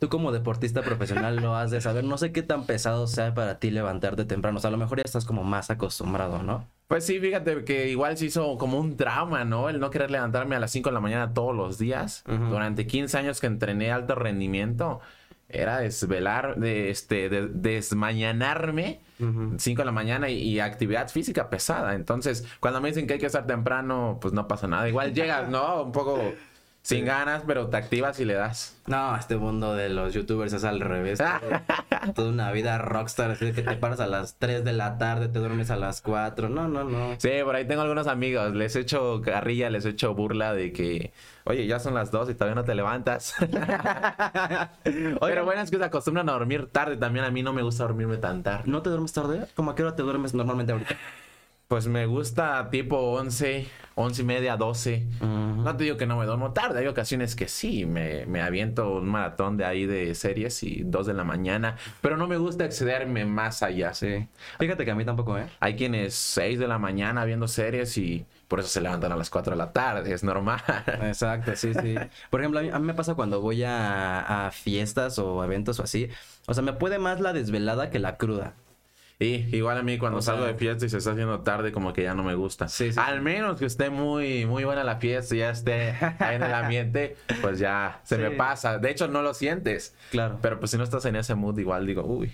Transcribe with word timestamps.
tú 0.00 0.08
como 0.08 0.32
deportista 0.32 0.82
profesional 0.82 1.36
lo 1.36 1.54
has 1.54 1.70
de 1.70 1.80
saber. 1.80 2.04
No 2.04 2.18
sé 2.18 2.32
qué 2.32 2.42
tan 2.42 2.64
pesado 2.64 3.06
sea 3.06 3.34
para 3.34 3.60
ti 3.60 3.70
levantarte 3.70 4.24
temprano. 4.24 4.58
O 4.58 4.60
sea, 4.60 4.68
a 4.68 4.70
lo 4.72 4.78
mejor 4.78 4.98
ya 4.98 5.04
estás 5.04 5.26
como 5.26 5.44
más 5.44 5.70
acostumbrado, 5.70 6.42
¿no? 6.42 6.66
Pues 6.88 7.06
sí, 7.06 7.20
fíjate 7.20 7.64
que 7.64 7.88
igual 7.88 8.16
se 8.16 8.26
hizo 8.26 8.58
como 8.58 8.80
un 8.80 8.96
trauma, 8.96 9.44
¿no? 9.44 9.68
El 9.68 9.78
no 9.78 9.90
querer 9.90 10.10
levantarme 10.10 10.56
a 10.56 10.58
las 10.58 10.72
5 10.72 10.88
de 10.88 10.94
la 10.94 11.00
mañana 11.00 11.32
todos 11.34 11.54
los 11.54 11.78
días. 11.78 12.24
Durante 12.26 12.86
15 12.86 13.16
años 13.18 13.40
que 13.40 13.46
entrené 13.46 13.92
alto 13.92 14.16
rendimiento, 14.16 15.00
era 15.48 15.78
desvelar, 15.78 16.56
de, 16.56 16.90
este, 16.90 17.28
de, 17.28 17.48
desmañanarme 17.48 19.00
5 19.18 19.82
de 19.82 19.84
la 19.84 19.92
mañana 19.92 20.30
y, 20.30 20.38
y, 20.38 20.60
actividad 20.60 21.10
física 21.10 21.50
pesada. 21.50 21.94
Entonces, 21.94 22.46
cuando 22.60 22.80
me 22.80 22.88
dicen 22.88 23.06
que 23.06 23.14
hay 23.14 23.18
que 23.20 23.26
estar 23.26 23.46
temprano, 23.46 24.18
pues 24.20 24.32
no 24.32 24.48
pasa 24.48 24.66
nada. 24.66 24.88
Igual 24.88 25.12
llegas, 25.12 25.48
¿no? 25.48 25.82
Un 25.82 25.92
poco 25.92 26.32
sin 26.82 27.04
ganas, 27.04 27.42
pero 27.46 27.68
te 27.68 27.76
activas 27.76 28.18
y 28.20 28.24
le 28.24 28.34
das. 28.34 28.80
No, 28.86 29.14
este 29.14 29.36
mundo 29.36 29.74
de 29.74 29.90
los 29.90 30.14
youtubers 30.14 30.52
es 30.52 30.64
al 30.64 30.80
revés. 30.80 31.22
Toda 32.14 32.30
una 32.30 32.50
vida 32.52 32.78
rockstar, 32.78 33.30
así 33.30 33.52
que 33.52 33.62
te 33.62 33.76
paras 33.76 34.00
a 34.00 34.06
las 34.06 34.36
3 34.38 34.64
de 34.64 34.72
la 34.72 34.98
tarde, 34.98 35.28
te 35.28 35.38
duermes 35.38 35.70
a 35.70 35.76
las 35.76 36.00
4. 36.00 36.48
No, 36.48 36.68
no, 36.68 36.84
no. 36.84 37.14
Sí, 37.18 37.30
por 37.44 37.54
ahí 37.54 37.66
tengo 37.66 37.82
algunos 37.82 38.06
amigos. 38.06 38.54
Les 38.54 38.74
he 38.76 38.80
hecho 38.80 39.20
carrilla, 39.22 39.70
les 39.70 39.84
he 39.84 39.90
hecho 39.90 40.14
burla 40.14 40.54
de 40.54 40.72
que, 40.72 41.12
oye, 41.44 41.66
ya 41.66 41.78
son 41.78 41.94
las 41.94 42.10
2 42.10 42.30
y 42.30 42.34
todavía 42.34 42.54
no 42.54 42.64
te 42.64 42.74
levantas. 42.74 43.34
Pero 44.82 45.44
bueno, 45.44 45.60
es 45.60 45.70
que 45.70 45.76
se 45.76 45.84
acostumbran 45.84 46.28
a 46.28 46.32
dormir 46.32 46.66
tarde. 46.72 46.96
También 46.96 47.24
a 47.24 47.30
mí 47.30 47.42
no 47.42 47.52
me 47.52 47.62
gusta 47.62 47.84
dormirme 47.84 48.16
tan 48.16 48.42
tarde. 48.42 48.64
¿No 48.66 48.82
te 48.82 48.88
duermes 48.88 49.12
tarde? 49.12 49.46
¿Cómo 49.54 49.70
a 49.70 49.74
qué 49.76 49.82
hora 49.82 49.94
te 49.94 50.02
duermes 50.02 50.34
normalmente 50.34 50.72
ahorita? 50.72 50.96
Pues 51.70 51.86
me 51.86 52.04
gusta 52.06 52.68
tipo 52.68 52.96
11, 52.96 53.64
11 53.94 54.22
y 54.22 54.24
media, 54.24 54.56
12. 54.56 55.06
No 55.20 55.76
te 55.76 55.84
digo 55.84 55.96
que 55.96 56.04
no 56.04 56.16
me 56.16 56.26
duermo 56.26 56.52
tarde, 56.52 56.80
hay 56.80 56.88
ocasiones 56.88 57.36
que 57.36 57.46
sí, 57.46 57.86
me, 57.86 58.26
me, 58.26 58.42
aviento 58.42 58.94
un 58.94 59.08
maratón 59.08 59.56
de 59.56 59.64
ahí 59.64 59.86
de 59.86 60.16
series 60.16 60.64
y 60.64 60.82
2 60.82 61.06
de 61.06 61.14
la 61.14 61.22
mañana, 61.22 61.76
pero 62.00 62.16
no 62.16 62.26
me 62.26 62.38
gusta 62.38 62.64
excederme 62.64 63.24
más 63.24 63.62
allá. 63.62 63.94
Sí. 63.94 64.26
Fíjate 64.58 64.84
que 64.84 64.90
a 64.90 64.96
mí 64.96 65.04
tampoco, 65.04 65.38
¿eh? 65.38 65.46
Hay 65.60 65.76
quienes 65.76 66.14
6 66.14 66.58
de 66.58 66.66
la 66.66 66.80
mañana 66.80 67.24
viendo 67.24 67.46
series 67.46 67.96
y 67.98 68.26
por 68.48 68.58
eso 68.58 68.68
se 68.68 68.80
levantan 68.80 69.12
a 69.12 69.16
las 69.16 69.30
4 69.30 69.52
de 69.52 69.56
la 69.56 69.72
tarde, 69.72 70.12
es 70.12 70.24
normal. 70.24 70.60
Exacto, 71.02 71.54
sí, 71.54 71.72
sí. 71.72 71.94
Por 72.30 72.40
ejemplo, 72.40 72.58
a 72.58 72.62
mí, 72.64 72.70
a 72.70 72.80
mí 72.80 72.84
me 72.84 72.94
pasa 72.94 73.14
cuando 73.14 73.40
voy 73.40 73.62
a, 73.62 74.46
a 74.46 74.50
fiestas 74.50 75.20
o 75.20 75.44
eventos 75.44 75.78
o 75.78 75.84
así, 75.84 76.08
o 76.48 76.52
sea, 76.52 76.64
me 76.64 76.72
puede 76.72 76.98
más 76.98 77.20
la 77.20 77.32
desvelada 77.32 77.90
que 77.90 78.00
la 78.00 78.16
cruda. 78.16 78.54
Y 79.22 79.54
igual 79.54 79.76
a 79.76 79.82
mí 79.82 79.98
cuando 79.98 80.22
salgo 80.22 80.46
de 80.46 80.54
fiesta 80.54 80.86
y 80.86 80.88
se 80.88 80.96
está 80.96 81.10
haciendo 81.12 81.40
tarde, 81.40 81.72
como 81.72 81.92
que 81.92 82.02
ya 82.04 82.14
no 82.14 82.22
me 82.24 82.34
gusta. 82.34 82.68
Sí, 82.68 82.90
sí. 82.90 82.98
Al 82.98 83.20
menos 83.20 83.58
que 83.58 83.66
esté 83.66 83.90
muy, 83.90 84.46
muy 84.46 84.64
buena 84.64 84.82
la 84.82 84.96
fiesta 84.96 85.34
y 85.34 85.38
ya 85.40 85.50
esté 85.50 85.90
ahí 86.18 86.36
en 86.36 86.42
el 86.42 86.54
ambiente, 86.54 87.16
pues 87.42 87.58
ya 87.58 88.00
se 88.02 88.16
Sí. 88.16 88.22
me 88.22 88.30
pasa. 88.30 88.78
De 88.78 88.90
hecho, 88.90 89.08
no 89.08 89.20
lo 89.20 89.34
sientes. 89.34 89.94
Claro. 90.10 90.38
Pero 90.40 90.58
pues 90.58 90.70
si 90.70 90.78
no 90.78 90.84
estás 90.84 91.04
en 91.04 91.16
ese 91.16 91.34
mood, 91.34 91.58
igual 91.58 91.86
digo, 91.86 92.02
uy. 92.02 92.32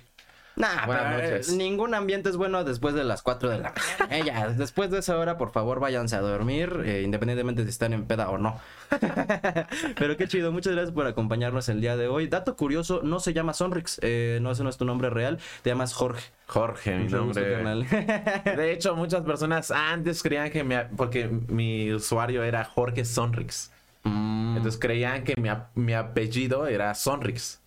Nah, 0.57 0.87
pero, 0.87 1.37
eh, 1.37 1.41
ningún 1.53 1.95
ambiente 1.95 2.31
es 2.31 2.37
bueno 2.39 2.65
después 2.65 2.95
de 2.95 3.05
las 3.05 3.21
4 3.21 3.51
de 3.51 3.59
la 3.59 3.75
mañana. 3.75 4.17
Eh, 4.17 4.23
ya, 4.25 4.49
después 4.49 4.91
de 4.91 5.01
esa 5.01 5.19
hora, 5.19 5.37
por 5.37 5.53
favor, 5.53 5.81
váyanse 5.81 6.17
a 6.17 6.23
dormir, 6.23 6.83
eh, 6.87 7.03
independientemente 7.03 7.63
si 7.65 7.69
están 7.69 7.93
en 7.93 8.07
peda 8.07 8.31
o 8.31 8.39
no. 8.39 8.59
pero 9.99 10.17
qué 10.17 10.27
chido, 10.27 10.53
muchas 10.53 10.73
gracias 10.73 10.95
por 10.95 11.07
acompañarnos 11.07 11.69
el 11.69 11.83
día 11.83 11.99
de 11.99 12.09
hoy. 12.09 12.29
Dato 12.29 12.57
curioso, 12.57 13.03
no 13.03 13.21
se 13.21 13.35
llama 13.35 13.53
Sonrix, 13.53 13.99
eh, 14.03 14.39
no, 14.41 14.51
ese 14.51 14.65
no 14.65 14.71
es 14.71 14.79
tu 14.79 14.87
nombre 14.87 15.11
real, 15.11 15.39
te 15.63 15.69
llamas 15.69 15.93
Jorge. 15.93 16.31
Jorge, 16.47 16.97
mi 16.97 17.09
nombre. 17.09 17.45
De 17.45 18.73
hecho, 18.73 18.97
muchas 18.97 19.25
personas 19.25 19.71
antes 19.71 20.23
creían 20.23 20.51
que 20.51 20.65
mi, 20.65 20.77
porque 20.97 21.29
mi 21.29 21.93
usuario 21.93 22.43
era 22.43 22.65
Jorge 22.65 23.05
Sonrix. 23.05 23.73
Mm, 24.05 24.57
Entonces 24.57 24.81
creían 24.81 25.23
que 25.23 25.35
mi 25.75 25.93
apellido 25.93 26.67
era 26.67 26.95
Sonrix. 26.95 27.61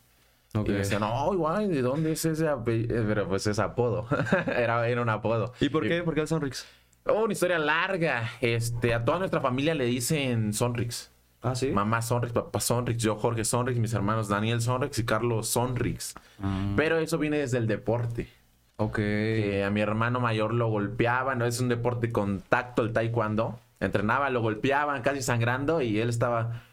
Ok. 0.56 0.68
Y 0.68 0.72
me 0.72 0.78
decían, 0.80 1.04
oh, 1.04 1.36
guay, 1.36 1.68
¿de 1.68 1.82
dónde 1.82 2.12
es 2.14 2.26
ese 2.26 2.48
apellido? 2.48 3.04
Pero 3.08 3.28
pues 3.28 3.48
es 3.48 3.60
apodo. 3.60 4.08
era, 4.48 4.88
era 4.88 5.02
un 5.02 5.10
apodo. 5.10 5.54
¿Y 5.60 5.70
por 5.70 5.88
qué? 5.88 6.04
¿Por 6.04 6.14
qué 6.14 6.22
el 6.22 6.28
Sonrix? 6.28 6.66
Oh, 7.06 7.24
una 7.24 7.34
historia 7.34 7.60
larga. 7.60 8.30
Este, 8.42 8.94
a 8.94 9.04
toda 9.04 9.20
nuestra 9.20 9.42
familia 9.42 9.74
le 9.74 9.86
dicen 9.86 10.54
Sonrix. 10.54 11.12
Ah, 11.42 11.56
sí. 11.56 11.72
Mamá 11.72 12.02
Sonrix, 12.02 12.34
papá 12.34 12.60
Sonrix, 12.60 13.02
yo 13.02 13.16
Jorge 13.16 13.46
Sonrix, 13.46 13.80
mis 13.80 13.94
hermanos 13.94 14.28
Daniel 14.28 14.60
Sonrix 14.62 15.00
y 15.00 15.06
Carlos 15.06 15.48
Sonrix. 15.48 16.14
Mm, 16.40 16.76
Pero 16.76 16.98
eso 16.98 17.18
viene 17.18 17.38
desde 17.38 17.58
el 17.58 17.66
deporte. 17.68 18.28
ok. 18.76 18.96
Que 18.96 19.64
a 19.66 19.70
mi 19.70 19.80
hermano 19.80 20.20
mayor 20.20 20.54
lo 20.54 20.68
golpeaban, 20.68 21.40
no 21.40 21.46
es 21.46 21.60
un 21.62 21.70
deporte 21.70 22.08
de 22.08 22.14
contacto 22.14 22.82
el 22.82 22.92
taekwondo. 22.92 23.58
Entrenaba, 23.80 24.30
lo 24.30 24.42
golpeaban 24.42 25.02
casi 25.02 25.22
sangrando 25.22 25.82
y 25.82 26.00
él 26.00 26.10
estaba 26.10 26.64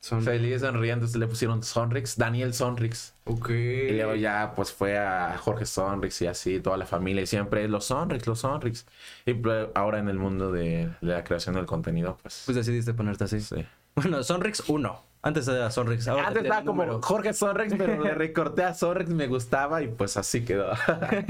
Son- 0.00 0.22
feliz, 0.22 0.62
sonriendo. 0.62 1.04
Entonces 1.04 1.16
le 1.18 1.26
pusieron 1.26 1.62
Sonrix, 1.62 2.16
Daniel 2.16 2.54
Sonrix. 2.54 3.14
Ok. 3.24 3.50
Y 3.50 3.92
luego 3.92 4.14
ya 4.14 4.54
pues 4.56 4.72
fue 4.72 4.98
a 4.98 5.36
Jorge 5.38 5.66
Sonrix 5.66 6.22
y 6.22 6.26
así, 6.26 6.60
toda 6.60 6.76
la 6.76 6.86
familia. 6.86 7.22
Y 7.22 7.26
siempre 7.26 7.68
los 7.68 7.84
Sonrix, 7.84 8.26
los 8.26 8.40
Sonrix. 8.40 8.86
Y 9.26 9.34
ahora 9.74 9.98
en 9.98 10.08
el 10.08 10.18
mundo 10.18 10.50
de, 10.50 10.90
la 11.00 11.22
creación 11.22 11.54
del 11.54 11.66
contenido, 11.66 12.16
pues... 12.22 12.42
Pues 12.46 12.56
decidiste 12.56 12.94
ponerte 12.94 13.24
así. 13.24 13.40
sí. 13.40 13.66
Bueno, 13.94 14.22
Sonrix 14.22 14.62
1. 14.66 15.10
Antes 15.22 15.46
era 15.48 15.70
Sonrix. 15.70 16.08
Ahora 16.08 16.28
Antes 16.28 16.44
estaba 16.44 16.64
como. 16.64 17.02
Jorge 17.02 17.34
Sonrix, 17.34 17.74
pero 17.76 18.02
le 18.02 18.14
recorté 18.14 18.64
a 18.64 18.72
Sonrix, 18.72 19.10
me 19.10 19.26
gustaba 19.26 19.82
y 19.82 19.88
pues 19.88 20.16
así 20.16 20.44
quedó. 20.44 20.72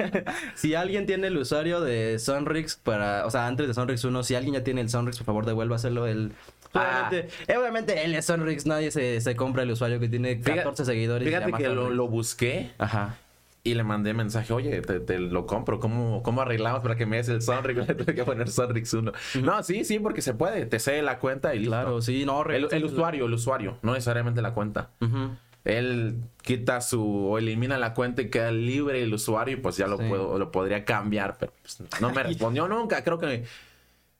Si 0.55 0.75
alguien 0.75 1.07
tiene 1.07 1.27
el 1.27 1.37
usuario 1.37 1.81
de 1.81 2.19
Sonrix 2.21 2.77
para, 2.77 3.27
o 3.27 3.31
sea, 3.31 3.49
antes 3.49 3.67
de 3.67 3.75
Sonrix 3.75 4.05
1, 4.05 4.23
si 4.23 4.37
alguien 4.37 4.55
ya 4.55 4.63
tiene 4.63 4.81
el 4.81 4.89
Sonrix, 4.91 5.17
por 5.19 5.27
favor 5.27 5.47
devuélvaselo. 5.47 6.07
El. 6.07 6.33
Obviamente, 6.73 7.29
eh, 7.49 7.57
obviamente 7.57 8.05
él 8.05 8.15
es 8.15 8.27
Sonrix, 8.27 8.67
nadie 8.67 8.91
se, 8.91 9.21
se 9.21 9.37
compra 9.37 9.63
el 9.63 9.71
usuario 9.71 9.99
que 10.01 10.09
tiene 10.09 10.41
14 10.41 10.85
seguidores. 10.85 11.27
y 11.27 11.31
se 11.31 11.37
Fíjate 11.39 11.63
que 11.63 11.69
lo, 11.69 11.91
lo 11.91 12.09
busqué 12.09 12.71
Ajá. 12.79 13.17
y 13.65 13.75
le 13.75 13.83
mandé 13.85 14.15
mensaje, 14.15 14.53
oye, 14.53 14.81
te, 14.83 15.01
te 15.01 15.19
lo 15.19 15.47
compro, 15.47 15.81
¿Cómo, 15.81 16.23
¿cómo 16.23 16.41
arreglamos 16.43 16.83
para 16.83 16.97
que 16.97 17.07
me 17.07 17.17
des 17.19 17.29
el 17.29 17.43
Sonrix? 17.43 17.77
Le 17.89 17.95
tuve 17.95 18.15
que 18.15 18.25
poner 18.25 18.49
Sonrix 18.49 18.93
1. 18.95 19.13
No, 19.43 19.63
sí, 19.63 19.85
sí, 19.85 19.99
porque 19.99 20.23
se 20.23 20.35
puede, 20.35 20.67
te 20.67 20.79
cede 20.79 21.03
la 21.03 21.19
cuenta 21.19 21.55
y 21.55 21.59
listo. 21.61 21.71
Claro, 21.73 22.01
sí, 22.03 22.25
no, 22.25 22.43
El, 22.45 22.69
el 22.71 22.85
usuario, 22.85 23.27
el 23.27 23.35
usuario, 23.35 23.77
no 23.83 23.93
necesariamente 23.93 24.41
la 24.43 24.53
cuenta. 24.55 24.91
Él 25.63 26.17
quita 26.43 26.81
su 26.81 27.27
o 27.33 27.37
elimina 27.37 27.77
la 27.77 27.93
cuenta 27.93 28.23
y 28.23 28.31
queda 28.31 28.51
libre 28.51 29.03
el 29.03 29.13
usuario 29.13 29.59
y 29.59 29.61
pues 29.61 29.77
ya 29.77 29.87
lo 29.87 29.99
Sí. 29.99 30.05
puedo 30.09 30.39
lo 30.39 30.51
podría 30.51 30.87
cambiar, 30.87 31.37
pero 31.39 31.53
pues, 31.61 31.83
no 32.01 32.11
me 32.13 32.23
respondió 32.23 32.67
nunca. 32.67 33.05
Creo 33.05 33.19
que 33.19 33.45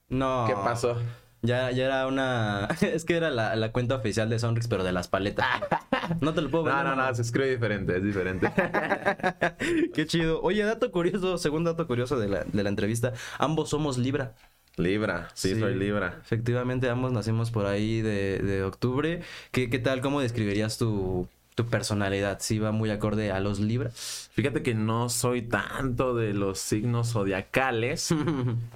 No. 0.07 0.45
¿qué 0.47 0.53
pasó? 0.53 1.01
Ya, 1.43 1.71
ya 1.71 1.85
era 1.85 2.07
una. 2.07 2.67
es 2.81 3.03
que 3.05 3.15
era 3.15 3.31
la, 3.31 3.55
la 3.55 3.71
cuenta 3.71 3.95
oficial 3.95 4.29
de 4.29 4.37
Sonrix, 4.39 4.67
pero 4.67 4.83
de 4.83 4.91
las 4.91 5.07
paletas. 5.07 5.47
no 6.21 6.33
te 6.33 6.41
lo 6.41 6.49
puedo 6.51 6.65
No, 6.65 6.75
vender, 6.75 6.95
no, 6.95 7.07
no, 7.07 7.15
se 7.15 7.21
escribe 7.23 7.49
diferente, 7.49 7.97
es 7.97 8.03
diferente. 8.03 8.51
Qué 9.93 10.05
chido. 10.05 10.41
Oye, 10.41 10.63
dato 10.63 10.91
curioso, 10.91 11.37
segundo 11.37 11.71
dato 11.71 11.87
curioso 11.87 12.19
de 12.19 12.27
la, 12.29 12.43
de 12.43 12.63
la 12.63 12.69
entrevista. 12.69 13.13
Ambos 13.39 13.69
somos 13.69 13.97
Libra. 13.97 14.35
Libra, 14.77 15.29
sí, 15.33 15.53
Sí. 15.55 15.59
soy 15.59 15.75
Libra. 15.75 16.19
Efectivamente, 16.21 16.89
ambos 16.89 17.11
nacimos 17.11 17.51
por 17.51 17.65
ahí 17.65 18.01
de, 18.01 18.39
de 18.39 18.63
octubre. 18.63 19.21
¿Qué, 19.51 19.69
¿Qué 19.69 19.79
tal? 19.79 20.01
¿Cómo 20.01 20.21
describirías 20.21 20.77
tu, 20.77 21.27
tu 21.55 21.65
personalidad? 21.67 22.37
¿Sí 22.39 22.59
va 22.59 22.71
muy 22.71 22.89
acorde 22.89 23.31
a 23.31 23.39
los 23.39 23.59
Libra? 23.59 23.91
Fíjate 23.93 24.63
que 24.63 24.73
no 24.73 25.09
soy 25.09 25.41
tanto 25.41 26.15
de 26.15 26.33
los 26.33 26.59
signos 26.59 27.11
zodiacales. 27.13 28.13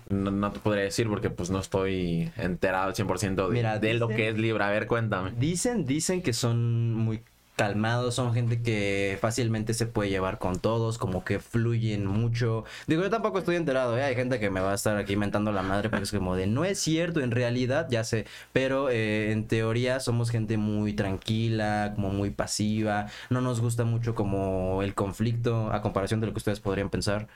No, 0.08 0.30
no 0.30 0.52
te 0.52 0.60
podría 0.60 0.84
decir 0.84 1.10
porque 1.10 1.30
pues 1.30 1.50
no 1.50 1.60
estoy 1.60 2.32
enterado 2.38 2.90
al 2.90 2.94
100% 2.94 3.48
de, 3.48 3.54
Mira, 3.54 3.80
de 3.80 3.96
lo 3.96 4.08
que 4.08 4.30
es 4.30 4.38
Libra. 4.38 4.68
A 4.68 4.72
ver, 4.72 4.86
cuéntame. 4.88 5.32
Dicen, 5.38 5.86
dicen 5.86 6.22
que 6.22 6.32
son 6.32 6.94
muy 6.94 7.22
calmados, 7.56 8.16
son 8.16 8.34
gente 8.34 8.62
que 8.62 9.18
fácilmente 9.22 9.74
se 9.74 9.86
puede 9.86 10.10
llevar 10.10 10.40
con 10.40 10.60
todos, 10.60 10.98
como 10.98 11.24
que 11.24 11.40
fluyen 11.40 12.06
mucho. 12.06 12.66
Digo, 12.88 13.02
yo 13.04 13.10
tampoco 13.10 13.40
estoy 13.40 13.56
enterado, 13.56 13.98
¿eh? 13.98 14.04
Hay 14.04 14.16
gente 14.16 14.40
que 14.40 14.50
me 14.50 14.60
va 14.60 14.72
a 14.72 14.76
estar 14.76 14.98
aquí 14.98 15.16
mentando 15.16 15.52
la 15.52 15.64
madre 15.64 15.90
porque 15.90 16.04
es 16.04 16.12
como 16.12 16.36
de, 16.36 16.48
no 16.48 16.66
es 16.66 16.80
cierto, 16.80 17.22
en 17.22 17.32
realidad, 17.32 17.88
ya 17.90 18.04
sé, 18.04 18.26
pero 18.54 18.90
eh, 18.90 19.32
en 19.32 19.48
teoría 19.48 20.00
somos 20.00 20.30
gente 20.30 20.58
muy 20.58 20.94
tranquila, 20.94 21.94
como 21.96 22.10
muy 22.10 22.30
pasiva, 22.32 23.08
no 23.30 23.42
nos 23.42 23.62
gusta 23.62 23.86
mucho 23.86 24.16
como 24.16 24.82
el 24.84 24.94
conflicto 24.94 25.72
a 25.72 25.82
comparación 25.82 26.20
de 26.22 26.28
lo 26.28 26.34
que 26.34 26.40
ustedes 26.40 26.60
podrían 26.60 26.90
pensar. 26.90 27.28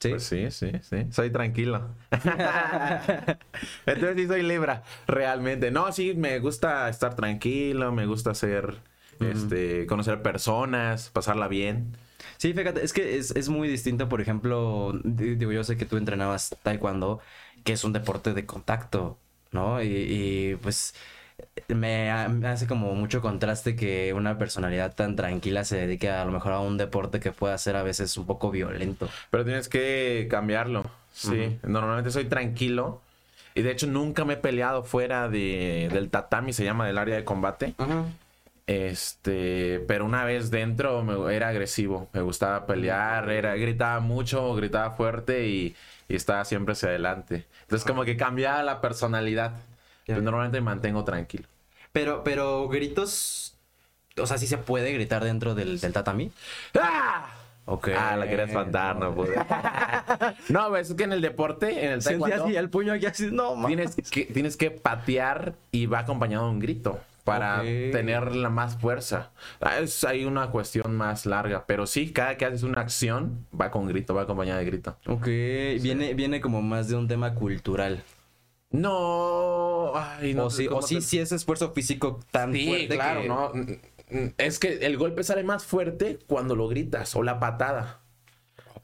¿Sí? 0.00 0.08
Pues 0.10 0.24
sí, 0.24 0.50
sí, 0.50 0.72
sí. 0.82 1.06
Soy 1.10 1.30
tranquilo. 1.30 1.88
Entonces 3.86 4.16
sí 4.16 4.26
soy 4.26 4.42
Libra, 4.42 4.82
realmente. 5.06 5.70
No, 5.70 5.92
sí, 5.92 6.14
me 6.14 6.38
gusta 6.40 6.88
estar 6.88 7.14
tranquilo, 7.14 7.92
me 7.92 8.06
gusta 8.06 8.34
este, 9.24 9.86
conocer 9.86 10.22
personas, 10.22 11.10
pasarla 11.10 11.48
bien. 11.48 11.96
Sí, 12.38 12.52
fíjate, 12.54 12.84
es 12.84 12.92
que 12.92 13.16
es, 13.18 13.30
es 13.36 13.48
muy 13.48 13.68
distinto, 13.68 14.08
por 14.08 14.20
ejemplo, 14.20 14.92
di- 15.04 15.34
digo, 15.36 15.52
yo 15.52 15.64
sé 15.64 15.76
que 15.76 15.86
tú 15.86 15.96
entrenabas 15.96 16.56
taekwondo, 16.62 17.20
que 17.64 17.72
es 17.72 17.84
un 17.84 17.92
deporte 17.92 18.32
de 18.34 18.46
contacto, 18.46 19.18
¿no? 19.52 19.82
Y, 19.82 19.86
y, 19.88 20.56
pues 20.56 20.94
me, 21.68 22.10
ha- 22.10 22.28
me 22.28 22.48
hace 22.48 22.66
como 22.66 22.94
mucho 22.94 23.20
contraste 23.20 23.76
que 23.76 24.12
una 24.14 24.38
personalidad 24.38 24.94
tan 24.94 25.16
tranquila 25.16 25.64
se 25.64 25.76
dedique 25.76 26.10
a, 26.10 26.24
lo 26.24 26.32
mejor 26.32 26.52
a 26.52 26.60
un 26.60 26.76
deporte 26.78 27.20
que 27.20 27.32
pueda 27.32 27.56
ser 27.58 27.76
a 27.76 27.82
veces 27.82 28.16
un 28.16 28.26
poco 28.26 28.50
violento. 28.50 29.08
Pero 29.30 29.44
tienes 29.44 29.68
que 29.68 30.26
cambiarlo. 30.30 30.84
Sí, 31.12 31.58
normalmente 31.62 32.10
soy 32.10 32.24
tranquilo. 32.24 33.00
Y 33.54 33.60
de 33.62 33.70
hecho 33.70 33.86
nunca 33.86 34.24
me 34.24 34.34
he 34.34 34.36
peleado 34.38 34.82
fuera 34.82 35.28
de, 35.28 35.90
del 35.92 36.08
tatami, 36.08 36.54
se 36.54 36.64
llama 36.64 36.86
del 36.86 36.96
área 36.96 37.16
de 37.16 37.24
combate. 37.24 37.74
Este, 38.66 39.84
pero 39.88 40.04
una 40.04 40.24
vez 40.24 40.50
dentro 40.50 41.02
me, 41.02 41.34
era 41.34 41.48
agresivo, 41.48 42.08
me 42.12 42.20
gustaba 42.20 42.66
pelear, 42.66 43.28
era, 43.30 43.56
gritaba 43.56 44.00
mucho, 44.00 44.54
gritaba 44.54 44.92
fuerte 44.92 45.46
y, 45.48 45.74
y 46.08 46.14
estaba 46.14 46.44
siempre 46.44 46.72
hacia 46.72 46.90
adelante. 46.90 47.46
Entonces 47.62 47.86
como 47.86 48.04
que 48.04 48.16
cambiaba 48.16 48.62
la 48.62 48.80
personalidad. 48.80 49.52
Pero 50.06 50.20
normalmente 50.20 50.60
me 50.60 50.64
mantengo 50.64 51.04
tranquilo. 51.04 51.46
Pero, 51.92 52.24
pero 52.24 52.68
gritos, 52.68 53.54
o 54.18 54.26
sea, 54.26 54.38
sí 54.38 54.46
se 54.46 54.58
puede 54.58 54.92
gritar 54.92 55.22
dentro 55.22 55.54
del, 55.54 55.78
del 55.80 55.92
tatami. 55.92 56.32
¡Ah! 56.74 57.30
Ok. 57.64 57.90
Ah, 57.96 58.16
la 58.16 58.26
quería 58.26 58.46
espantar, 58.46 58.96
no 58.96 59.14
pude. 59.14 59.36
no, 60.48 60.68
pues, 60.70 60.90
es 60.90 60.96
que 60.96 61.04
en 61.04 61.12
el 61.12 61.20
deporte, 61.20 61.84
en 61.84 61.92
el 61.92 62.02
taekwondo, 62.02 62.46
el 62.46 62.70
puño 62.70 62.92
aquí 62.92 63.06
así, 63.06 63.30
no, 63.30 63.54
tienes 63.66 63.94
que, 63.94 64.24
tienes 64.24 64.56
que 64.56 64.72
patear 64.72 65.54
y 65.70 65.86
va 65.86 66.00
acompañado 66.00 66.46
de 66.46 66.50
un 66.50 66.58
grito 66.58 67.00
para 67.24 67.62
tener 67.62 68.34
la 68.34 68.48
más 68.50 68.76
fuerza. 68.76 69.32
Ah, 69.60 69.78
Es 69.78 70.02
ahí 70.04 70.24
una 70.24 70.50
cuestión 70.50 70.96
más 70.96 71.24
larga, 71.26 71.64
pero 71.66 71.86
sí, 71.86 72.12
cada 72.12 72.36
que 72.36 72.44
haces 72.44 72.62
una 72.64 72.80
acción 72.80 73.46
va 73.58 73.70
con 73.70 73.86
grito, 73.86 74.14
va 74.14 74.22
acompañado 74.22 74.58
de 74.58 74.64
grito. 74.64 74.96
Ok, 75.06 75.24
viene, 75.80 76.14
viene 76.14 76.40
como 76.40 76.62
más 76.62 76.88
de 76.88 76.96
un 76.96 77.06
tema 77.08 77.34
cultural. 77.34 78.02
No, 78.70 79.92
ay, 79.94 80.34
no 80.34 80.46
o 80.46 80.50
sí, 80.50 80.66
o 80.70 80.82
sí, 80.82 80.96
te- 80.96 81.00
sí 81.02 81.18
ese 81.18 81.36
esfuerzo 81.36 81.72
físico 81.72 82.20
tan 82.30 82.52
Sí, 82.52 82.66
fuerte 82.66 82.88
claro, 82.94 83.20
que- 83.22 83.28
no. 83.28 83.52
Es 84.38 84.58
que 84.58 84.74
el 84.86 84.96
golpe 84.98 85.22
sale 85.24 85.42
más 85.44 85.64
fuerte 85.64 86.18
cuando 86.26 86.56
lo 86.56 86.68
gritas 86.68 87.14
o 87.16 87.22
la 87.22 87.38
patada. 87.40 88.00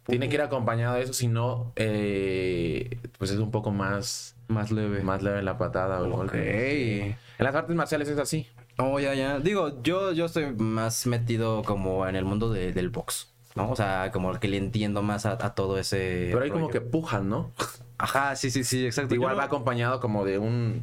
Tiene 0.07 0.29
que 0.31 0.37
ir 0.37 0.41
acompañado 0.43 0.95
de 0.95 1.03
eso, 1.03 1.13
si 1.13 1.29
no, 1.29 1.73
eh, 1.77 2.99
pues 3.19 3.31
es 3.31 3.39
un 3.39 3.51
poco 3.51 3.71
más, 3.71 4.37
Más 4.49 4.71
leve. 4.71 5.03
más 5.03 5.23
leve 5.23 5.43
la 5.43 5.57
patada 5.59 6.01
o 6.01 6.07
el 6.07 6.13
Ok. 6.13 6.17
golpe. 6.19 7.01
En 7.11 7.17
las 7.39 7.55
artes 7.55 7.77
marciales 7.77 8.09
es 8.09 8.19
así. 8.19 8.47
Oh, 8.79 8.99
ya, 9.01 9.15
ya. 9.15 9.39
Digo, 9.41 9.83
yo, 9.83 10.13
yo 10.13 10.25
estoy 10.27 10.53
más 10.57 11.07
metido 11.07 11.63
como 11.63 12.07
en 12.07 12.17
el 12.17 12.25
mundo 12.25 12.51
de- 12.53 12.73
del 12.73 12.89
box, 12.91 13.33
¿no? 13.55 13.71
O 13.71 13.77
sea, 13.77 14.11
como 14.13 14.39
que 14.41 14.49
le 14.49 14.57
entiendo 14.57 15.03
más 15.03 15.27
a, 15.27 15.33
a 15.33 15.55
todo 15.55 15.79
ese... 15.79 16.29
Pero 16.33 16.45
hay 16.45 16.51
como 16.51 16.69
que 16.71 16.81
pujan, 16.81 17.29
¿no? 17.29 17.51
Ajá, 17.99 18.37
sí, 18.37 18.51
sí, 18.51 18.65
sí, 18.65 18.87
exacto. 18.87 19.15
Igual 19.15 19.33
Yo 19.33 19.37
va 19.39 19.43
no- 19.43 19.47
acompañado 19.49 20.01
como 20.01 20.25
de 20.25 20.39
un 20.39 20.83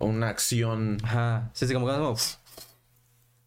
una 0.00 0.28
acción. 0.28 0.98
Ajá, 1.02 1.50
sí, 1.54 1.66
sí, 1.66 1.74
como 1.74 1.86
que 1.86 1.92
como... 1.94 2.16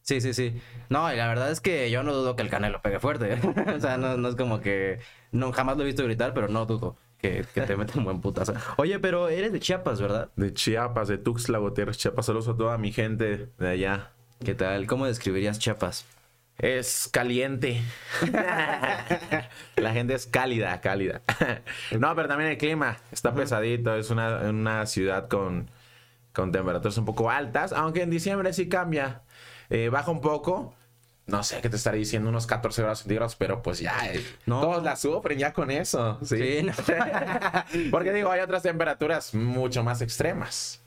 Sí, 0.03 0.19
sí, 0.19 0.33
sí. 0.33 0.59
No, 0.89 1.12
y 1.13 1.15
la 1.15 1.27
verdad 1.27 1.51
es 1.51 1.62
que 1.62 1.89
yo 1.92 2.03
no 2.03 2.13
dudo 2.13 2.36
que 2.36 2.42
el 2.42 2.50
Canelo 2.50 2.81
pegue 2.81 3.00
fuerte. 3.00 3.39
o 3.75 3.80
sea, 3.80 3.98
no, 3.98 4.18
no 4.18 4.30
es 4.30 4.36
como 4.36 4.59
que... 4.59 5.00
No, 5.31 5.51
jamás 5.53 5.77
lo 5.77 5.83
he 5.83 5.86
visto 5.86 6.03
gritar, 6.03 6.33
pero 6.33 6.48
no 6.50 6.65
dudo 6.65 6.98
que, 7.21 7.45
que 7.53 7.62
te 7.62 7.77
mete 7.77 7.97
un 7.97 8.03
buen 8.03 8.19
putazo. 8.19 8.53
Oye, 8.77 9.00
pero 9.00 9.29
eres 9.29 9.53
de 9.53 9.59
Chiapas, 9.59 10.01
¿verdad? 10.01 10.31
De 10.35 10.53
Chiapas, 10.53 11.07
de 11.07 11.18
Tuxtla 11.18 11.59
Gutiérrez, 11.59 11.97
Chiapas. 11.97 12.25
Saludos 12.25 12.47
a 12.47 12.57
toda 12.57 12.77
mi 12.77 12.91
gente 12.91 13.50
de 13.57 13.68
allá. 13.69 14.12
¿Qué 14.44 14.56
tal? 14.56 14.88
¿Cómo 14.88 15.06
describirías 15.06 15.59
Chiapas? 15.59 16.06
Es 16.57 17.09
caliente. 17.12 17.81
La 19.75 19.94
gente 19.94 20.13
es 20.15 20.25
cálida, 20.27 20.79
cálida. 20.81 21.21
No, 22.00 22.15
pero 22.15 22.27
también 22.27 22.51
el 22.51 22.57
clima 22.57 22.97
está 23.12 23.33
pesadito. 23.33 23.95
Es 23.95 24.09
una, 24.09 24.50
una 24.50 24.85
ciudad 24.85 25.27
con, 25.27 25.69
con 26.33 26.51
temperaturas 26.51 26.97
un 26.97 27.06
poco 27.06 27.29
altas, 27.29 27.71
aunque 27.74 28.01
en 28.01 28.09
diciembre 28.09 28.53
sí 28.53 28.69
cambia. 28.69 29.21
Eh, 29.69 29.89
baja 29.89 30.12
un 30.12 30.21
poco. 30.21 30.75
No 31.31 31.43
sé 31.43 31.61
qué 31.61 31.69
te 31.69 31.77
estaré 31.77 31.97
diciendo, 31.97 32.29
unos 32.29 32.45
14 32.45 32.81
grados 32.81 32.99
centígrados, 32.99 33.35
pero 33.35 33.61
pues 33.61 33.79
ya, 33.79 33.97
eh, 34.13 34.23
No. 34.45 34.61
todos 34.61 34.83
la 34.83 34.95
sufren 34.95 35.39
ya 35.39 35.53
con 35.53 35.71
eso. 35.71 36.17
Sí. 36.23 36.37
Sí, 36.37 36.63
no. 36.63 36.73
Porque 37.91 38.11
digo, 38.13 38.29
hay 38.31 38.41
otras 38.41 38.63
temperaturas 38.63 39.33
mucho 39.33 39.83
más 39.83 40.01
extremas. 40.01 40.79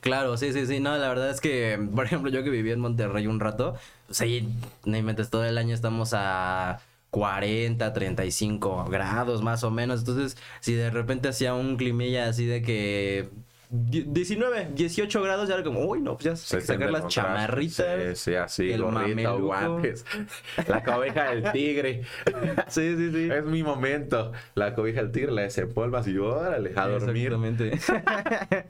Claro, 0.00 0.36
sí, 0.36 0.52
sí, 0.52 0.66
sí. 0.66 0.78
No, 0.78 0.96
la 0.96 1.08
verdad 1.08 1.30
es 1.30 1.40
que, 1.40 1.78
por 1.94 2.04
ejemplo, 2.04 2.30
yo 2.30 2.44
que 2.44 2.50
viví 2.50 2.70
en 2.70 2.80
Monterrey 2.80 3.26
un 3.26 3.40
rato, 3.40 3.74
ahí, 4.20 4.48
no 4.84 4.96
inventes, 4.96 5.28
todo 5.30 5.44
el 5.44 5.58
año 5.58 5.74
estamos 5.74 6.10
a 6.14 6.80
40, 7.10 7.92
35 7.92 8.84
grados 8.84 9.42
más 9.42 9.64
o 9.64 9.70
menos. 9.70 10.00
Entonces, 10.00 10.36
si 10.60 10.74
de 10.74 10.90
repente 10.90 11.28
hacía 11.28 11.54
un 11.54 11.76
climilla 11.76 12.28
así 12.28 12.46
de 12.46 12.62
que 12.62 13.28
19, 13.70 14.70
18 14.74 15.22
grados, 15.22 15.48
ya 15.48 15.54
era 15.56 15.62
como, 15.64 15.80
uy, 15.84 16.00
no, 16.00 16.16
pues 16.16 16.24
ya 16.24 16.30
hay 16.56 16.60
que 16.62 16.66
sacar 16.66 16.90
las 16.90 17.06
chamarritas. 17.08 18.18
Sí, 18.18 18.30
sí, 18.30 18.34
así, 18.34 18.72
el 18.72 18.82
gorrito, 18.82 19.38
guantes. 19.40 20.04
La 20.68 20.82
cobija 20.82 21.30
del 21.34 21.52
tigre. 21.52 22.02
Sí, 22.68 22.96
sí, 22.96 23.10
sí. 23.12 23.28
Es 23.30 23.44
mi 23.44 23.62
momento. 23.62 24.32
La 24.54 24.74
cobija 24.74 25.02
del 25.02 25.10
tigre 25.12 25.32
la 25.32 25.42
desempolvas 25.42 26.06
y 26.08 26.16
órale, 26.18 26.72
a 26.76 26.86
dormir. 26.88 27.32
Exactamente. 27.32 28.66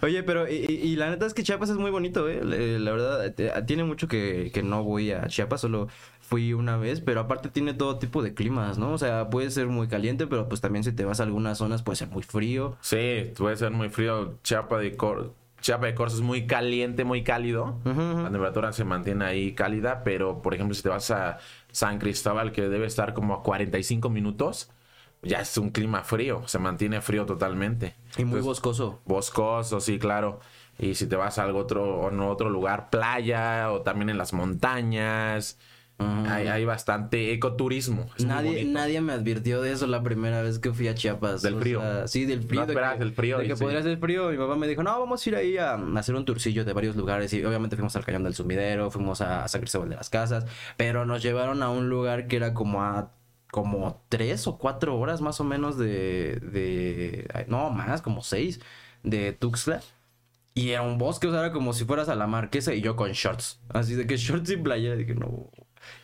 Oye, 0.02 0.22
pero 0.22 0.48
y, 0.48 0.54
y- 0.68 0.88
y 0.92 0.96
la 0.96 1.10
neta 1.10 1.26
es 1.26 1.34
que 1.34 1.42
Chiapas 1.42 1.70
es 1.70 1.76
muy 1.76 1.90
bonito, 1.90 2.28
¿eh? 2.28 2.44
Le- 2.44 2.78
La 2.78 2.92
verdad, 2.92 3.32
te- 3.34 3.50
tiene 3.62 3.84
mucho 3.84 4.08
que, 4.08 4.50
que 4.52 4.62
no 4.62 4.82
voy 4.84 5.12
a 5.12 5.26
Chiapas, 5.26 5.60
solo 5.60 5.88
fui 6.30 6.52
una 6.52 6.76
vez, 6.76 7.00
pero 7.00 7.20
aparte 7.20 7.48
tiene 7.48 7.74
todo 7.74 7.98
tipo 7.98 8.22
de 8.22 8.34
climas, 8.34 8.78
¿no? 8.78 8.92
O 8.92 8.98
sea, 8.98 9.28
puede 9.30 9.50
ser 9.50 9.66
muy 9.66 9.88
caliente, 9.88 10.28
pero 10.28 10.48
pues 10.48 10.60
también 10.60 10.84
si 10.84 10.92
te 10.92 11.04
vas 11.04 11.18
a 11.18 11.24
algunas 11.24 11.58
zonas 11.58 11.82
puede 11.82 11.96
ser 11.96 12.08
muy 12.08 12.22
frío. 12.22 12.76
Sí, 12.80 13.32
puede 13.36 13.56
ser 13.56 13.72
muy 13.72 13.88
frío. 13.88 14.38
Chiapa 14.44 14.78
de 14.78 14.96
Cor 14.96 15.34
Chiapa 15.60 15.86
de 15.86 15.94
Corzo 15.94 16.16
es 16.16 16.22
muy 16.22 16.46
caliente, 16.46 17.04
muy 17.04 17.22
cálido. 17.22 17.78
La 17.84 18.30
temperatura 18.30 18.72
se 18.72 18.84
mantiene 18.84 19.24
ahí 19.24 19.54
cálida, 19.54 20.04
pero 20.04 20.40
por 20.40 20.54
ejemplo, 20.54 20.74
si 20.74 20.82
te 20.82 20.88
vas 20.88 21.10
a 21.10 21.38
San 21.70 21.98
Cristóbal, 21.98 22.52
que 22.52 22.62
debe 22.68 22.86
estar 22.86 23.12
como 23.12 23.34
a 23.34 23.42
45 23.42 24.08
minutos, 24.08 24.70
ya 25.22 25.40
es 25.40 25.58
un 25.58 25.70
clima 25.70 26.02
frío, 26.02 26.46
se 26.46 26.58
mantiene 26.58 27.00
frío 27.02 27.26
totalmente. 27.26 27.94
Y 28.16 28.24
muy 28.24 28.38
Entonces, 28.38 28.46
boscoso. 28.46 29.00
Boscoso, 29.04 29.80
sí, 29.80 29.98
claro. 29.98 30.40
Y 30.78 30.94
si 30.94 31.06
te 31.06 31.16
vas 31.16 31.38
a 31.38 31.42
algo 31.42 31.58
otro, 31.58 32.00
o 32.00 32.28
otro 32.30 32.48
lugar, 32.48 32.88
playa, 32.88 33.70
o 33.70 33.82
también 33.82 34.08
en 34.08 34.16
las 34.16 34.32
montañas, 34.32 35.58
hay, 36.28 36.46
hay 36.48 36.64
bastante 36.64 37.32
ecoturismo. 37.32 38.06
es 38.18 38.24
Nadie, 38.24 38.64
nadie 38.64 39.00
me 39.00 39.12
advirtió 39.12 39.60
de 39.62 39.72
eso 39.72 39.86
la 39.86 40.02
primera 40.02 40.42
vez 40.42 40.58
que 40.58 40.72
fui 40.72 40.88
a 40.88 40.94
Chiapas. 40.94 41.42
Del 41.42 41.54
O 41.54 41.60
frío. 41.60 41.80
sea, 41.80 42.08
sí, 42.08 42.24
del 42.24 42.42
frío. 42.42 42.60
No 42.62 42.66
de 42.66 42.74
que- 42.74 43.02
el 43.02 43.12
frío 43.12 43.38
De 43.38 43.44
y 43.44 43.48
que 43.48 43.56
sí. 43.56 43.62
podría 43.62 43.82
ser 43.82 43.98
frío. 43.98 44.30
Mi 44.30 44.36
papá 44.36 44.56
me 44.56 44.66
dijo, 44.66 44.82
no, 44.82 44.98
vamos 44.98 45.24
a 45.24 45.28
ir 45.28 45.36
ahí 45.36 45.56
a, 45.58 45.72
a 45.74 45.98
hacer 45.98 46.14
un 46.14 46.24
turcillo 46.24 46.64
de 46.64 46.72
varios 46.72 46.96
lugares. 46.96 47.32
Y 47.34 47.44
obviamente 47.44 47.76
fuimos 47.76 47.94
al 47.96 48.04
Cañón 48.04 48.22
del 48.24 48.34
Sumidero, 48.34 48.90
fuimos 48.90 49.20
a, 49.20 49.46
San 49.48 49.60
Cristóbal 49.60 49.88
de 49.90 49.96
las 49.96 50.10
Casas. 50.10 50.46
Pero 50.76 51.04
nos 51.04 51.22
llevaron 51.22 51.62
a 51.62 51.70
un 51.70 51.88
lugar 51.88 52.26
que 52.28 52.36
era 52.36 52.54
como 52.54 52.82
a 52.82 53.12
como 53.50 54.04
tres 54.08 54.46
o 54.46 54.58
cuatro 54.58 54.96
horas 54.96 55.20
más 55.20 55.40
o 55.40 55.44
menos 55.44 55.76
de, 55.76 56.38
de 56.40 57.28
no 57.48 57.70
más, 57.70 58.00
como 58.00 58.22
seis 58.22 58.60
de 59.02 59.32
Tuxtla. 59.32 59.80
Y 60.54 60.70
era 60.70 60.82
un 60.82 60.98
bosque, 60.98 61.26
o 61.26 61.30
sea, 61.30 61.40
era 61.40 61.52
como 61.52 61.72
si 61.72 61.84
fueras 61.84 62.08
a 62.08 62.14
la 62.16 62.26
marquesa 62.26 62.74
y 62.74 62.80
yo 62.80 62.96
con 62.96 63.12
shorts. 63.12 63.60
Así 63.68 63.94
de 63.94 64.06
que 64.06 64.16
shorts 64.16 64.50
y 64.50 64.56
playa. 64.56 64.94
Dije, 64.96 65.14
no. 65.14 65.50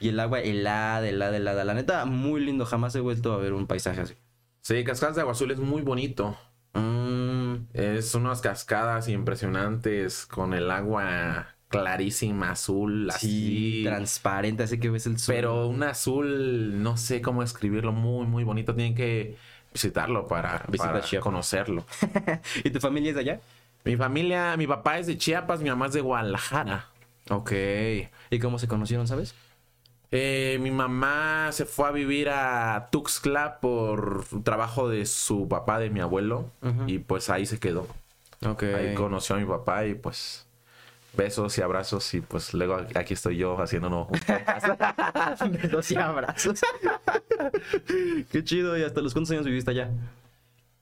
Y 0.00 0.08
el 0.08 0.20
agua 0.20 0.40
helada, 0.40 1.06
helada, 1.08 1.36
helada. 1.36 1.64
La 1.64 1.74
neta, 1.74 2.04
muy 2.04 2.40
lindo. 2.44 2.66
Jamás 2.66 2.94
he 2.94 3.00
vuelto 3.00 3.32
a 3.32 3.38
ver 3.38 3.52
un 3.52 3.66
paisaje 3.66 4.00
así. 4.00 4.14
Sí, 4.62 4.82
Cascadas 4.84 5.14
de 5.16 5.22
Agua 5.22 5.32
Azul 5.32 5.50
es 5.52 5.58
muy 5.58 5.82
bonito. 5.82 6.36
Mm, 6.74 7.68
Es 7.72 8.14
unas 8.14 8.40
cascadas 8.40 9.08
impresionantes 9.08 10.26
con 10.26 10.54
el 10.54 10.70
agua 10.70 11.54
clarísima, 11.68 12.50
azul, 12.50 13.10
sí, 13.12 13.16
así. 13.16 13.82
transparente, 13.84 14.62
así 14.64 14.78
que 14.78 14.90
ves 14.90 15.06
el 15.06 15.18
sol. 15.18 15.34
Pero 15.34 15.66
un 15.68 15.82
azul, 15.82 16.82
no 16.82 16.96
sé 16.96 17.20
cómo 17.22 17.42
escribirlo, 17.42 17.92
muy, 17.92 18.26
muy 18.26 18.44
bonito. 18.44 18.74
Tienen 18.74 18.94
que 18.94 19.36
visitarlo 19.72 20.26
para, 20.26 20.64
Visita 20.68 20.92
para 20.92 21.20
conocerlo. 21.20 21.84
¿Y 22.64 22.70
tu 22.70 22.80
familia 22.80 23.10
es 23.10 23.14
de 23.16 23.20
allá? 23.22 23.40
Mi 23.84 23.96
familia, 23.96 24.56
mi 24.56 24.66
papá 24.66 24.98
es 24.98 25.06
de 25.06 25.16
Chiapas, 25.16 25.60
mi 25.60 25.68
mamá 25.70 25.86
es 25.86 25.92
de 25.92 26.00
Guadalajara. 26.00 26.88
Ok. 27.30 27.52
¿Y 28.30 28.38
cómo 28.40 28.58
se 28.58 28.68
conocieron, 28.68 29.06
sabes? 29.06 29.34
Eh, 30.18 30.58
mi 30.62 30.70
mamá 30.70 31.50
se 31.52 31.66
fue 31.66 31.88
a 31.88 31.90
vivir 31.90 32.30
a 32.30 32.88
Tuxtla 32.90 33.60
por 33.60 34.24
trabajo 34.44 34.88
de 34.88 35.04
su 35.04 35.46
papá, 35.46 35.78
de 35.78 35.90
mi 35.90 36.00
abuelo, 36.00 36.50
y 36.86 36.98
pues 37.00 37.28
ahí 37.28 37.44
se 37.44 37.58
quedó. 37.58 37.86
Ok. 38.46 38.62
Ahí 38.62 38.94
conoció 38.94 39.36
a 39.36 39.38
mi 39.38 39.44
papá 39.44 39.84
y 39.84 39.94
pues 39.94 40.46
besos 41.14 41.56
y 41.58 41.62
abrazos 41.62 42.12
y 42.14 42.20
pues 42.22 42.54
luego 42.54 42.78
aquí 42.94 43.14
estoy 43.14 43.36
yo 43.36 43.60
haciéndonos 43.60 44.08
un. 44.10 45.52
Besos 45.62 45.90
y 45.90 45.96
abrazos. 45.96 46.60
Qué 48.32 48.44
chido. 48.44 48.76
¿Y 48.78 48.82
hasta 48.84 49.00
los 49.00 49.12
cuántos 49.12 49.30
años 49.32 49.44
viviste 49.44 49.70
allá? 49.70 49.90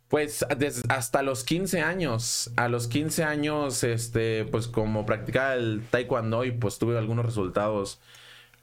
Pues 0.08 0.44
des- 0.58 0.84
hasta 0.88 1.22
los 1.22 1.42
15 1.44 1.80
años, 1.82 2.50
a 2.56 2.68
los 2.68 2.86
15 2.88 3.24
años, 3.24 3.82
este, 3.84 4.44
pues 4.44 4.68
como 4.68 5.06
practicaba 5.06 5.54
el 5.54 5.82
taekwondo 5.90 6.44
y 6.44 6.52
pues 6.52 6.78
tuve 6.78 6.96
algunos 6.98 7.24
resultados 7.24 8.00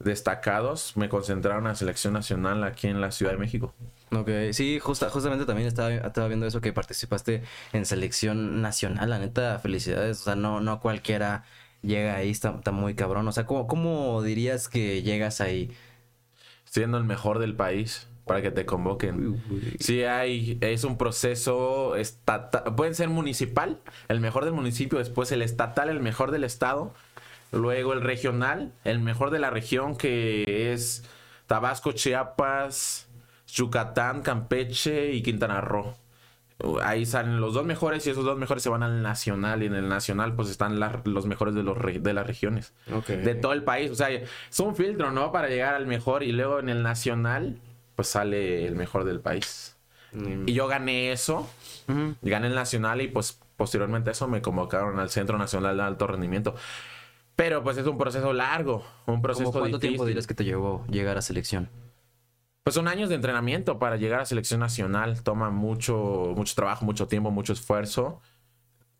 destacados, 0.04 0.96
me 0.96 1.08
concentraron 1.08 1.66
a 1.66 1.70
la 1.70 1.74
selección 1.74 2.12
nacional 2.12 2.64
aquí 2.64 2.88
en 2.88 3.00
la 3.00 3.10
Ciudad 3.10 3.32
de 3.32 3.38
México. 3.38 3.74
Ok, 4.10 4.28
sí, 4.52 4.78
justa, 4.78 5.08
justamente 5.08 5.46
también 5.46 5.68
estaba, 5.68 5.90
estaba 5.90 6.28
viendo 6.28 6.46
eso 6.46 6.60
que 6.60 6.72
participaste 6.72 7.42
en 7.72 7.86
selección 7.86 8.60
nacional, 8.60 9.08
la 9.08 9.18
neta, 9.18 9.58
felicidades, 9.58 10.20
o 10.20 10.24
sea, 10.24 10.36
no, 10.36 10.60
no 10.60 10.80
cualquiera 10.80 11.44
llega 11.82 12.16
ahí, 12.16 12.30
está, 12.30 12.50
está 12.50 12.72
muy 12.72 12.94
cabrón, 12.94 13.26
o 13.26 13.32
sea, 13.32 13.46
¿cómo, 13.46 13.66
¿cómo 13.66 14.22
dirías 14.22 14.68
que 14.68 15.02
llegas 15.02 15.40
ahí? 15.40 15.70
Siendo 16.64 16.98
el 16.98 17.04
mejor 17.04 17.38
del 17.38 17.54
país 17.54 18.06
para 18.26 18.40
que 18.40 18.50
te 18.50 18.64
convoquen. 18.64 19.42
Sí, 19.78 20.04
hay, 20.04 20.58
es 20.60 20.84
un 20.84 20.96
proceso 20.96 21.96
estatal, 21.96 22.74
pueden 22.74 22.94
ser 22.94 23.08
municipal, 23.08 23.80
el 24.08 24.20
mejor 24.20 24.44
del 24.44 24.54
municipio, 24.54 24.98
después 24.98 25.32
el 25.32 25.42
estatal, 25.42 25.88
el 25.88 26.00
mejor 26.00 26.30
del 26.30 26.44
estado, 26.44 26.94
Luego 27.52 27.92
el 27.92 28.00
regional, 28.00 28.72
el 28.84 28.98
mejor 29.00 29.30
de 29.30 29.38
la 29.38 29.50
región 29.50 29.96
que 29.96 30.72
es 30.72 31.04
Tabasco, 31.46 31.92
Chiapas, 31.92 33.08
Yucatán, 33.46 34.22
Campeche 34.22 35.12
y 35.12 35.22
Quintana 35.22 35.60
Roo. 35.60 35.94
Ahí 36.82 37.04
salen 37.04 37.40
los 37.40 37.54
dos 37.54 37.66
mejores 37.66 38.06
y 38.06 38.10
esos 38.10 38.24
dos 38.24 38.38
mejores 38.38 38.62
se 38.62 38.68
van 38.68 38.82
al 38.82 39.02
nacional 39.02 39.62
y 39.62 39.66
en 39.66 39.74
el 39.74 39.88
nacional 39.88 40.34
pues 40.34 40.48
están 40.48 40.78
los 41.04 41.26
mejores 41.26 41.54
de, 41.54 41.62
los 41.62 41.76
de 41.78 42.12
las 42.14 42.26
regiones. 42.26 42.72
De 43.08 43.34
todo 43.34 43.52
el 43.52 43.64
país. 43.64 43.90
O 43.90 43.94
sea, 43.94 44.10
es 44.10 44.60
un 44.60 44.76
filtro, 44.76 45.10
¿no? 45.10 45.32
Para 45.32 45.48
llegar 45.48 45.74
al 45.74 45.86
mejor 45.86 46.22
y 46.22 46.32
luego 46.32 46.60
en 46.60 46.68
el 46.68 46.82
nacional 46.82 47.58
pues 47.96 48.08
sale 48.08 48.66
el 48.66 48.76
mejor 48.76 49.04
del 49.04 49.20
país. 49.20 49.76
Mm. 50.12 50.48
Y 50.48 50.52
yo 50.52 50.68
gané 50.68 51.12
eso. 51.12 51.50
Gané 52.22 52.46
el 52.46 52.54
nacional 52.54 53.02
y 53.02 53.08
pues 53.08 53.38
posteriormente 53.56 54.10
a 54.10 54.12
eso 54.12 54.28
me 54.28 54.40
convocaron 54.40 54.98
al 54.98 55.10
Centro 55.10 55.36
Nacional 55.36 55.76
de 55.76 55.82
Alto 55.82 56.06
Rendimiento. 56.06 56.54
Pero 57.36 57.62
pues 57.62 57.78
es 57.78 57.86
un 57.86 57.98
proceso 57.98 58.32
largo, 58.32 58.84
un 59.06 59.22
proceso 59.22 59.52
¿Cuánto 59.52 59.78
tiempo 59.78 60.04
dirías 60.04 60.26
que 60.26 60.34
te 60.34 60.44
llevó 60.44 60.84
llegar 60.88 61.16
a 61.16 61.22
selección? 61.22 61.70
Pues 62.62 62.74
son 62.74 62.86
años 62.86 63.08
de 63.08 63.16
entrenamiento 63.16 63.78
para 63.78 63.96
llegar 63.96 64.20
a 64.20 64.26
selección 64.26 64.60
nacional. 64.60 65.22
Toma 65.22 65.50
mucho, 65.50 66.32
mucho 66.36 66.54
trabajo, 66.54 66.84
mucho 66.84 67.08
tiempo, 67.08 67.30
mucho 67.30 67.52
esfuerzo. 67.52 68.20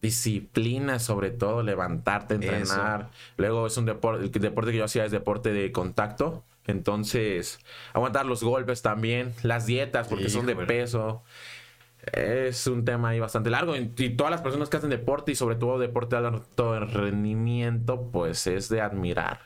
Disciplina, 0.00 0.98
sobre 0.98 1.30
todo, 1.30 1.62
levantarte, 1.62 2.34
entrenar. 2.34 3.10
Luego 3.36 3.68
es 3.68 3.76
un 3.76 3.86
deporte, 3.86 4.24
el 4.24 4.30
deporte 4.32 4.72
que 4.72 4.78
yo 4.78 4.84
hacía 4.84 5.04
es 5.04 5.12
deporte 5.12 5.52
de 5.52 5.70
contacto. 5.70 6.42
Entonces, 6.66 7.60
aguantar 7.92 8.26
los 8.26 8.42
golpes 8.42 8.82
también, 8.82 9.32
las 9.42 9.66
dietas, 9.66 10.08
porque 10.08 10.28
son 10.28 10.46
de 10.46 10.56
peso. 10.56 11.22
Es 12.02 12.66
un 12.66 12.84
tema 12.84 13.10
ahí 13.10 13.20
bastante 13.20 13.50
largo. 13.50 13.74
Y 13.76 14.10
todas 14.10 14.30
las 14.30 14.40
personas 14.40 14.68
que 14.68 14.76
hacen 14.76 14.90
deporte 14.90 15.32
y 15.32 15.34
sobre 15.34 15.56
todo 15.56 15.78
deporte 15.78 16.16
de 16.16 16.26
alto 16.26 16.80
rendimiento, 16.80 18.10
pues 18.10 18.46
es 18.46 18.68
de 18.68 18.80
admirar. 18.80 19.40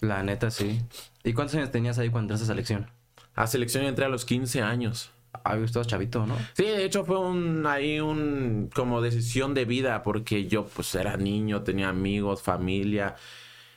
La 0.00 0.22
neta, 0.22 0.50
sí. 0.50 0.80
¿Y 1.22 1.32
cuántos 1.32 1.56
años 1.56 1.70
tenías 1.70 1.98
ahí 1.98 2.10
cuando 2.10 2.34
entraste 2.34 2.44
a 2.44 2.54
selección? 2.54 2.90
A 3.34 3.46
selección 3.46 3.84
entré 3.84 4.04
a 4.04 4.08
los 4.08 4.24
15 4.24 4.62
años. 4.62 5.10
Había 5.42 5.64
estado 5.64 5.84
chavito, 5.84 6.26
¿no? 6.26 6.36
Sí, 6.52 6.64
de 6.64 6.84
hecho 6.84 7.04
fue 7.04 7.18
un 7.18 7.66
ahí 7.66 7.98
un 7.98 8.70
como 8.72 9.00
decisión 9.00 9.54
de 9.54 9.64
vida 9.64 10.02
porque 10.02 10.46
yo 10.46 10.66
pues 10.66 10.94
era 10.94 11.16
niño, 11.16 11.62
tenía 11.62 11.88
amigos, 11.88 12.42
familia 12.42 13.16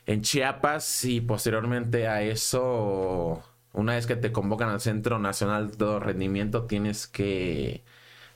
en 0.06 0.22
Chiapas 0.22 1.04
y 1.06 1.22
posteriormente 1.22 2.08
a 2.08 2.22
eso 2.22 3.44
una 3.74 3.96
vez 3.96 4.08
que 4.08 4.16
te 4.16 4.32
convocan 4.32 4.70
al 4.70 4.82
Centro 4.82 5.20
Nacional 5.20 5.78
de 5.78 6.00
Rendimiento 6.00 6.64
tienes 6.66 7.08
que 7.08 7.84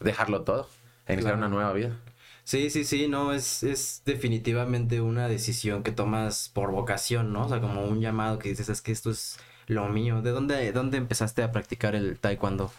dejarlo 0.04 0.42
todo, 0.42 0.70
iniciar 1.08 1.36
una 1.36 1.48
nueva 1.48 1.74
vida. 1.74 1.98
Sí, 2.44 2.70
sí, 2.70 2.84
sí, 2.84 3.08
no, 3.08 3.34
es, 3.34 3.64
es 3.64 4.02
definitivamente 4.06 5.00
una 5.00 5.28
decisión 5.28 5.84
que 5.84 5.92
tomas 5.92 6.50
por 6.50 6.72
vocación, 6.72 7.32
¿no? 7.32 7.46
O 7.46 7.50
sea, 7.50 7.62
como 7.62 7.86
un 7.86 8.02
llamado 8.02 8.40
que 8.40 8.50
dices, 8.50 8.68
es 8.70 8.82
que 8.82 8.92
esto 8.92 9.12
es 9.12 9.40
lo 9.68 9.88
mío. 9.90 10.22
¿De 10.22 10.32
dónde, 10.32 10.72
dónde 10.72 10.98
empezaste 10.98 11.44
a 11.44 11.52
practicar 11.52 11.96
el 11.96 12.18
taekwondo? 12.18 12.72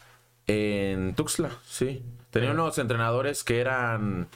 En 0.47 1.15
Tuxtla, 1.15 1.51
sí. 1.65 2.03
Tenía 2.31 2.51
unos 2.51 2.77
entrenadores 2.79 3.45
que 3.45 3.61
eran 3.61 4.27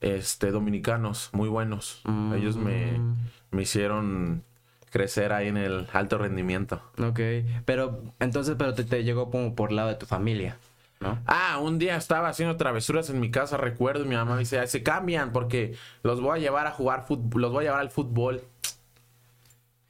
este 0.00 0.50
dominicanos, 0.50 1.30
muy 1.32 1.48
buenos. 1.48 2.02
Ellos 2.34 2.56
me, 2.56 2.98
mm. 2.98 3.16
me 3.52 3.62
hicieron 3.62 4.42
crecer 4.90 5.32
ahí 5.32 5.48
en 5.48 5.56
el 5.56 5.86
alto 5.92 6.18
rendimiento. 6.18 6.82
Ok, 6.98 7.20
pero 7.64 8.02
entonces, 8.18 8.56
pero 8.58 8.74
te, 8.74 8.84
te 8.84 9.04
llegó 9.04 9.30
como 9.30 9.54
por 9.54 9.72
lado 9.72 9.88
de 9.88 9.94
tu 9.94 10.06
familia. 10.06 10.58
¿No? 11.00 11.18
Ah, 11.26 11.58
un 11.60 11.78
día 11.78 11.96
estaba 11.96 12.28
haciendo 12.28 12.56
travesuras 12.56 13.10
en 13.10 13.20
mi 13.20 13.30
casa, 13.30 13.56
recuerdo, 13.56 14.04
y 14.04 14.08
mi 14.08 14.14
mamá 14.14 14.34
me 14.34 14.40
dice, 14.40 14.66
se 14.66 14.82
cambian 14.82 15.30
porque 15.32 15.76
los 16.02 16.20
voy 16.20 16.38
a 16.38 16.40
llevar 16.40 16.66
a 16.66 16.70
jugar 16.70 17.04
fútbol, 17.06 17.42
los 17.42 17.52
voy 17.52 17.64
a 17.64 17.68
llevar 17.68 17.80
al 17.80 17.90
fútbol. 17.90 18.42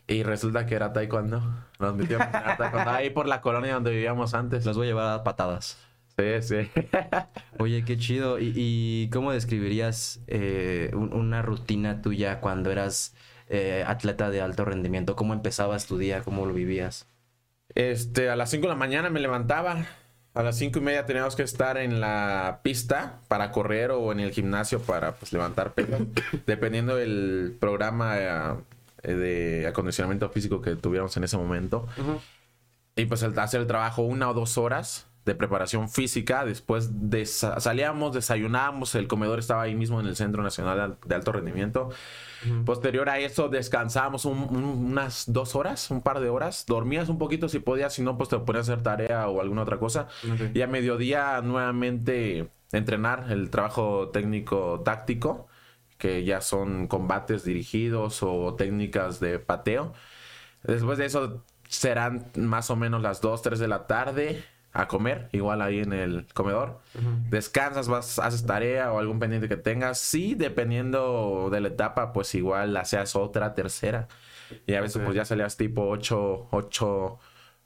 Y 0.08 0.22
resulta 0.22 0.66
que 0.66 0.74
era 0.74 0.92
taekwondo. 0.92 1.42
Nos 1.78 1.94
metíamos 1.94 2.28
a 2.32 2.56
taekwondo 2.56 2.90
ahí 2.90 3.10
por 3.10 3.26
la 3.26 3.40
colonia 3.40 3.74
donde 3.74 3.90
vivíamos 3.90 4.34
antes. 4.34 4.64
Los 4.64 4.76
voy 4.76 4.86
a 4.86 4.90
llevar 4.90 5.18
a 5.18 5.24
patadas. 5.24 5.78
Sí, 6.16 6.42
sí. 6.42 6.70
Oye, 7.58 7.84
qué 7.84 7.98
chido. 7.98 8.38
¿Y, 8.40 9.10
cómo 9.12 9.32
describirías 9.32 10.20
eh, 10.28 10.90
una 10.94 11.42
rutina 11.42 12.00
tuya 12.02 12.40
cuando 12.40 12.70
eras 12.70 13.14
eh, 13.48 13.84
atleta 13.86 14.30
de 14.30 14.40
alto 14.40 14.64
rendimiento? 14.64 15.16
¿Cómo 15.16 15.34
empezabas 15.34 15.86
tu 15.86 15.98
día? 15.98 16.22
¿Cómo 16.22 16.46
lo 16.46 16.54
vivías? 16.54 17.06
Este, 17.74 18.30
a 18.30 18.36
las 18.36 18.50
5 18.50 18.62
de 18.62 18.68
la 18.68 18.76
mañana 18.76 19.10
me 19.10 19.20
levantaba. 19.20 19.86
A 20.36 20.42
las 20.42 20.58
cinco 20.58 20.80
y 20.80 20.82
media 20.82 21.06
teníamos 21.06 21.34
que 21.34 21.42
estar 21.42 21.78
en 21.78 21.98
la 21.98 22.60
pista 22.62 23.20
para 23.26 23.50
correr 23.52 23.90
o 23.90 24.12
en 24.12 24.20
el 24.20 24.32
gimnasio 24.32 24.80
para 24.80 25.14
pues, 25.14 25.32
levantar 25.32 25.72
peso. 25.72 25.96
Dependiendo 26.46 26.94
del 26.94 27.56
programa 27.58 28.18
eh, 28.18 29.14
de 29.14 29.66
acondicionamiento 29.66 30.28
físico 30.28 30.60
que 30.60 30.76
tuviéramos 30.76 31.16
en 31.16 31.24
ese 31.24 31.38
momento. 31.38 31.88
Y 32.96 33.06
pues 33.06 33.22
hacer 33.22 33.62
el 33.62 33.66
trabajo 33.66 34.02
una 34.02 34.28
o 34.28 34.34
dos 34.34 34.58
horas 34.58 35.06
de 35.26 35.34
preparación 35.34 35.90
física. 35.90 36.44
Después 36.44 37.10
de, 37.10 37.26
salíamos, 37.26 38.14
desayunábamos, 38.14 38.94
el 38.94 39.08
comedor 39.08 39.40
estaba 39.40 39.62
ahí 39.62 39.74
mismo 39.74 40.00
en 40.00 40.06
el 40.06 40.16
Centro 40.16 40.42
Nacional 40.42 40.96
de 41.04 41.14
Alto 41.14 41.32
Rendimiento. 41.32 41.90
Posterior 42.64 43.08
a 43.08 43.18
eso 43.18 43.48
descansábamos 43.48 44.24
unas 44.24 45.24
dos 45.32 45.56
horas, 45.56 45.90
un 45.90 46.00
par 46.00 46.20
de 46.20 46.28
horas. 46.28 46.64
Dormías 46.66 47.08
un 47.08 47.18
poquito 47.18 47.48
si 47.48 47.58
podías, 47.58 47.92
si 47.92 48.02
no, 48.02 48.16
pues 48.16 48.28
te 48.28 48.38
ponías 48.38 48.68
a 48.68 48.72
hacer 48.72 48.84
tarea 48.84 49.28
o 49.28 49.40
alguna 49.40 49.62
otra 49.62 49.78
cosa. 49.78 50.06
Y 50.54 50.62
a 50.62 50.68
mediodía 50.68 51.40
nuevamente 51.42 52.48
entrenar 52.70 53.26
el 53.30 53.50
trabajo 53.50 54.10
técnico 54.10 54.80
táctico 54.84 55.48
que 55.98 56.24
ya 56.24 56.40
son 56.40 56.86
combates 56.86 57.42
dirigidos 57.42 58.22
o 58.22 58.54
técnicas 58.54 59.18
de 59.18 59.40
pateo. 59.40 59.92
Después 60.62 60.98
de 60.98 61.06
eso 61.06 61.44
serán 61.68 62.30
más 62.36 62.70
o 62.70 62.76
menos 62.76 63.02
las 63.02 63.20
2, 63.20 63.42
3 63.42 63.58
de 63.58 63.66
la 63.66 63.88
tarde 63.88 64.44
a 64.76 64.88
comer, 64.88 65.28
igual 65.32 65.62
ahí 65.62 65.80
en 65.80 65.92
el 65.92 66.26
comedor. 66.34 66.80
Descansas, 67.30 67.88
vas, 67.88 68.18
haces 68.18 68.44
tarea 68.44 68.92
o 68.92 68.98
algún 68.98 69.18
pendiente 69.18 69.48
que 69.48 69.56
tengas. 69.56 69.98
Sí, 69.98 70.34
dependiendo 70.34 71.48
de 71.50 71.60
la 71.60 71.68
etapa, 71.68 72.12
pues 72.12 72.34
igual 72.34 72.74
la 72.74 72.84
seas 72.84 73.16
otra, 73.16 73.54
tercera. 73.54 74.06
Y 74.66 74.74
a 74.74 74.80
veces 74.82 75.02
pues 75.02 75.16
ya 75.16 75.24
salías 75.24 75.56
tipo 75.56 75.88
8, 75.88 76.48
8, 76.50 77.18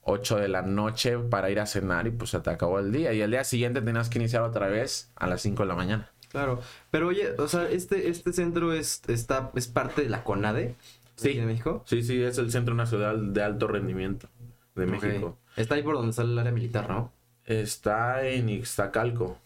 8 0.03 0.37
de 0.37 0.49
la 0.49 0.63
noche 0.63 1.19
para 1.19 1.51
ir 1.51 1.59
a 1.59 1.67
cenar 1.67 2.07
y 2.07 2.11
pues 2.11 2.31
se 2.31 2.41
te 2.41 2.51
acabó 2.51 2.79
el 2.79 2.93
día. 2.93 3.13
Y 3.13 3.21
el 3.21 3.33
día 3.33 3.43
siguiente 3.43 3.83
tenías 3.83 4.09
que 4.09 4.19
iniciar 4.19 4.43
otra 4.43 4.69
vez 4.69 5.11
a 5.17 5.27
las 5.27 5.43
5 5.43 5.65
de 5.65 5.69
la 5.69 5.75
mañana. 5.75 6.11
Claro, 6.29 6.61
pero 6.93 7.09
oye, 7.09 7.33
o 7.39 7.49
sea, 7.49 7.69
este, 7.69 8.09
este 8.09 8.33
centro 8.33 8.73
es, 8.73 9.03
está, 9.09 9.51
es 9.57 9.67
parte 9.67 10.03
de 10.03 10.09
la 10.09 10.23
CONADE 10.23 10.77
sí. 11.17 11.35
de 11.35 11.45
México. 11.45 11.83
Sí, 11.87 12.05
sí, 12.05 12.23
es 12.23 12.39
el 12.39 12.53
Centro 12.53 12.77
Nacional 12.77 13.35
de 13.35 13.43
Alto 13.43 13.67
Rendimiento 13.67 14.29
de 14.77 14.87
México. 14.87 15.40
Está 15.57 15.75
ahí 15.75 15.83
por 15.83 15.95
donde 15.95 16.13
sale 16.13 16.33
el 16.33 16.39
área 16.39 16.53
militar, 16.53 16.89
¿no? 16.89 17.13
Está 17.45 18.27
en 18.27 18.49
Ixtacalco. 18.49 19.39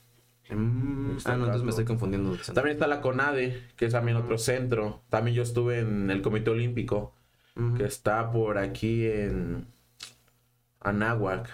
Mm, 0.50 1.16
ah, 1.25 1.37
no, 1.37 1.44
entonces 1.44 1.62
me 1.62 1.70
estoy 1.70 1.84
confundiendo. 1.84 2.37
También 2.52 2.76
está 2.76 2.87
la 2.87 3.00
CONADE, 3.00 3.62
que 3.76 3.87
es 3.87 3.92
también 3.92 4.16
otro 4.16 4.38
centro. 4.38 5.00
También 5.08 5.37
yo 5.37 5.42
estuve 5.42 5.80
en 5.80 6.11
el 6.11 6.23
Comité 6.23 6.50
Olímpico, 6.50 7.14
que 7.76 7.84
está 7.84 8.30
por 8.30 8.58
aquí 8.58 9.06
en 9.06 9.66
Anáhuac, 10.80 11.49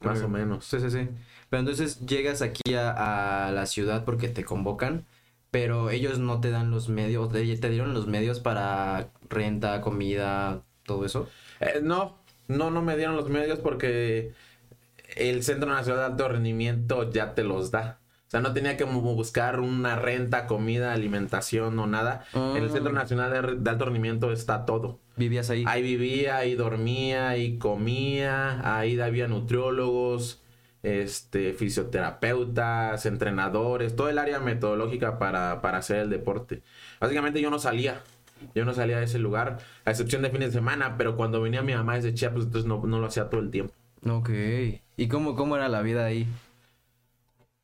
más 0.00 0.20
o 0.22 0.28
menos. 0.28 0.64
Sí, 0.64 0.80
sí, 0.80 0.90
sí. 0.90 1.08
Pero 1.48 1.60
entonces 1.60 2.00
llegas 2.00 2.42
aquí 2.42 2.74
a, 2.74 3.50
la 3.54 3.66
ciudad 3.66 4.04
porque 4.04 4.28
te 4.28 4.44
convocan, 4.44 5.04
pero 5.50 5.90
ellos 5.90 6.18
no 6.18 6.40
te 6.40 6.50
dan 6.50 6.70
los 6.70 6.88
medios, 6.88 7.30
te, 7.30 7.56
te 7.56 7.70
dieron 7.70 7.94
los 7.94 8.06
medios 8.06 8.40
para 8.40 9.10
renta, 9.28 9.80
comida, 9.80 10.62
todo 10.82 11.04
eso. 11.04 11.28
Eh, 11.60 11.80
no, 11.82 12.18
no, 12.48 12.70
no 12.70 12.82
me 12.82 12.96
dieron 12.96 13.16
los 13.16 13.28
medios 13.28 13.58
porque 13.58 14.32
el 15.16 15.42
Centro 15.42 15.70
Nacional 15.70 16.00
de 16.00 16.06
Alto 16.06 16.28
Rendimiento 16.28 17.10
ya 17.10 17.34
te 17.34 17.44
los 17.44 17.70
da. 17.70 18.00
O 18.26 18.30
sea, 18.30 18.40
no 18.40 18.52
tenía 18.52 18.76
que 18.76 18.84
buscar 18.84 19.60
una 19.60 19.96
renta, 19.96 20.46
comida, 20.46 20.92
alimentación 20.92 21.78
o 21.78 21.86
nada. 21.86 22.24
En 22.34 22.62
el 22.62 22.70
Centro 22.70 22.90
ah. 22.90 22.94
Nacional 22.94 23.62
de, 23.62 23.70
Alto 23.70 23.84
Rendimiento 23.84 24.32
está 24.32 24.64
todo. 24.64 24.98
¿Vivías 25.16 25.50
ahí? 25.50 25.64
Ahí 25.68 25.82
vivía, 25.82 26.38
ahí 26.38 26.54
dormía, 26.54 27.28
ahí 27.28 27.58
comía, 27.58 28.76
ahí 28.76 28.98
había 28.98 29.28
nutriólogos, 29.28 30.42
este, 30.84 31.54
fisioterapeutas, 31.54 33.06
entrenadores, 33.06 33.96
todo 33.96 34.08
el 34.08 34.18
área 34.18 34.38
metodológica 34.38 35.18
para, 35.18 35.52
hacer 35.52 35.98
el 35.98 36.10
deporte. 36.10 36.62
Básicamente 37.00 37.40
yo 37.40 37.50
no 37.50 37.58
salía, 37.58 38.02
yo 38.54 38.64
no 38.64 38.74
salía 38.74 38.98
de 38.98 39.04
ese 39.04 39.18
lugar, 39.18 39.58
a 39.84 39.90
excepción 39.90 40.22
de 40.22 40.30
fines 40.30 40.48
de 40.48 40.58
semana, 40.58 40.96
pero 40.96 41.16
cuando 41.16 41.40
venía 41.40 41.62
mi 41.62 41.74
mamá 41.74 41.96
desde 41.96 42.14
Chiapas, 42.14 42.44
entonces 42.44 42.68
no, 42.68 42.84
lo 42.84 43.06
hacía 43.06 43.28
todo 43.28 43.40
el 43.40 43.50
tiempo. 43.50 43.72
Ok. 44.08 44.30
¿Y 44.96 45.08
cómo, 45.08 45.34
cómo 45.34 45.56
era 45.56 45.68
la 45.68 45.82
vida 45.82 46.04
ahí? 46.04 46.26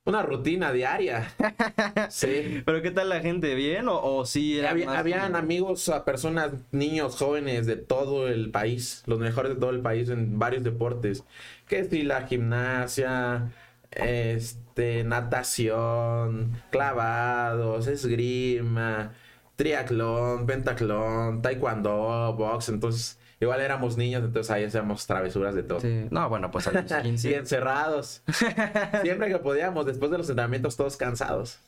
Una 0.06 0.22
rutina 0.22 0.72
diaria. 0.72 1.30
sí. 2.08 2.62
¿Pero 2.64 2.80
qué 2.80 2.90
tal 2.90 3.10
la 3.10 3.20
gente? 3.20 3.54
¿Bien 3.54 3.86
o, 3.88 4.00
o 4.00 4.24
sí? 4.24 4.58
Era 4.58 4.70
habían 4.70 5.36
amigos, 5.36 5.88
a 5.90 6.04
personas, 6.04 6.52
niños, 6.72 7.16
jóvenes 7.16 7.66
de 7.66 7.76
todo 7.76 8.26
el 8.26 8.50
país, 8.50 9.02
los 9.06 9.18
mejores 9.18 9.54
de 9.54 9.60
todo 9.60 9.70
el 9.70 9.80
país 9.80 10.08
en 10.08 10.38
varios 10.38 10.64
deportes 10.64 11.24
que 11.70 11.84
si 11.84 12.02
la 12.02 12.26
gimnasia, 12.26 13.52
este, 13.92 15.04
natación, 15.04 16.60
clavados, 16.70 17.86
esgrima, 17.86 19.12
triatlón, 19.60 20.46
pentatlón, 20.46 21.42
taekwondo, 21.42 22.34
box, 22.34 22.70
entonces 22.70 23.18
igual 23.40 23.60
éramos 23.60 23.98
niños, 23.98 24.24
entonces 24.24 24.50
ahí 24.50 24.64
hacíamos 24.64 25.06
travesuras 25.06 25.54
de 25.54 25.62
todo. 25.62 25.80
Sí. 25.80 26.06
No, 26.10 26.30
bueno, 26.30 26.50
pues 26.50 26.66
a 26.66 26.72
los 26.72 26.90
15. 27.02 27.30
Y 27.30 27.34
encerrados. 27.34 28.22
Siempre 29.02 29.28
que 29.28 29.38
podíamos, 29.38 29.84
después 29.84 30.10
de 30.10 30.16
los 30.16 30.30
entrenamientos, 30.30 30.78
todos 30.78 30.96
cansados. 30.96 31.58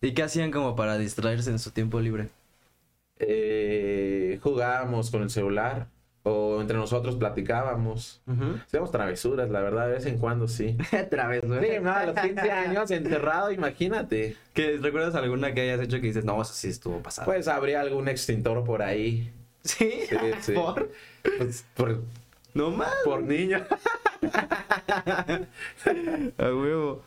¿Y 0.00 0.14
qué 0.14 0.22
hacían 0.22 0.50
como 0.50 0.74
para 0.74 0.96
distraerse 0.96 1.50
en 1.50 1.58
su 1.58 1.72
tiempo 1.72 2.00
libre? 2.00 2.30
Eh, 3.18 4.40
jugábamos 4.42 5.10
con 5.10 5.22
el 5.22 5.28
celular 5.28 5.88
o 6.24 6.60
entre 6.60 6.76
nosotros 6.76 7.16
platicábamos. 7.16 8.20
Hacíamos 8.66 8.90
travesuras, 8.92 9.50
la 9.50 9.60
verdad, 9.60 9.86
de 9.88 9.94
vez 9.94 10.06
en 10.06 10.18
cuando 10.18 10.46
sí. 10.48 10.76
Travesuras. 11.10 11.64
Sí, 11.64 11.70
no, 11.82 11.92
a 11.92 12.06
los 12.06 12.18
15 12.18 12.50
años 12.50 12.90
encerrado, 12.90 13.50
imagínate. 13.50 14.36
¿Qué, 14.54 14.78
¿Recuerdas 14.80 15.14
alguna 15.14 15.52
que 15.54 15.62
hayas 15.62 15.80
hecho 15.80 16.00
que 16.00 16.06
dices, 16.08 16.24
no, 16.24 16.40
eso 16.40 16.54
sí 16.54 16.68
estuvo 16.68 17.00
pasado? 17.00 17.26
Pues 17.26 17.48
habría 17.48 17.80
algún 17.80 18.08
extintor 18.08 18.64
por 18.64 18.82
ahí. 18.82 19.32
sí, 19.64 19.90
Sí, 20.08 20.16
sí. 20.40 20.52
¿Por? 20.56 20.90
Pues, 21.38 21.64
por, 21.74 22.00
No 22.54 22.70
más. 22.70 22.92
por 23.04 23.22
niño. 23.22 23.64
A 26.38 26.44
huevo. 26.44 27.02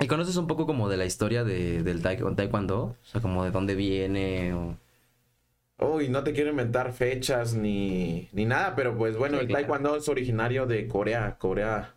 ¿Y 0.00 0.06
conoces 0.08 0.36
un 0.36 0.46
poco 0.46 0.66
como 0.66 0.88
de 0.88 0.96
la 0.96 1.04
historia 1.04 1.44
de, 1.44 1.82
del 1.82 2.02
taek- 2.02 2.34
taekwondo? 2.34 2.78
O 2.80 2.96
sea, 3.04 3.20
como 3.20 3.44
de 3.44 3.50
dónde 3.50 3.74
viene 3.74 4.52
o... 4.54 4.76
Uy, 5.82 6.08
no 6.08 6.22
te 6.24 6.32
quiero 6.32 6.50
inventar 6.50 6.92
fechas 6.92 7.54
ni, 7.54 8.28
ni 8.32 8.44
nada, 8.46 8.74
pero 8.74 8.96
pues 8.96 9.16
bueno, 9.16 9.38
Sí, 9.38 9.40
el 9.40 9.46
claro. 9.46 9.50
taekwondo 9.50 9.96
es 9.96 10.08
originario 10.08 10.66
de 10.66 10.86
Corea, 10.88 11.36
Corea. 11.38 11.94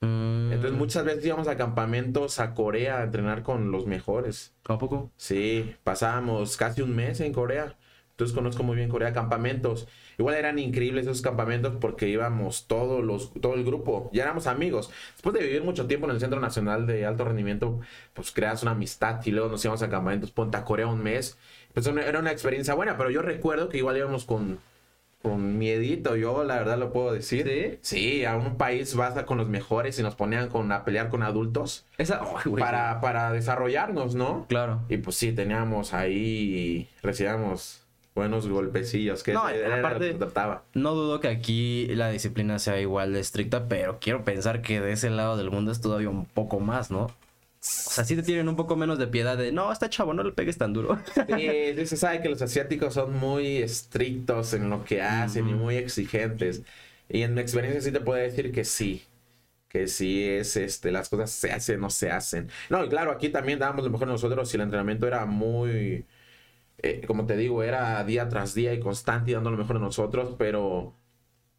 Mm, 0.00 0.52
Entonces 0.52 0.78
muchas 0.78 1.04
veces 1.04 1.24
íbamos 1.26 1.48
a 1.48 1.56
campamentos 1.56 2.38
a 2.40 2.54
Corea 2.54 2.98
a 3.00 3.04
entrenar 3.04 3.42
con 3.42 3.70
los 3.70 3.86
mejores. 3.86 4.54
¿A 4.68 4.78
poco? 4.78 5.12
Sí, 5.16 5.76
pasábamos 5.84 6.56
casi 6.56 6.82
un 6.82 6.94
mes 6.94 7.20
en 7.20 7.32
Corea. 7.32 7.76
Entonces 8.10 8.34
conozco 8.34 8.62
muy 8.62 8.76
bien 8.76 8.88
Corea, 8.88 9.12
campamentos. 9.12 9.88
Igual 10.18 10.36
eran 10.36 10.58
increíbles 10.60 11.06
esos 11.06 11.22
campamentos 11.22 11.74
porque 11.80 12.08
íbamos 12.08 12.66
todos 12.68 13.02
los, 13.04 13.32
todo 13.40 13.54
el 13.54 13.64
grupo, 13.64 14.10
ya 14.12 14.22
éramos 14.22 14.46
amigos. 14.46 14.90
Después 15.14 15.34
de 15.34 15.42
vivir 15.42 15.64
mucho 15.64 15.86
tiempo 15.88 16.06
en 16.06 16.12
el 16.12 16.20
Centro 16.20 16.38
Nacional 16.40 16.86
de 16.86 17.06
Alto 17.06 17.24
Rendimiento, 17.24 17.80
pues 18.12 18.30
creas 18.32 18.62
una 18.62 18.72
amistad 18.72 19.20
y 19.26 19.32
luego 19.32 19.48
nos 19.50 19.64
íbamos 19.64 19.82
a 19.82 19.88
campamentos, 19.90 20.30
ponte 20.30 20.56
a 20.56 20.64
Corea 20.64 20.86
un 20.86 21.02
mes. 21.02 21.38
Pues 21.74 21.86
era 21.86 22.18
una 22.20 22.30
experiencia 22.32 22.72
buena, 22.74 22.96
pero 22.96 23.10
yo 23.10 23.20
recuerdo 23.20 23.68
que 23.68 23.78
igual 23.78 23.96
íbamos 23.96 24.24
con, 24.24 24.58
con 25.22 25.58
miedito, 25.58 26.14
yo 26.16 26.44
la 26.44 26.54
verdad 26.56 26.78
lo 26.78 26.92
puedo 26.92 27.12
decir. 27.12 27.78
¿Sí? 27.82 27.96
Sí, 27.96 28.24
a 28.24 28.36
un 28.36 28.56
país 28.56 28.94
vas 28.94 29.16
a 29.16 29.26
con 29.26 29.38
los 29.38 29.48
mejores 29.48 29.98
y 29.98 30.02
nos 30.02 30.14
ponían 30.14 30.48
con, 30.48 30.70
a 30.70 30.84
pelear 30.84 31.08
con 31.08 31.22
adultos 31.22 31.84
Esa... 31.98 32.20
Ay, 32.22 32.42
güey, 32.50 32.62
para, 32.62 33.00
para 33.00 33.32
desarrollarnos, 33.32 34.14
¿no? 34.14 34.46
Claro. 34.48 34.82
Y 34.88 34.98
pues 34.98 35.16
sí, 35.16 35.32
teníamos 35.32 35.92
ahí, 35.94 36.88
recibíamos 37.02 37.80
buenos 38.14 38.46
golpecillos, 38.46 39.24
que 39.24 39.32
No, 39.32 39.48
era 39.48 39.68
lo 39.68 39.74
que 39.74 39.80
aparte- 39.80 40.12
se 40.12 40.18
trataba. 40.18 40.62
No 40.74 40.94
dudo 40.94 41.18
que 41.18 41.26
aquí 41.26 41.88
la 41.88 42.10
disciplina 42.10 42.60
sea 42.60 42.78
igual 42.80 43.12
de 43.12 43.18
estricta, 43.18 43.66
pero 43.66 43.98
quiero 44.00 44.22
pensar 44.22 44.62
que 44.62 44.80
de 44.80 44.92
ese 44.92 45.10
lado 45.10 45.36
del 45.36 45.50
mundo 45.50 45.72
es 45.72 45.80
todavía 45.80 46.10
un 46.10 46.24
poco 46.26 46.60
más, 46.60 46.92
¿no? 46.92 47.10
O 47.64 47.90
sea, 47.90 48.04
sí 48.04 48.14
te 48.14 48.22
tienen 48.22 48.48
un 48.48 48.56
poco 48.56 48.76
menos 48.76 48.98
de 48.98 49.06
piedad 49.06 49.38
de, 49.38 49.50
no, 49.50 49.72
está 49.72 49.88
chavo, 49.88 50.12
no 50.12 50.22
le 50.22 50.32
pegues 50.32 50.58
tan 50.58 50.74
duro. 50.74 50.98
Sí, 51.26 51.86
se 51.86 51.96
sabe 51.96 52.20
que 52.20 52.28
los 52.28 52.42
asiáticos 52.42 52.94
son 52.94 53.14
muy 53.16 53.58
estrictos 53.58 54.52
en 54.52 54.68
lo 54.68 54.84
que 54.84 55.00
hacen 55.02 55.48
y 55.48 55.54
muy 55.54 55.76
exigentes. 55.76 56.62
Y 57.08 57.22
en 57.22 57.34
mi 57.34 57.40
experiencia 57.40 57.80
sí 57.80 57.90
te 57.92 58.00
puedo 58.00 58.20
decir 58.20 58.52
que 58.52 58.64
sí. 58.64 59.04
Que 59.68 59.88
sí 59.88 60.24
es, 60.28 60.56
este, 60.56 60.92
las 60.92 61.08
cosas 61.08 61.30
se 61.30 61.52
hacen 61.52 61.82
o 61.84 61.90
se 61.90 62.10
hacen. 62.10 62.50
No, 62.70 62.84
y 62.84 62.88
claro, 62.90 63.12
aquí 63.12 63.30
también 63.30 63.58
dábamos 63.58 63.84
lo 63.84 63.90
mejor 63.90 64.08
nosotros 64.08 64.52
y 64.54 64.56
el 64.56 64.62
entrenamiento 64.62 65.06
era 65.06 65.26
muy, 65.26 66.06
eh, 66.78 67.02
como 67.06 67.26
te 67.26 67.36
digo, 67.36 67.62
era 67.62 68.04
día 68.04 68.28
tras 68.28 68.54
día 68.54 68.74
y 68.74 68.80
constante 68.80 69.30
y 69.32 69.34
dando 69.34 69.50
lo 69.50 69.58
mejor 69.58 69.76
de 69.78 69.82
nosotros, 69.84 70.34
pero 70.38 70.96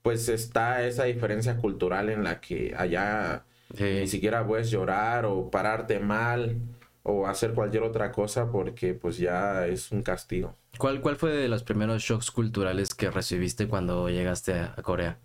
pues 0.02 0.30
está 0.30 0.86
esa 0.88 1.06
diferencia 1.06 1.58
cultural 1.58 2.10
en 2.10 2.24
la 2.24 2.42
que 2.42 2.74
allá 2.78 3.46
ni 3.80 4.08
siquiera 4.08 4.46
puedes 4.46 4.70
llorar 4.70 5.26
o 5.26 5.50
pararte 5.50 6.00
mal 6.00 6.58
o 7.04 7.28
hacer 7.28 7.54
cualquier 7.54 7.84
otra 7.84 8.12
cosa 8.12 8.52
porque 8.52 8.94
pues 8.94 9.18
ya 9.18 9.68
es 9.68 9.92
un 9.92 10.02
castigo. 10.02 10.56
¿Cuál, 10.78 11.02
¿Cuál 11.02 11.16
fue 11.16 11.32
de 11.32 11.48
los 11.48 11.64
primeros 11.64 12.02
shocks 12.02 12.32
culturales 12.32 12.94
que 12.94 13.12
recibiste 13.12 13.68
cuando 13.68 14.10
llegaste 14.10 14.54
a, 14.54 14.74
a 14.76 14.82
Corea? 14.82 15.20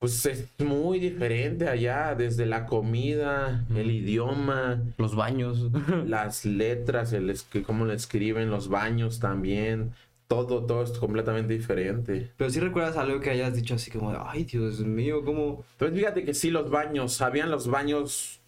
Pues 0.00 0.24
es 0.24 0.48
muy 0.58 0.98
diferente 0.98 1.68
allá, 1.68 2.14
desde 2.14 2.46
la 2.46 2.64
comida, 2.64 3.66
el 3.74 3.90
idioma, 3.90 4.82
Los 4.96 5.14
baños. 5.14 5.68
las 6.06 6.46
letras, 6.46 7.12
el 7.12 7.36
cómo 7.66 7.84
le 7.84 7.94
escriben, 7.94 8.50
los 8.50 8.68
baños 8.68 9.20
también, 9.20 9.92
todo, 10.30 10.64
todo 10.64 10.84
es 10.84 10.92
completamente 10.92 11.52
diferente. 11.54 12.30
Pero 12.36 12.50
si 12.50 12.60
recuerdas 12.60 12.96
algo 12.96 13.18
que 13.18 13.30
hayas 13.30 13.52
dicho 13.52 13.74
así 13.74 13.90
como, 13.90 14.12
ay, 14.16 14.44
Dios 14.44 14.78
mío, 14.78 15.24
¿cómo? 15.24 15.64
Entonces 15.72 15.98
fíjate 15.98 16.24
que 16.24 16.34
sí, 16.34 16.50
los 16.52 16.70
baños, 16.70 17.20
habían 17.20 17.50
los 17.50 17.66
baños 17.66 18.40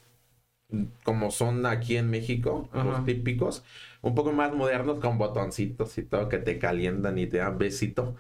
como 1.03 1.33
son 1.33 1.67
aquí 1.67 1.97
en 1.97 2.09
México, 2.09 2.69
Ajá. 2.73 2.85
los 2.85 3.05
típicos, 3.05 3.65
un 4.01 4.15
poco 4.15 4.33
más 4.33 4.55
modernos 4.55 5.01
con 5.01 5.19
botoncitos 5.19 5.99
y 5.99 6.05
todo 6.05 6.29
que 6.29 6.39
te 6.39 6.61
calientan 6.61 7.19
y 7.19 7.27
te 7.27 7.39
dan 7.39 7.59
besito. 7.59 8.15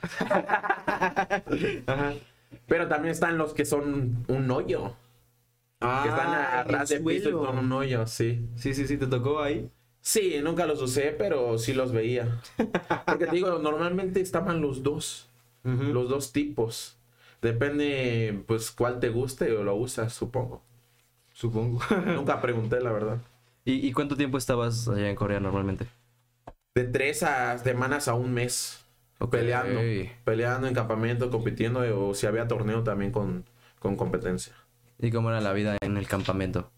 Ajá. 1.86 2.14
Pero 2.66 2.88
también 2.88 3.12
están 3.12 3.38
los 3.38 3.54
que 3.54 3.64
son 3.64 4.24
un 4.28 4.50
hoyo, 4.50 4.96
que 5.78 5.86
están 5.86 6.28
a- 6.34 6.60
a 6.60 6.64
ras 6.64 6.88
de 6.88 7.00
piso 7.00 7.28
y 7.28 7.32
son 7.32 7.58
un 7.58 7.72
hoyo, 7.72 8.06
sí. 8.06 8.44
Sí, 8.56 8.74
sí, 8.74 8.86
sí, 8.88 8.98
te 8.98 9.06
tocó 9.06 9.40
ahí. 9.40 9.70
Sí, 10.02 10.40
nunca 10.42 10.66
los 10.66 10.82
usé, 10.82 11.14
pero 11.16 11.56
sí 11.58 11.72
los 11.72 11.92
veía. 11.92 12.40
Porque 13.06 13.26
te 13.26 13.36
digo, 13.36 13.58
normalmente 13.60 14.20
estaban 14.20 14.60
los 14.60 14.82
dos, 14.82 15.28
los 15.62 16.08
dos 16.08 16.32
tipos. 16.32 16.98
Depende, 17.40 18.42
pues, 18.46 18.72
cuál 18.72 19.00
te 19.00 19.08
guste 19.08 19.56
o 19.56 19.62
lo 19.62 19.76
usas, 19.76 20.12
supongo. 20.12 20.60
Supongo. 21.32 21.80
Nunca 22.06 22.40
pregunté, 22.40 22.80
la 22.80 22.92
verdad. 22.92 23.18
¿Y, 23.64 23.86
y 23.86 23.92
cuánto 23.92 24.16
tiempo 24.16 24.38
estabas 24.38 24.88
allá 24.88 25.08
en 25.08 25.16
Corea 25.16 25.38
normalmente? 25.38 25.86
De 26.74 26.84
tres 26.84 27.22
a 27.22 27.56
semanas 27.58 28.08
a 28.08 28.14
un 28.14 28.34
mes. 28.34 28.84
Peleando. 29.30 29.80
Peleando 30.24 30.66
en 30.66 30.74
campamento, 30.74 31.30
compitiendo, 31.30 32.08
o 32.08 32.12
si 32.12 32.26
había 32.26 32.48
torneo 32.48 32.82
también 32.82 33.12
con, 33.12 33.44
con 33.78 33.96
competencia. 33.96 34.52
¿Y 34.98 35.12
cómo 35.12 35.30
era 35.30 35.40
la 35.40 35.52
vida 35.52 35.76
en 35.80 35.96
el 35.96 36.08
campamento? 36.08 36.70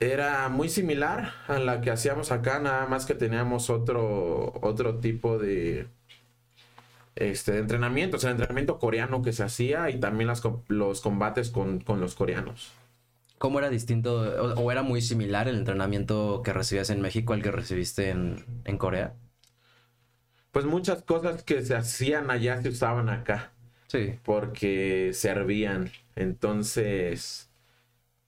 Era 0.00 0.48
muy 0.48 0.68
similar 0.68 1.32
a 1.48 1.58
la 1.58 1.80
que 1.80 1.90
hacíamos 1.90 2.30
acá, 2.30 2.60
nada 2.60 2.86
más 2.86 3.04
que 3.06 3.14
teníamos 3.14 3.68
otro, 3.70 4.52
otro 4.62 4.98
tipo 5.00 5.38
de, 5.38 5.88
este, 7.16 7.52
de 7.52 7.58
entrenamiento, 7.58 8.16
o 8.16 8.20
sea, 8.20 8.30
el 8.30 8.36
entrenamiento 8.36 8.78
coreano 8.78 9.22
que 9.22 9.32
se 9.32 9.42
hacía 9.42 9.90
y 9.90 9.98
también 9.98 10.28
las, 10.28 10.42
los 10.68 11.00
combates 11.00 11.50
con, 11.50 11.80
con 11.80 12.00
los 12.00 12.14
coreanos. 12.14 12.72
¿Cómo 13.38 13.58
era 13.58 13.70
distinto 13.70 14.20
o, 14.20 14.60
o 14.60 14.72
era 14.72 14.82
muy 14.82 15.00
similar 15.00 15.48
el 15.48 15.56
entrenamiento 15.58 16.42
que 16.44 16.52
recibías 16.52 16.90
en 16.90 17.00
México 17.00 17.32
al 17.32 17.42
que 17.42 17.50
recibiste 17.52 18.10
en, 18.10 18.44
en 18.64 18.78
Corea? 18.78 19.14
Pues 20.52 20.64
muchas 20.66 21.02
cosas 21.02 21.42
que 21.42 21.62
se 21.64 21.74
hacían 21.74 22.30
allá 22.30 22.60
se 22.62 22.68
usaban 22.68 23.08
acá. 23.08 23.52
Sí. 23.86 24.18
porque 24.22 25.12
servían. 25.14 25.90
Entonces, 26.14 27.47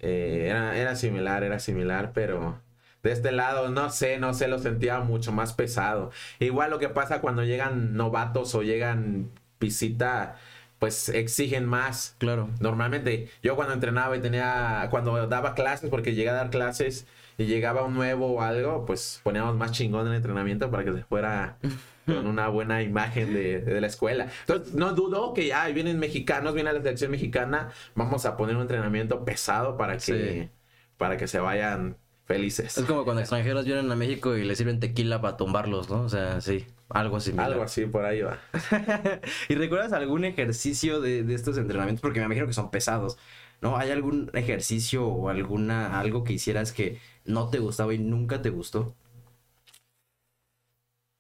eh, 0.01 0.47
era, 0.49 0.77
era 0.77 0.97
similar, 0.97 1.45
era 1.45 1.59
similar, 1.59 2.13
pero 2.13 2.61
de 3.03 3.13
este 3.13 3.33
lado, 3.33 3.71
no 3.71 3.91
sé, 3.91 4.19
no 4.19 4.35
sé, 4.35 4.49
lo 4.49 4.59
sentía 4.59 5.01
mucho 5.01 5.33
más 5.33 5.53
pesado. 5.53 6.11
Igual 6.39 6.71
lo 6.71 6.79
que 6.79 6.89
pasa 6.89 7.21
cuando 7.21 7.45
llegan 7.45 7.95
novatos 7.97 8.55
o 8.55 8.63
llegan 8.63 9.31
visita, 9.61 10.37
pues 10.81 11.09
exigen 11.11 11.67
más. 11.67 12.17
Claro. 12.19 12.49
Normalmente, 12.59 13.29
yo 13.43 13.55
cuando 13.55 13.75
entrenaba 13.75 14.17
y 14.17 14.21
tenía, 14.21 14.89
cuando 14.91 15.29
daba 15.29 15.55
clases, 15.55 15.89
porque 15.91 16.15
llegué 16.15 16.31
a 16.31 16.35
dar 16.35 16.51
clases 16.51 17.07
y 17.39 17.45
llegaba 17.45 17.85
un 17.85 17.95
nuevo 17.95 18.27
o 18.33 18.43
algo, 18.43 18.85
pues 18.87 19.21
poníamos 19.23 19.55
más 19.57 19.71
chingón 19.73 20.07
en 20.07 20.09
el 20.09 20.17
entrenamiento 20.17 20.71
para 20.71 20.83
que 20.85 20.93
se 20.93 21.05
fuera 21.05 21.59
con 22.07 22.27
una 22.27 22.49
buena 22.49 22.83
imagen 22.83 23.33
de, 23.33 23.61
de 23.61 23.81
la 23.81 23.87
escuela. 23.87 24.27
Entonces, 24.41 24.75
no 24.75 24.93
dudo 24.95 25.33
que 25.35 25.47
ya 25.47 25.69
vienen 25.69 25.99
mexicanos, 25.99 26.55
viene 26.55 26.73
la 26.73 26.81
selección 26.81 27.11
mexicana, 27.13 27.71
vamos 27.95 28.25
a 28.27 28.37
poner 28.37 28.57
un 28.57 28.63
entrenamiento 28.63 29.25
pesado 29.25 29.77
para 29.77 29.95
que, 29.99 30.01
Sí. 30.01 30.49
para 30.97 31.17
que 31.19 31.29
se 31.29 31.39
vayan 31.41 31.97
felices. 32.25 32.79
Es 32.79 32.85
como 32.87 33.05
cuando 33.05 33.21
extranjeros 33.21 33.65
vienen 33.67 33.91
a 33.93 33.97
México 33.97 34.37
y 34.37 34.45
les 34.45 34.57
sirven 34.59 34.81
tequila 34.81 35.21
para 35.21 35.37
tumbarlos, 35.37 35.91
¿no? 35.91 36.01
O 36.03 36.09
sea, 36.09 36.41
sí, 36.41 36.65
algo 36.91 37.21
similar. 37.21 37.53
Algo 37.53 37.63
así, 37.63 37.87
por 37.87 38.05
ahí 38.05 38.23
va. 38.23 38.39
¿Y 39.49 39.55
recuerdas 39.55 39.93
algún 39.93 40.25
ejercicio 40.25 41.01
de, 41.01 41.23
de 41.23 41.35
estos 41.35 41.57
entrenamientos? 41.59 42.03
Porque 42.03 42.21
me 42.21 42.27
imagino 42.27 42.47
que 42.47 42.53
son 42.53 42.71
pesados, 42.71 43.19
¿no? 43.61 43.77
¿Hay 43.77 43.91
algún 43.91 44.31
ejercicio 44.35 45.07
o 45.07 45.29
alguna, 45.29 46.01
algo 46.01 46.25
que 46.25 46.33
hicieras 46.33 46.73
que 46.73 46.99
no 47.25 47.49
te 47.51 47.59
gustaba 47.59 47.95
y 47.95 47.99
nunca 47.99 48.43
te 48.43 48.51
gustó? 48.51 48.95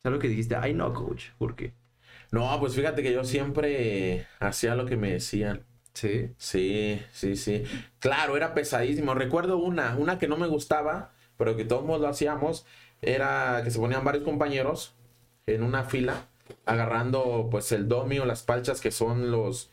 Es 0.00 0.06
algo 0.06 0.18
que 0.18 0.28
dijiste, 0.28 0.56
ay 0.56 0.74
no, 0.74 0.92
coach, 0.92 1.26
¿por 1.38 1.54
qué? 1.54 1.74
No, 2.32 2.58
pues 2.60 2.74
fíjate 2.74 3.02
que 3.02 3.12
yo 3.12 3.24
siempre 3.24 4.26
hacía 4.38 4.74
lo 4.74 4.86
que 4.86 4.96
me 4.96 5.12
decían. 5.12 5.64
Sí. 5.94 6.30
Sí, 6.38 7.02
sí, 7.12 7.36
sí. 7.36 7.64
Claro, 7.98 8.36
era 8.36 8.54
pesadísimo. 8.54 9.14
Recuerdo 9.14 9.58
una, 9.58 9.96
una 9.96 10.18
que 10.18 10.28
no 10.28 10.36
me 10.36 10.46
gustaba, 10.46 11.12
pero 11.36 11.56
que 11.56 11.64
todos 11.64 11.84
lo 12.00 12.08
hacíamos, 12.08 12.66
era 13.02 13.62
que 13.64 13.70
se 13.70 13.78
ponían 13.78 14.04
varios 14.04 14.24
compañeros 14.24 14.94
en 15.46 15.62
una 15.62 15.84
fila 15.84 16.26
agarrando 16.66 17.48
pues 17.50 17.72
el 17.72 17.88
domi 17.88 18.18
o 18.18 18.26
las 18.26 18.42
palchas 18.42 18.80
que 18.80 18.90
son 18.90 19.30
los 19.30 19.70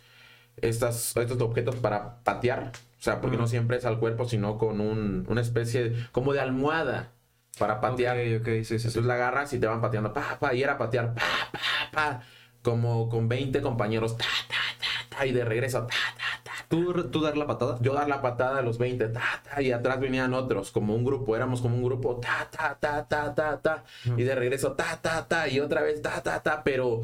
estas, 0.58 1.16
estos 1.18 1.42
objetos 1.42 1.76
para 1.76 2.24
patear. 2.24 2.72
O 3.00 3.02
sea, 3.02 3.22
porque 3.22 3.38
no 3.38 3.48
siempre 3.48 3.78
es 3.78 3.86
al 3.86 4.00
cuerpo, 4.00 4.26
sino 4.28 4.58
con 4.58 4.82
un, 4.82 5.26
una 5.30 5.42
especie 5.42 5.94
como 6.12 6.34
de 6.34 6.40
almohada 6.40 7.12
para 7.60 7.80
patear. 7.80 8.18
Ok, 8.18 8.42
ok, 8.42 8.48
sí, 8.64 8.66
sí, 8.66 8.76
Entonces 8.76 9.06
la 9.06 9.16
agarras 9.16 9.54
y 9.54 9.60
te 9.60 9.68
van 9.68 9.82
pateando, 9.82 10.14
pa, 10.14 10.38
pa, 10.40 10.54
y 10.54 10.64
era 10.64 10.78
patear, 10.78 11.14
pa, 11.14 11.22
pa, 11.52 11.60
pa, 11.92 12.22
como 12.64 13.08
con 13.10 13.30
20 13.30 13.62
compañeros, 13.62 14.18
ta, 14.18 14.26
ta, 14.48 14.56
ta, 14.80 15.18
ta, 15.18 15.26
y 15.26 15.32
de 15.32 15.46
regreso, 15.46 15.86
ta, 15.86 15.96
ta. 16.44 16.47
¿Tú, 16.68 17.10
¿Tú 17.10 17.22
dar 17.22 17.38
la 17.38 17.48
patada? 17.48 17.78
Yo 17.82 17.94
dar 17.94 18.10
la 18.10 18.22
patada 18.22 18.60
a 18.60 18.62
los 18.62 18.78
20, 18.78 19.08
ta, 19.10 19.42
ta, 19.44 19.62
y 19.62 19.72
atrás 19.72 20.00
venían 20.00 20.34
otros, 20.34 20.72
como 20.72 20.96
un 20.96 21.06
grupo, 21.06 21.36
éramos 21.36 21.62
como 21.62 21.78
un 21.78 21.84
grupo, 21.84 22.18
ta, 22.18 22.50
ta, 22.52 22.78
ta, 22.80 23.08
ta, 23.08 23.34
ta, 23.34 23.62
ta, 23.62 23.84
y 24.18 24.24
de 24.24 24.36
regreso, 24.36 24.74
ta, 24.74 25.00
ta, 25.02 25.26
ta, 25.28 25.48
y 25.48 25.60
otra 25.62 25.82
vez, 25.82 26.02
ta, 26.02 26.22
ta, 26.22 26.44
ta, 26.44 26.64
pero 26.64 27.04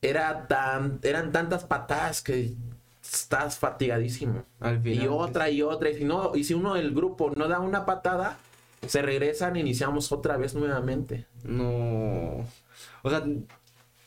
era 0.00 0.46
tan, 0.46 1.00
eran 1.02 1.32
tantas 1.32 1.64
patadas 1.64 2.22
que 2.22 2.54
estás 3.02 3.58
fatigadísimo. 3.58 4.44
Al 4.60 4.80
final. 4.80 5.04
Y 5.04 5.08
otra 5.08 5.50
y 5.50 5.62
otra, 5.62 5.90
y 5.90 5.94
si 5.96 6.04
no, 6.04 6.36
y 6.36 6.44
si 6.44 6.54
uno 6.54 6.74
del 6.74 6.94
grupo 6.94 7.32
no 7.34 7.48
da 7.48 7.58
una 7.58 7.84
patada, 7.84 8.38
se 8.86 9.02
regresan 9.02 9.56
e 9.56 9.60
iniciamos 9.60 10.12
otra 10.12 10.36
vez 10.36 10.54
nuevamente. 10.54 11.26
No. 11.42 12.46
O 13.02 13.10
sea, 13.10 13.24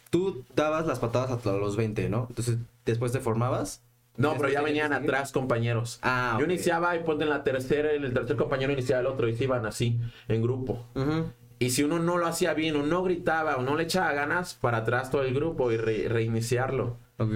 tú 0.10 0.45
dabas 0.55 0.86
las 0.86 0.99
patadas 0.99 1.31
hasta 1.31 1.51
los 1.53 1.75
20, 1.75 2.10
¿no? 2.10 2.27
Entonces, 2.29 2.57
después 2.86 3.12
te 3.12 3.19
formabas. 3.19 3.81
No, 4.17 4.32
pero 4.34 4.43
ya 4.50 4.60
¿Después 4.60 4.65
venían 4.65 4.93
atrás 4.93 5.32
compañeros. 5.32 6.00
Ah, 6.04 6.36
Yo 6.39 6.45
iniciaba 6.45 6.95
y 6.95 7.00
ponte 7.04 7.24
en 7.24 7.30
la 7.30 7.43
tercera, 7.43 7.93
en 7.93 8.04
el 8.04 8.13
tercer 8.13 8.36
compañero 8.36 8.71
iniciaba 8.74 9.00
el 9.02 9.08
otro 9.08 9.28
y 9.28 9.36
se 9.36 9.45
iban 9.45 9.65
así, 9.65 10.00
en 10.28 10.41
grupo. 10.41 10.86
Y 11.60 11.69
si 11.69 11.84
uno 11.84 12.00
no 12.00 12.17
lo 12.17 12.26
hacía 12.28 12.54
bien 12.54 12.76
o 12.76 12.84
no 12.84 13.04
gritaba 13.04 13.56
o 13.58 13.62
no 13.62 13.76
le 13.76 13.84
echaba 13.84 14.12
ganas, 14.13 14.56
para 14.56 14.80
atrás 14.80 15.12
todo 15.12 15.24
el 15.24 15.34
grupo 15.34 15.71
y 15.71 15.78
re- 15.78 16.10
reiniciarlo. 16.10 16.97
Ok. 17.17 17.32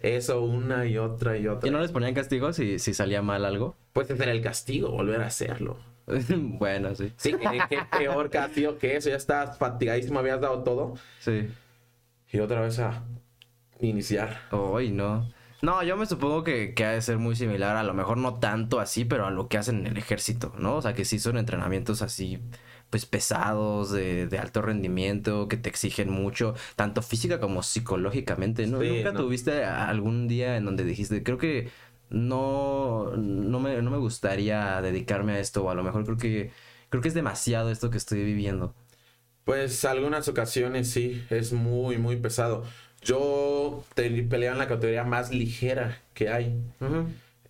Eso 0.00 0.42
una 0.42 0.84
y 0.86 0.98
otra 0.98 1.38
y 1.38 1.46
otra. 1.46 1.68
¿Y 1.68 1.72
no 1.72 1.78
les 1.80 1.92
ponían 1.92 2.12
castigo 2.12 2.52
si, 2.52 2.78
si 2.80 2.92
salía 2.92 3.22
mal 3.22 3.44
algo? 3.44 3.76
Pues 3.92 4.10
ese 4.10 4.22
era 4.24 4.32
el 4.32 4.42
castigo, 4.42 4.90
volver 4.90 5.22
a 5.22 5.26
hacerlo. 5.26 5.78
bueno, 6.36 6.94
sí. 6.96 7.12
Sí, 7.16 7.34
qué, 7.68 7.78
peor 7.96 8.30
castigo 8.30 8.78
que 8.78 8.96
eso. 8.96 9.10
Ya 9.10 9.16
estás 9.16 9.56
fatigadísimo, 9.58 10.18
habías 10.18 10.40
dado 10.40 10.62
todo. 10.64 10.94
Sí. 11.20 11.48
Y 12.32 12.38
otra 12.40 12.60
vez 12.62 12.78
a 12.80 13.04
iniciar. 13.80 14.40
Hoy 14.50 14.90
no. 14.90 15.28
No, 15.60 15.82
yo 15.82 15.96
me 15.96 16.06
supongo 16.06 16.44
que, 16.44 16.72
que 16.74 16.84
ha 16.84 16.92
de 16.92 17.02
ser 17.02 17.18
muy 17.18 17.34
similar, 17.34 17.76
a 17.76 17.82
lo 17.82 17.92
mejor 17.92 18.16
no 18.16 18.38
tanto 18.38 18.78
así, 18.78 19.04
pero 19.04 19.26
a 19.26 19.30
lo 19.32 19.48
que 19.48 19.58
hacen 19.58 19.78
en 19.80 19.86
el 19.88 19.96
ejército, 19.96 20.54
¿no? 20.56 20.76
O 20.76 20.82
sea, 20.82 20.94
que 20.94 21.04
sí 21.04 21.18
son 21.18 21.36
entrenamientos 21.36 22.00
así, 22.00 22.38
pues 22.90 23.06
pesados, 23.06 23.90
de, 23.90 24.28
de 24.28 24.38
alto 24.38 24.62
rendimiento, 24.62 25.48
que 25.48 25.56
te 25.56 25.68
exigen 25.68 26.10
mucho, 26.10 26.54
tanto 26.76 27.02
física 27.02 27.40
como 27.40 27.64
psicológicamente, 27.64 28.68
¿no? 28.68 28.80
Sí, 28.80 28.88
¿Nunca 28.88 29.10
no. 29.12 29.18
tuviste 29.18 29.64
algún 29.64 30.28
día 30.28 30.56
en 30.56 30.64
donde 30.64 30.84
dijiste, 30.84 31.24
creo 31.24 31.38
que 31.38 31.70
no, 32.08 33.10
no 33.16 33.58
me, 33.58 33.82
no 33.82 33.90
me 33.90 33.98
gustaría 33.98 34.80
dedicarme 34.80 35.32
a 35.32 35.40
esto, 35.40 35.64
o 35.64 35.70
a 35.70 35.74
lo 35.74 35.82
mejor 35.82 36.04
creo 36.04 36.18
que, 36.18 36.52
creo 36.88 37.02
que 37.02 37.08
es 37.08 37.14
demasiado 37.14 37.70
esto 37.72 37.90
que 37.90 37.98
estoy 37.98 38.22
viviendo? 38.24 38.74
Pues 39.44 39.84
algunas 39.86 40.28
ocasiones 40.28 40.90
sí, 40.90 41.24
es 41.30 41.52
muy, 41.52 41.96
muy 41.98 42.16
pesado. 42.16 42.64
Yo 43.02 43.84
te 43.94 44.10
peleaba 44.22 44.54
en 44.54 44.58
la 44.58 44.68
categoría 44.68 45.04
más 45.04 45.30
ligera 45.30 46.00
que 46.14 46.28
hay. 46.30 46.60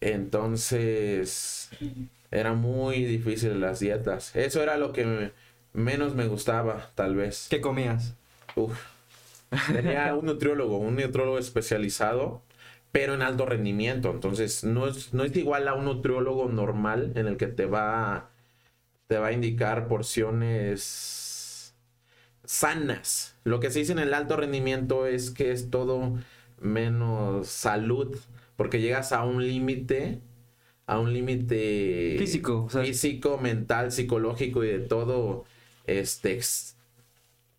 Entonces, 0.00 1.70
era 2.30 2.52
muy 2.52 3.04
difícil 3.04 3.60
las 3.60 3.80
dietas. 3.80 4.34
Eso 4.36 4.62
era 4.62 4.76
lo 4.76 4.92
que 4.92 5.04
me- 5.04 5.32
menos 5.72 6.14
me 6.14 6.26
gustaba, 6.26 6.90
tal 6.94 7.16
vez. 7.16 7.46
¿Qué 7.50 7.60
comías? 7.60 8.14
Uf. 8.56 8.78
Tenía 9.72 10.14
un 10.14 10.26
nutriólogo, 10.26 10.78
un 10.78 10.96
nutriólogo 10.96 11.38
especializado, 11.38 12.42
pero 12.92 13.14
en 13.14 13.22
alto 13.22 13.46
rendimiento. 13.46 14.10
Entonces, 14.10 14.64
no 14.64 14.86
es, 14.88 15.14
no 15.14 15.24
es 15.24 15.34
igual 15.36 15.66
a 15.68 15.74
un 15.74 15.86
nutriólogo 15.86 16.48
normal 16.48 17.12
en 17.16 17.26
el 17.26 17.36
que 17.36 17.46
te 17.46 17.64
va, 17.66 18.30
te 19.08 19.18
va 19.18 19.28
a 19.28 19.32
indicar 19.32 19.88
porciones 19.88 21.17
sanas. 22.48 23.36
Lo 23.44 23.60
que 23.60 23.70
se 23.70 23.80
dice 23.80 23.92
en 23.92 23.98
el 23.98 24.14
alto 24.14 24.34
rendimiento 24.38 25.06
es 25.06 25.30
que 25.30 25.52
es 25.52 25.70
todo 25.70 26.18
menos 26.60 27.46
salud, 27.46 28.16
porque 28.56 28.80
llegas 28.80 29.12
a 29.12 29.22
un 29.22 29.46
límite, 29.46 30.20
a 30.86 30.98
un 30.98 31.12
límite 31.12 32.16
Físico, 32.18 32.64
o 32.64 32.70
sea- 32.70 32.82
físico, 32.82 33.36
mental, 33.36 33.92
psicológico 33.92 34.64
y 34.64 34.68
de 34.68 34.78
todo, 34.78 35.44
este, 35.86 36.40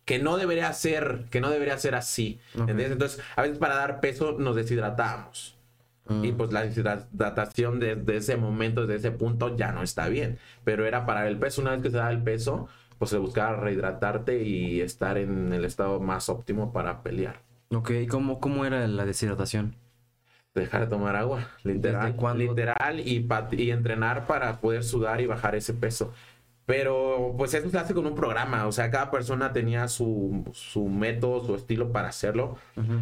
que 0.04 0.18
no 0.18 0.36
debería 0.36 0.72
ser, 0.72 1.26
que 1.30 1.40
no 1.40 1.50
debería 1.50 1.78
ser 1.78 1.94
así. 1.94 2.40
Entonces, 2.54 3.20
a 3.36 3.42
veces 3.42 3.58
para 3.58 3.76
dar 3.76 4.00
peso 4.00 4.32
nos 4.40 4.56
deshidratamos. 4.56 5.56
Mm. 6.06 6.24
Y 6.24 6.32
pues 6.32 6.52
la 6.52 6.62
deshidratación 6.62 7.78
desde 7.78 8.16
ese 8.16 8.36
momento, 8.36 8.88
desde 8.88 9.08
ese 9.08 9.16
punto, 9.16 9.56
ya 9.56 9.70
no 9.70 9.84
está 9.84 10.08
bien. 10.08 10.40
Pero 10.64 10.84
era 10.84 11.06
para 11.06 11.28
el 11.28 11.38
peso. 11.38 11.62
Una 11.62 11.70
vez 11.70 11.82
que 11.82 11.90
se 11.90 11.98
da 11.98 12.10
el 12.10 12.20
peso, 12.24 12.68
pues 13.00 13.12
se 13.12 13.16
buscaba 13.16 13.56
rehidratarte 13.56 14.42
y 14.42 14.82
estar 14.82 15.16
en 15.16 15.54
el 15.54 15.64
estado 15.64 16.00
más 16.00 16.28
óptimo 16.28 16.70
para 16.70 17.02
pelear. 17.02 17.40
Ok, 17.70 17.92
¿y 17.92 18.06
¿cómo, 18.06 18.40
cómo 18.40 18.66
era 18.66 18.86
la 18.86 19.06
deshidratación? 19.06 19.74
Dejar 20.54 20.82
de 20.82 20.86
tomar 20.88 21.16
agua, 21.16 21.48
literal. 21.64 22.14
Literal 22.36 23.00
y, 23.00 23.26
y 23.52 23.70
entrenar 23.70 24.26
para 24.26 24.60
poder 24.60 24.84
sudar 24.84 25.22
y 25.22 25.26
bajar 25.26 25.54
ese 25.54 25.72
peso. 25.72 26.12
Pero 26.66 27.34
pues 27.38 27.54
eso 27.54 27.70
se 27.70 27.78
hace 27.78 27.94
con 27.94 28.04
un 28.04 28.14
programa, 28.14 28.66
o 28.66 28.72
sea, 28.72 28.90
cada 28.90 29.10
persona 29.10 29.54
tenía 29.54 29.88
su, 29.88 30.44
su 30.52 30.86
método, 30.90 31.42
su 31.42 31.54
estilo 31.54 31.92
para 31.92 32.08
hacerlo. 32.08 32.58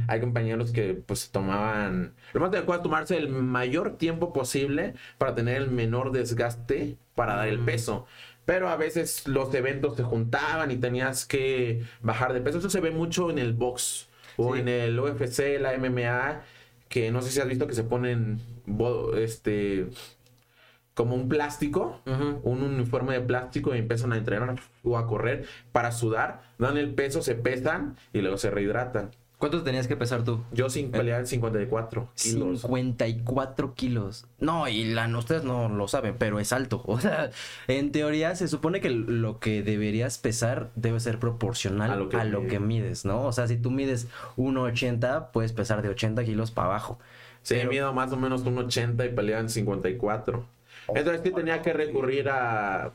Hay 0.07 0.21
compañeros 0.21 0.71
que 0.71 0.95
pues 0.95 1.33
tomaban, 1.33 2.15
lo 2.35 2.41
más 2.41 2.51
adecuado 2.51 2.81
es 2.81 2.85
tomarse 2.85 3.17
el 3.17 3.31
mayor 3.31 3.97
tiempo 3.97 4.33
posible 4.33 4.95
para 5.19 5.35
tener 5.35 5.57
el 5.57 5.73
menor 5.73 6.13
desgaste 6.13 6.97
para 7.17 7.35
dar 7.35 7.49
el 7.49 7.59
peso. 7.59 8.07
Pero 8.49 8.71
a 8.71 8.77
veces 8.77 9.29
los 9.29 9.53
eventos 9.55 9.95
se 9.95 10.03
juntaban 10.05 10.71
y 10.71 10.79
tenías 10.79 11.27
que 11.27 11.83
bajar 12.01 12.33
de 12.33 12.41
peso. 12.41 12.57
Eso 12.57 12.71
se 12.71 12.81
ve 12.81 12.91
mucho 12.91 13.29
en 13.29 13.39
el 13.39 13.53
box 13.53 14.09
o 14.39 14.55
Sí. 14.55 14.61
en 14.63 14.69
el 14.69 14.99
UFC, 14.99 15.59
la 15.61 15.75
MMA, 15.75 16.41
que 16.89 17.11
no 17.11 17.21
sé 17.21 17.31
si 17.31 17.41
has 17.43 17.47
visto 17.47 17.67
que 17.67 17.75
se 17.75 17.85
ponen 17.85 18.41
este 19.19 19.89
como 20.95 21.15
un 21.15 21.29
plástico, 21.29 22.01
un 22.43 22.63
uniforme 22.63 23.13
de 23.13 23.21
plástico 23.21 23.75
y 23.75 23.81
empiezan 23.81 24.15
a 24.15 24.17
entrenar 24.17 24.57
o 24.83 24.97
a 24.97 25.07
correr 25.07 25.45
para 25.71 25.93
sudar, 25.93 26.41
dan 26.57 26.79
el 26.79 26.95
peso, 26.95 27.21
se 27.21 27.35
pesan 27.35 27.97
y 28.15 28.23
luego 28.23 28.39
se 28.39 28.51
rehidratan. 28.51 29.11
¿Cuánto 29.39 29.63
tenías 29.63 29.87
que 29.87 29.95
pesar 29.97 30.25
tú? 30.25 30.43
Yo 30.51 30.69
sin 30.69 30.91
pelear 30.91 31.25
54 31.25 32.09
kilos. 32.17 32.61
54 32.63 33.75
kilos. 33.75 34.27
No, 34.41 34.67
y 34.67 34.85
la, 34.85 35.07
ustedes 35.17 35.45
no 35.45 35.69
lo 35.69 35.87
saben, 35.87 36.17
pero 36.19 36.41
es 36.41 36.53
alto. 36.53 36.83
O 36.87 37.01
sea, 37.01 37.31
en 37.69 37.93
teoría 37.93 38.35
se 38.35 38.49
supone 38.49 38.81
que 38.81 38.91
lo 38.91 39.39
que 39.39 39.63
deberías 39.63 40.19
pesar 40.19 40.71
debe 40.75 40.99
ser 40.99 41.21
proporcional 41.21 41.91
A 42.13 42.21
a 42.21 42.25
lo 42.25 42.47
que 42.49 42.59
mides. 42.59 43.05
¿no? 43.05 43.23
O 43.27 43.33
sea, 43.33 43.47
si 43.47 43.57
tú 43.57 43.71
mides 43.71 44.09
1,80, 44.37 45.29
puedes 45.33 45.53
pesar 45.53 45.83
de 45.83 45.91
80 45.91 46.25
kilos 46.25 46.51
para 46.51 46.67
abajo. 46.69 46.99
Sí, 47.43 47.55
Pero- 47.55 47.71
mido 47.71 47.93
más 47.93 48.13
o 48.13 48.17
menos 48.17 48.43
un 48.43 48.59
80 48.59 49.07
y 49.07 49.11
peleaba 49.11 49.41
en 49.41 49.49
54. 49.51 50.45
Entonces 50.95 51.21
sí 51.23 51.31
tenía 51.31 51.63
que 51.63 51.73
recurrir 51.73 52.29
a, 52.29 52.91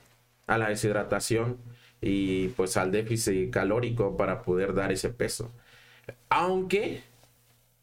a 0.47 0.57
la 0.57 0.67
deshidratación 0.69 1.57
y 2.01 2.49
pues 2.49 2.75
al 2.75 2.91
déficit 2.91 3.49
calórico 3.51 4.17
para 4.17 4.41
poder 4.41 4.73
dar 4.73 4.91
ese 4.91 5.09
peso. 5.09 5.49
Aunque, 6.29 7.03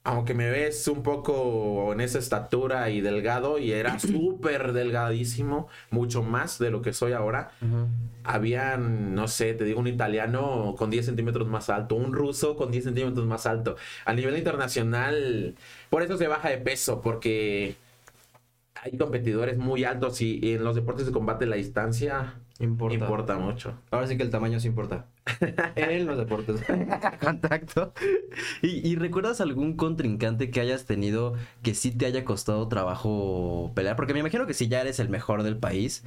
aunque 0.05 0.35
me 0.35 0.51
ves 0.51 0.89
un 0.89 1.03
poco 1.03 1.93
en 1.93 2.01
esa 2.01 2.19
estatura 2.19 2.91
y 2.91 3.01
delgado 3.01 3.59
y 3.59 3.73
era 3.73 3.99
súper 4.01 4.73
delgadísimo, 4.73 5.69
mucho 5.91 6.23
más 6.23 6.59
de 6.59 6.71
lo 6.71 6.83
que 6.83 6.93
soy 6.93 7.13
ahora, 7.13 7.53
habían, 8.25 9.15
no 9.15 9.29
sé, 9.29 9.55
te 9.55 9.65
digo, 9.65 9.81
un 9.81 9.87
italiano 9.89 10.75
con 10.79 10.91
10 10.91 11.07
centímetros 11.07 11.49
más 11.49 11.71
alto, 11.71 11.95
un 11.97 12.13
ruso 12.13 12.57
con 12.57 12.71
10 12.71 12.85
centímetros 12.85 13.27
más 13.27 13.47
alto. 13.47 13.77
A 14.05 14.13
nivel 14.15 14.37
internacional, 14.37 15.55
por 15.91 16.03
eso 16.03 16.17
se 16.19 16.29
baja 16.29 16.51
de 16.51 16.59
peso, 16.59 17.01
porque 17.01 17.77
hay 18.75 18.97
competidores 18.97 19.59
muy 19.59 19.85
altos 19.85 20.21
y, 20.23 20.39
y 20.43 20.55
en 20.55 20.65
los 20.65 20.75
deportes 20.75 21.07
de 21.07 21.13
combate 21.13 21.47
la 21.47 21.57
distancia 21.57 22.40
Importa. 22.61 22.95
importa 22.95 23.39
mucho. 23.39 23.75
Ahora 23.91 24.07
sí 24.07 24.19
que 24.19 24.23
el 24.23 24.31
tamaño 24.31 24.61
sí 24.61 24.69
importa. 24.69 25.07
en 25.77 26.07
los 26.07 26.19
deportes. 26.19 26.63
Contacto. 27.21 27.95
¿Y, 28.61 28.87
y 28.87 28.97
recuerdas 28.97 29.41
algún 29.41 29.77
contrincante 29.77 30.51
que 30.51 30.61
hayas 30.61 30.85
tenido 30.85 31.35
que 31.63 31.75
sí 31.75 31.91
te 31.91 32.05
haya 32.05 32.25
costado 32.25 32.69
trabajo 32.69 33.73
pelear? 33.75 33.97
Porque 33.97 34.13
me 34.13 34.21
imagino 34.21 34.47
que 34.47 34.53
si 34.53 34.69
ya 34.69 34.83
eres 34.83 35.01
el 35.01 35.09
mejor 35.09 35.43
del 35.43 35.57
país, 35.57 36.05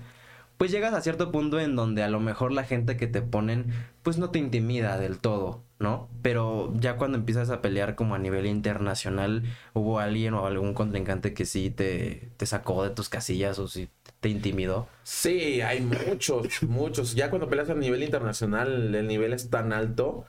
pues 0.57 0.71
llegas 0.71 0.93
a 0.93 1.01
cierto 1.01 1.31
punto 1.31 1.59
en 1.59 1.75
donde 1.75 2.03
a 2.03 2.07
lo 2.09 2.19
mejor 2.19 2.51
la 2.51 2.63
gente 2.63 2.97
que 2.97 3.07
te 3.07 3.21
ponen, 3.21 3.73
pues 4.03 4.19
no 4.19 4.29
te 4.29 4.39
intimida 4.39 4.97
del 4.99 5.17
todo, 5.17 5.63
¿no? 5.79 6.07
Pero 6.21 6.71
ya 6.79 6.97
cuando 6.97 7.17
empiezas 7.17 7.49
a 7.49 7.61
pelear 7.61 7.95
como 7.95 8.15
a 8.15 8.19
nivel 8.19 8.45
internacional, 8.45 9.43
¿hubo 9.73 9.99
alguien 9.99 10.35
o 10.35 10.45
algún 10.45 10.73
contrincante 10.75 11.33
que 11.33 11.45
sí 11.45 11.71
te, 11.71 12.29
te 12.37 12.45
sacó 12.45 12.83
de 12.83 12.91
tus 12.91 13.09
casillas 13.09 13.57
o 13.59 13.67
sí 13.67 13.89
te 14.23 14.29
intimidó. 14.29 14.87
Sí, 15.03 15.61
hay 15.61 15.81
muchos, 15.81 16.63
muchos. 16.63 17.13
Ya 17.13 17.29
cuando 17.29 17.49
peleas 17.49 17.69
a 17.69 17.75
nivel 17.75 18.01
internacional, 18.01 18.95
el 18.95 19.07
nivel 19.07 19.33
es 19.33 19.49
tan 19.49 19.73
alto 19.73 20.25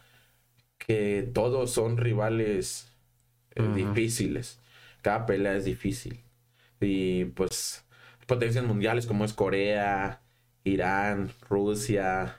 que 0.77 1.31
todos 1.33 1.71
son 1.71 1.97
rivales 1.97 2.93
eh, 3.55 3.63
difíciles. 3.75 4.59
Cada 5.01 5.27
pelea 5.27 5.57
es 5.57 5.65
difícil. 5.65 6.21
Y 6.81 7.27
pues 7.27 7.87
potencias 8.27 8.65
mundiales 8.65 9.07
como 9.07 9.25
es 9.25 9.33
Corea, 9.33 10.21
Irán, 10.65 11.31
Rusia. 11.49 12.39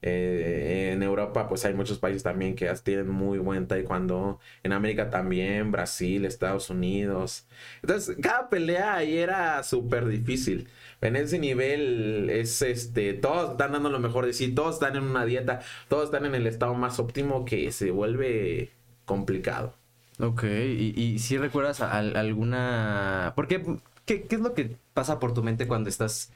Eh, 0.00 0.90
en 0.94 1.02
Europa, 1.02 1.48
pues 1.48 1.64
hay 1.66 1.74
muchos 1.74 1.98
países 1.98 2.22
también 2.22 2.56
que 2.56 2.72
tienen 2.82 3.08
muy 3.08 3.38
buen 3.38 3.68
taekwondo. 3.68 4.40
En 4.62 4.72
América 4.72 5.10
también, 5.10 5.70
Brasil, 5.70 6.24
Estados 6.24 6.70
Unidos. 6.70 7.46
Entonces, 7.82 8.16
cada 8.22 8.48
pelea 8.48 8.94
ahí 8.96 9.18
era 9.18 9.62
súper 9.62 10.06
difícil. 10.08 10.68
En 11.00 11.16
ese 11.16 11.38
nivel 11.38 12.28
es 12.30 12.60
este, 12.62 13.14
todos 13.14 13.52
están 13.52 13.72
dando 13.72 13.88
lo 13.88 14.00
mejor 14.00 14.26
de 14.26 14.32
sí, 14.32 14.52
todos 14.52 14.74
están 14.74 14.96
en 14.96 15.04
una 15.04 15.24
dieta, 15.24 15.60
todos 15.88 16.06
están 16.06 16.26
en 16.26 16.34
el 16.34 16.46
estado 16.46 16.74
más 16.74 16.98
óptimo 16.98 17.44
que 17.44 17.70
se 17.70 17.90
vuelve 17.90 18.72
complicado. 19.04 19.74
Ok, 20.20 20.42
y, 20.44 21.18
si 21.20 21.38
recuerdas 21.38 21.80
alguna... 21.80 23.32
¿Por 23.36 23.46
qué, 23.46 23.64
qué, 24.04 24.22
qué 24.22 24.34
es 24.34 24.40
lo 24.40 24.54
que 24.54 24.76
pasa 24.92 25.20
por 25.20 25.32
tu 25.32 25.44
mente 25.44 25.68
cuando 25.68 25.88
estás 25.88 26.32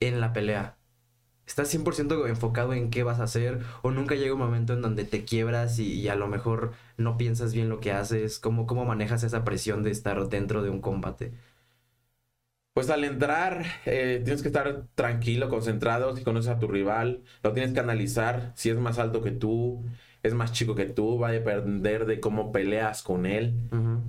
en 0.00 0.20
la 0.20 0.32
pelea. 0.32 0.76
¿Estás 1.46 1.68
100% 1.74 2.28
enfocado 2.28 2.74
en 2.74 2.90
qué 2.90 3.02
vas 3.02 3.20
a 3.20 3.24
hacer? 3.24 3.60
¿O 3.82 3.90
nunca 3.90 4.14
llega 4.14 4.34
un 4.34 4.38
momento 4.40 4.74
en 4.74 4.82
donde 4.82 5.04
te 5.04 5.24
quiebras 5.24 5.78
y, 5.78 6.08
a 6.08 6.14
lo 6.14 6.28
mejor 6.28 6.72
no 6.98 7.16
piensas 7.16 7.54
bien 7.54 7.70
lo 7.70 7.80
que 7.80 7.92
haces? 7.92 8.38
¿Cómo, 8.38 8.66
¿Cómo 8.66 8.84
manejas 8.84 9.22
esa 9.24 9.44
presión 9.44 9.82
de 9.82 9.90
estar 9.90 10.28
dentro 10.28 10.62
de 10.62 10.70
un 10.70 10.80
combate? 10.80 11.32
Pues 12.78 12.90
al 12.90 13.02
entrar 13.02 13.64
eh, 13.86 14.20
tienes 14.22 14.40
que 14.40 14.46
estar 14.46 14.84
tranquilo, 14.94 15.48
concentrado. 15.48 16.16
Si 16.16 16.22
conoces 16.22 16.48
a 16.48 16.60
tu 16.60 16.68
rival, 16.68 17.24
lo 17.42 17.52
tienes 17.52 17.72
que 17.72 17.80
analizar. 17.80 18.52
Si 18.54 18.70
es 18.70 18.76
más 18.76 19.00
alto 19.00 19.20
que 19.20 19.32
tú, 19.32 19.84
es 20.22 20.32
más 20.32 20.52
chico 20.52 20.76
que 20.76 20.84
tú, 20.84 21.18
va 21.18 21.30
a 21.30 21.32
depender 21.32 22.06
de 22.06 22.20
cómo 22.20 22.52
peleas 22.52 23.02
con 23.02 23.26
él, 23.26 23.52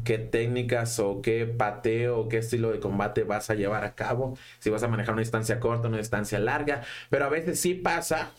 qué 0.03 0.19
técnicas 0.19 0.99
o 0.99 1.23
qué 1.23 1.47
pateo 1.47 2.19
o 2.19 2.29
qué 2.29 2.37
estilo 2.37 2.69
de 2.69 2.79
combate 2.79 3.23
vas 3.23 3.49
a 3.49 3.55
llevar 3.55 3.83
a 3.85 3.95
cabo, 3.95 4.37
si 4.59 4.69
vas 4.69 4.83
a 4.83 4.87
manejar 4.87 5.13
una 5.13 5.21
distancia 5.21 5.59
corta, 5.59 5.87
una 5.87 5.97
distancia 5.97 6.37
larga, 6.37 6.83
pero 7.09 7.25
a 7.25 7.29
veces 7.29 7.59
sí 7.59 7.73
pasa 7.73 8.33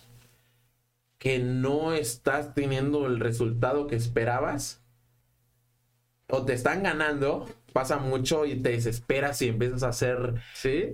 que 1.19 1.41
no 1.41 1.93
estás 1.93 2.55
teniendo 2.55 3.09
el 3.09 3.19
resultado 3.19 3.89
que 3.89 3.97
esperabas 3.97 4.81
o 6.29 6.45
te 6.45 6.53
están 6.53 6.83
ganando, 6.83 7.49
pasa 7.73 7.99
mucho 7.99 8.45
y 8.45 8.57
te 8.57 8.71
desesperas 8.71 9.41
y 9.43 9.49
empiezas 9.49 9.83
a 9.83 9.89
hacer 9.89 10.35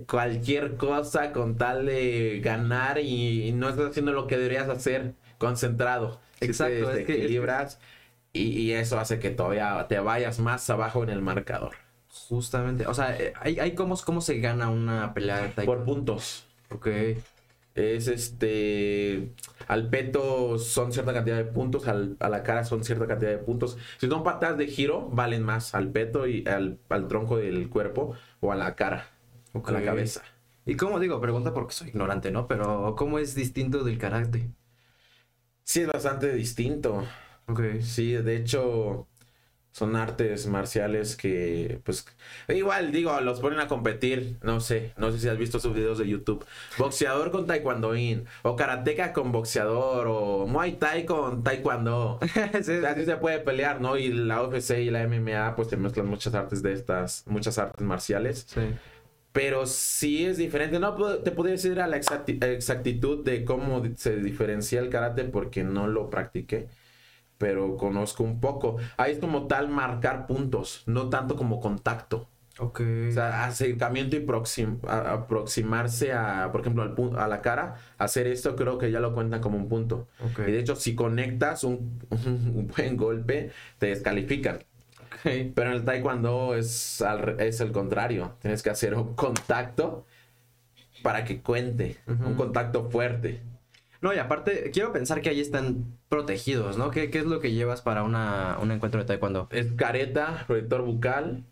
cualquier 0.07 0.75
cosa 0.75 1.31
con 1.31 1.57
tal 1.57 1.85
de 1.85 2.41
ganar 2.43 2.99
y 2.99 3.51
no 3.53 3.69
estás 3.69 3.91
haciendo 3.91 4.13
lo 4.13 4.27
que 4.27 4.37
deberías 4.37 4.69
hacer 4.69 5.13
concentrado. 5.37 6.19
Exacto. 6.39 6.91
Te, 6.91 7.01
equilibras 7.01 7.79
Y, 8.33 8.71
eso 8.71 8.99
hace 8.99 9.19
que 9.19 9.31
todavía 9.31 9.85
te 9.89 9.99
vayas 9.99 10.39
más 10.39 10.69
abajo 10.69 11.03
en 11.03 11.09
el 11.09 11.21
marcador. 11.21 11.75
Justamente. 12.29 12.85
O 12.87 12.93
sea, 12.93 13.17
eh, 13.17 13.33
hay, 13.39 13.59
hay 13.59 13.73
cómo, 13.73 13.95
cómo 13.97 14.21
se 14.21 14.39
gana 14.39 14.69
una 14.69 15.13
pelea 15.13 15.41
de 15.41 15.49
taekwondo. 15.49 15.85
Por 15.85 15.85
puntos. 15.85 16.45
Ok. 16.69 16.87
Es 17.77 18.07
este. 18.07 19.33
Al 19.67 19.89
peto 19.89 20.57
son 20.57 20.91
cierta 20.91 21.13
cantidad 21.13 21.37
de 21.37 21.45
puntos, 21.45 21.87
al, 21.87 22.17
a 22.19 22.27
la 22.27 22.41
cara 22.41 22.63
son 22.63 22.83
cierta 22.83 23.05
cantidad 23.05 23.29
de 23.29 23.37
puntos. 23.37 23.77
Si 23.99 24.07
son 24.07 24.23
patadas 24.23 24.57
de 24.57 24.65
giro, 24.65 25.09
valen 25.11 25.43
más 25.43 25.75
al 25.75 25.91
peto 25.91 26.25
y 26.25 26.43
al, 26.47 26.79
tronco 27.07 27.37
del 27.37 27.69
cuerpo 27.69 28.15
o 28.39 28.51
a 28.51 28.55
la 28.55 28.75
cara, 28.75 29.11
o 29.53 29.61
a 29.65 29.71
la 29.71 29.83
cabeza. 29.83 30.23
¿Y 30.65 30.75
cómo 30.75 30.99
digo? 30.99 31.21
Pregunta 31.21 31.53
porque 31.53 31.73
soy 31.73 31.89
ignorante, 31.89 32.31
¿no? 32.31 32.47
Pero 32.47 32.95
¿cómo 32.97 33.19
es 33.19 33.35
distinto 33.35 33.83
del 33.83 33.99
karate? 33.99 34.49
Sí, 35.63 35.81
es 35.81 35.87
bastante 35.87 36.33
distinto. 36.33 37.03
Ok. 37.45 37.61
Sí, 37.81 38.13
de 38.13 38.37
hecho, 38.37 39.07
son 39.71 39.95
artes 39.95 40.47
marciales 40.47 41.15
que, 41.15 41.79
pues, 41.83 42.05
igual, 42.47 42.91
digo, 42.91 43.19
los 43.21 43.39
ponen 43.39 43.59
a 43.59 43.67
competir. 43.67 44.37
No 44.41 44.59
sé, 44.59 44.93
no 44.97 45.11
sé 45.11 45.19
si 45.19 45.27
has 45.27 45.37
visto 45.37 45.59
sus 45.59 45.73
videos 45.73 45.99
de 45.99 46.07
YouTube. 46.07 46.45
Boxeador 46.77 47.31
con 47.31 47.45
taekwondoín, 47.45 48.25
o 48.41 48.55
karateca 48.55 49.13
con 49.13 49.31
boxeador, 49.31 50.07
o 50.07 50.47
muay 50.47 50.73
thai 50.73 51.05
con 51.05 51.43
taekwondo. 51.43 52.19
sí, 52.63 52.73
Así 52.85 53.05
se 53.05 53.17
puede 53.17 53.39
pelear, 53.39 53.79
¿no? 53.79 53.97
Y 53.97 54.09
la 54.09 54.43
UFC 54.43 54.79
y 54.79 54.89
la 54.89 55.07
MMA, 55.07 55.55
pues, 55.55 55.67
te 55.67 55.77
mezclan 55.77 56.07
muchas 56.07 56.33
artes 56.33 56.63
de 56.63 56.73
estas, 56.73 57.23
muchas 57.27 57.57
artes 57.57 57.85
marciales. 57.85 58.47
Sí 58.49 58.61
pero 59.37 59.67
sí 59.67 60.25
es 60.25 60.37
diferente. 60.37 60.79
No 60.79 60.95
te 61.19 61.29
podría 61.29 61.51
decir 61.51 61.79
a 61.79 61.85
la 61.85 61.97
exactitud 61.97 63.23
de 63.23 63.45
cómo 63.45 63.83
se 63.95 64.17
diferencia 64.17 64.79
el 64.79 64.89
karate 64.89 65.25
porque 65.25 65.63
no 65.63 65.85
lo 65.87 66.09
practiqué, 66.09 66.67
pero 67.37 67.77
conozco 67.77 68.23
un 68.23 68.39
poco. 68.39 68.77
Ahí 68.97 69.13
es 69.13 69.19
como 69.19 69.47
tal 69.47 69.69
marcar 69.69 70.27
puntos, 70.27 70.83
no 70.85 71.09
tanto 71.09 71.35
como 71.35 71.59
contacto. 71.59 72.27
Ok. 72.59 72.81
O 73.09 73.11
sea, 73.11 73.45
acercamiento 73.45 74.15
y 74.15 74.25
aproximarse 74.87 76.13
a, 76.13 76.49
por 76.51 76.61
ejemplo, 76.61 76.83
al 76.83 77.19
a 77.19 77.27
la 77.27 77.41
cara, 77.41 77.75
hacer 77.97 78.27
esto 78.27 78.55
creo 78.55 78.77
que 78.77 78.91
ya 78.91 78.99
lo 78.99 79.13
cuentan 79.13 79.41
como 79.41 79.57
un 79.57 79.69
punto. 79.69 80.07
Okay. 80.31 80.49
Y 80.49 80.51
de 80.53 80.59
hecho, 80.59 80.75
si 80.75 80.95
conectas 80.95 81.63
un, 81.63 81.99
un 82.09 82.71
buen 82.75 82.97
golpe, 82.97 83.51
te 83.77 83.87
descalifican. 83.87 84.59
Pero 85.23 85.69
en 85.69 85.75
el 85.75 85.85
taekwondo 85.85 86.55
es, 86.55 87.03
es 87.39 87.61
el 87.61 87.71
contrario. 87.71 88.33
Tienes 88.41 88.63
que 88.63 88.69
hacer 88.69 88.95
un 88.95 89.15
contacto 89.15 90.05
para 91.03 91.23
que 91.23 91.41
cuente. 91.41 91.97
Un 92.07 92.35
contacto 92.35 92.89
fuerte. 92.89 93.41
No, 94.01 94.13
y 94.13 94.17
aparte, 94.17 94.69
quiero 94.71 94.93
pensar 94.93 95.21
que 95.21 95.29
ahí 95.29 95.39
están 95.39 95.97
protegidos, 96.09 96.77
¿no? 96.77 96.91
¿Qué, 96.91 97.09
es 97.11 97.25
lo 97.25 97.39
que 97.39 97.51
llevas 97.51 97.81
para 97.81 98.03
una, 98.03 98.57
un 98.61 98.71
encuentro 98.71 98.99
de 98.99 99.05
taekwondo? 99.07 99.47
Es 99.51 99.71
careta, 99.73 100.43
protector 100.47 100.83
bucal. 100.83 101.43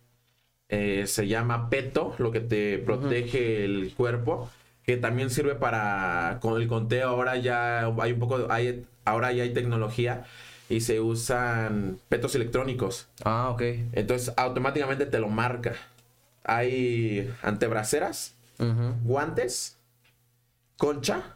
Eh, 0.69 1.05
se 1.07 1.27
llama 1.27 1.69
peto, 1.69 2.15
lo 2.17 2.31
que 2.31 2.41
te 2.41 2.77
protege 2.79 3.65
el 3.65 3.93
cuerpo. 3.95 4.49
Que 4.83 4.97
también 4.97 5.29
sirve 5.29 5.55
para. 5.55 6.37
Con 6.41 6.61
el 6.61 6.67
conteo, 6.67 7.09
ahora 7.09 7.37
ya 7.37 7.85
hay 7.99 8.11
un 8.11 8.19
poco. 8.19 8.47
Hay, 8.49 8.85
ahora 9.03 9.31
ya 9.31 9.43
hay 9.43 9.53
tecnología 9.53 10.25
y 10.69 10.81
se 10.81 10.99
usan 10.99 11.99
petos 12.09 12.35
electrónicos. 12.35 13.07
Ah, 13.23 13.49
ok. 13.49 13.61
Entonces 13.93 14.33
automáticamente 14.37 15.05
te 15.05 15.19
lo 15.19 15.29
marca. 15.29 15.73
Hay 16.43 17.33
antebraceras, 17.41 18.35
guantes, 19.03 19.77
concha. 20.77 21.34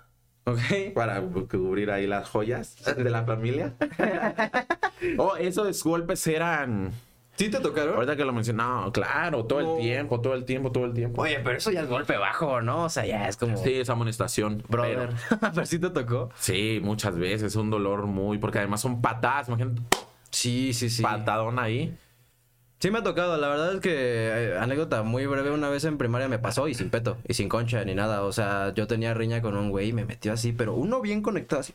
Ok. 0.52 0.94
Para 0.94 1.22
cubrir 1.22 1.92
ahí 1.92 2.08
las 2.08 2.30
joyas 2.30 2.76
de 2.86 3.10
la 3.10 3.24
familia. 3.24 3.74
oh, 5.18 5.36
esos 5.36 5.84
golpes 5.84 6.26
eran 6.28 6.92
¿Sí 7.40 7.48
te 7.48 7.62
tocaron? 7.62 7.96
Ahorita 7.96 8.18
que 8.18 8.26
lo 8.26 8.34
mencionaba, 8.34 8.92
claro, 8.92 9.46
todo 9.46 9.78
el 9.78 9.82
tiempo, 9.82 10.20
todo 10.20 10.34
el 10.34 10.44
tiempo, 10.44 10.74
todo 10.74 10.84
el 10.84 10.94
tiempo. 10.94 11.22
Oye, 11.22 11.40
pero 11.42 11.56
eso 11.56 11.72
ya 11.72 11.84
es 11.84 11.88
golpe 11.88 12.18
bajo, 12.18 12.62
¿no? 12.62 12.84
O 12.84 12.90
sea, 12.90 13.06
ya 13.06 13.30
es 13.30 13.38
como. 13.38 13.56
Sí, 13.56 13.76
es 13.76 13.90
amonestación. 13.90 14.62
Brother. 14.68 15.12
Pero, 15.40 15.66
sí 15.66 15.80
te 15.80 15.90
tocó. 15.90 16.32
Sí, 16.38 16.82
muchas 16.84 17.18
veces. 17.18 17.44
Es 17.44 17.56
un 17.56 17.70
dolor 17.70 18.08
muy. 18.08 18.40
Porque 18.40 18.58
además 18.58 18.82
son 18.82 19.02
patadas, 19.02 19.48
imagínate. 19.48 19.82
Sí, 20.32 20.74
sí, 20.74 20.90
sí. 20.90 21.02
Patadón 21.02 21.60
ahí. 21.60 21.98
Sí 22.80 22.92
me 22.92 23.00
ha 23.00 23.04
tocado, 23.04 23.38
la 23.38 23.50
verdad 23.50 23.76
es 23.76 23.82
que 23.82 23.92
eh, 23.94 24.58
anécdota 24.58 25.04
muy 25.04 25.26
breve, 25.26 25.52
una 25.52 25.70
vez 25.70 25.84
en 25.84 25.98
primaria 25.98 26.30
me 26.30 26.40
pasó 26.40 26.68
y 26.70 26.74
sin 26.74 26.90
peto, 26.90 27.18
y 27.28 27.34
sin 27.34 27.50
concha 27.50 27.84
ni 27.84 27.94
nada, 27.94 28.24
o 28.24 28.32
sea, 28.32 28.74
yo 28.74 28.88
tenía 28.88 29.14
riña 29.14 29.42
con 29.42 29.58
un 29.58 29.70
güey 29.70 29.90
y 29.90 29.94
me 29.94 30.06
metió 30.06 30.32
así, 30.32 30.54
pero 30.54 30.74
uno 30.76 31.02
bien 31.02 31.22
conectado 31.22 31.60
así, 31.60 31.74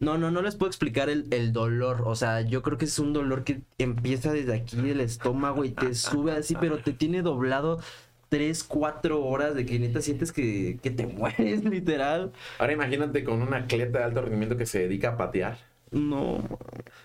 no, 0.00 0.16
no, 0.16 0.30
no 0.30 0.42
les 0.42 0.54
puedo 0.54 0.70
explicar 0.70 1.08
el, 1.10 1.52
dolor. 1.52 2.02
O 2.06 2.14
sea, 2.14 2.40
yo 2.42 2.62
creo 2.62 2.78
que 2.78 2.84
es 2.84 2.98
un 2.98 3.12
dolor 3.12 3.42
que 3.42 3.62
empieza 3.78 4.32
desde 4.32 4.54
aquí 4.54 4.76
del 4.76 5.00
estómago 5.00 5.64
y 5.64 5.70
te 5.70 5.94
sube 5.94 6.32
así, 6.32 6.54
pero 6.54 6.78
te 6.78 6.92
tiene 6.92 7.22
doblado 7.22 7.80
tres, 8.28 8.62
cuatro 8.62 9.24
horas 9.24 9.54
de 9.56 9.66
que 9.66 9.78
neta 9.78 10.00
sientes 10.00 10.32
que, 10.32 10.78
te 10.82 11.06
mueres, 11.06 11.64
literal. 11.64 12.32
Ahora 12.58 12.72
imagínate 12.72 13.24
con 13.24 13.42
una 13.42 13.58
atleta 13.58 13.98
de 13.98 14.04
alto 14.04 14.22
rendimiento 14.22 14.56
que 14.56 14.66
se 14.66 14.80
dedica 14.80 15.10
a 15.10 15.16
patear. 15.16 15.58
No. 15.90 16.44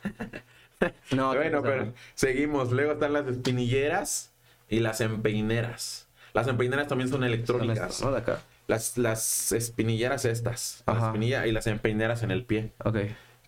no 1.16 1.34
bueno, 1.36 1.62
pero 1.62 1.94
seguimos. 2.16 2.72
Luego 2.72 2.94
están 2.94 3.14
las 3.14 3.28
espinilleras 3.28 4.34
y 4.70 4.80
las 4.80 5.02
empeineras. 5.02 6.08
Las 6.34 6.48
empeineras 6.48 6.88
también 6.88 7.10
son 7.10 7.24
electrónicas. 7.24 8.02
no, 8.02 8.12
de 8.12 8.18
acá. 8.18 8.42
Las, 8.68 8.98
las 8.98 9.52
espinilleras 9.52 10.26
estas. 10.26 10.84
La 10.88 11.08
espinilla 11.08 11.48
y 11.48 11.52
las 11.52 11.68
empeineras 11.68 12.24
en 12.24 12.32
el 12.32 12.46
pie. 12.46 12.74
Ok. 12.84 12.98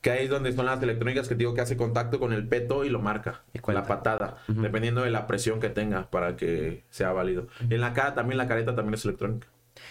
Que 0.02 0.12
ahí 0.12 0.26
es 0.26 0.30
donde 0.30 0.54
son 0.54 0.68
las 0.68 0.82
electrónicas 0.84 1.28
que 1.28 1.34
digo 1.34 1.56
que 1.56 1.62
hace 1.62 1.78
contacto 1.78 2.20
con 2.20 2.32
el 2.32 2.48
peto 2.48 2.86
y 2.86 2.90
lo 2.90 3.00
marca. 3.00 3.42
Y 3.54 3.72
la 3.72 3.88
patada. 3.88 4.38
Dependiendo 4.48 5.02
de 5.02 5.10
la 5.10 5.26
presión 5.26 5.60
que 5.60 5.70
tenga 5.70 6.12
para 6.12 6.36
que 6.36 6.84
sea 6.92 7.12
válido. 7.12 7.48
Y 7.68 7.74
en 7.74 7.82
la 7.82 7.94
cara 7.94 8.14
también, 8.14 8.38
la 8.38 8.48
careta 8.48 8.76
también 8.76 8.94
es 8.94 9.06
electrónica. 9.06 9.48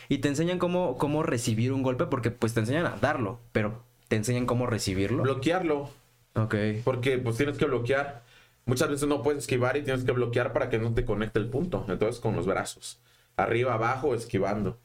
Y 0.08 0.18
te 0.18 0.28
enseñan 0.28 0.58
cómo, 0.58 0.98
cómo 0.98 1.24
recibir 1.24 1.72
un 1.72 1.82
golpe 1.82 2.06
porque 2.06 2.30
pues 2.30 2.54
te 2.54 2.60
enseñan 2.60 2.86
a 2.86 2.96
darlo, 3.00 3.40
pero 3.50 3.82
te 4.08 4.16
enseñan 4.16 4.46
cómo 4.46 4.66
recibirlo. 4.66 5.24
Bloquearlo. 5.24 5.90
Ok. 6.34 6.54
Porque 6.84 7.18
pues 7.18 7.36
tienes 7.36 7.58
que 7.58 7.64
bloquear. 7.66 8.22
Muchas 8.66 8.88
veces 8.88 9.08
no 9.08 9.22
puedes 9.22 9.42
esquivar 9.44 9.76
y 9.76 9.82
tienes 9.82 10.04
que 10.04 10.12
bloquear 10.12 10.52
para 10.52 10.68
que 10.70 10.78
no 10.78 10.94
te 10.94 11.04
conecte 11.04 11.38
el 11.38 11.48
punto. 11.50 11.84
Entonces 11.88 12.20
con 12.20 12.34
los 12.36 12.46
brazos 12.46 13.00
arriba, 13.36 13.74
abajo, 13.74 14.14
esquivando. 14.14 14.78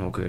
Ok. 0.00 0.20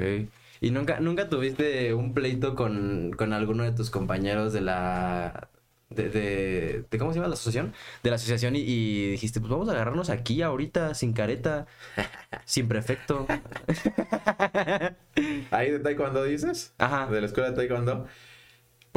¿Y 0.61 0.71
nunca, 0.71 0.99
nunca 0.99 1.29
tuviste 1.29 1.93
un 1.93 2.13
pleito 2.13 2.55
con, 2.55 3.11
con 3.15 3.33
alguno 3.33 3.63
de 3.63 3.71
tus 3.71 3.89
compañeros 3.89 4.53
de 4.53 4.61
la... 4.61 5.49
De, 5.89 6.09
de, 6.09 6.85
de- 6.89 6.97
¿Cómo 6.99 7.11
se 7.13 7.17
llama 7.19 7.29
la 7.29 7.35
asociación? 7.35 7.73
De 8.03 8.09
la 8.09 8.17
asociación 8.17 8.55
y, 8.57 8.59
y 8.59 9.11
dijiste, 9.11 9.39
pues 9.39 9.49
vamos 9.49 9.69
a 9.69 9.71
agarrarnos 9.71 10.09
aquí 10.09 10.41
ahorita, 10.41 10.93
sin 10.95 11.13
careta, 11.13 11.65
sin 12.45 12.67
prefecto. 12.67 13.25
Ahí 15.51 15.71
de 15.71 15.79
Taekwondo 15.79 16.23
dices. 16.23 16.73
Ajá. 16.77 17.07
De 17.07 17.21
la 17.21 17.27
escuela 17.27 17.49
de 17.51 17.55
Taekwondo. 17.55 18.07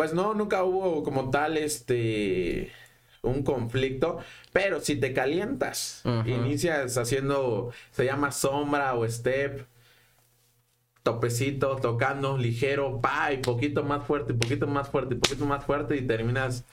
Pues 0.00 0.14
no, 0.14 0.32
nunca 0.32 0.64
hubo 0.64 1.02
como 1.02 1.28
tal 1.28 1.58
este 1.58 2.72
un 3.20 3.42
conflicto, 3.42 4.16
pero 4.50 4.80
si 4.80 4.96
te 4.96 5.12
calientas, 5.12 6.00
Ujú. 6.06 6.26
inicias 6.26 6.96
haciendo, 6.96 7.70
se 7.90 8.06
llama 8.06 8.32
sombra 8.32 8.94
o 8.94 9.06
step, 9.06 9.66
topecito, 11.02 11.76
tocando 11.76 12.38
ligero, 12.38 13.02
pa, 13.02 13.30
y 13.34 13.42
poquito 13.42 13.84
más 13.84 14.02
fuerte, 14.06 14.32
y 14.32 14.36
poquito 14.36 14.66
más 14.66 14.88
fuerte, 14.88 15.16
y 15.16 15.18
poquito 15.18 15.44
más 15.44 15.66
fuerte, 15.66 15.96
y 15.96 16.06
terminas 16.06 16.64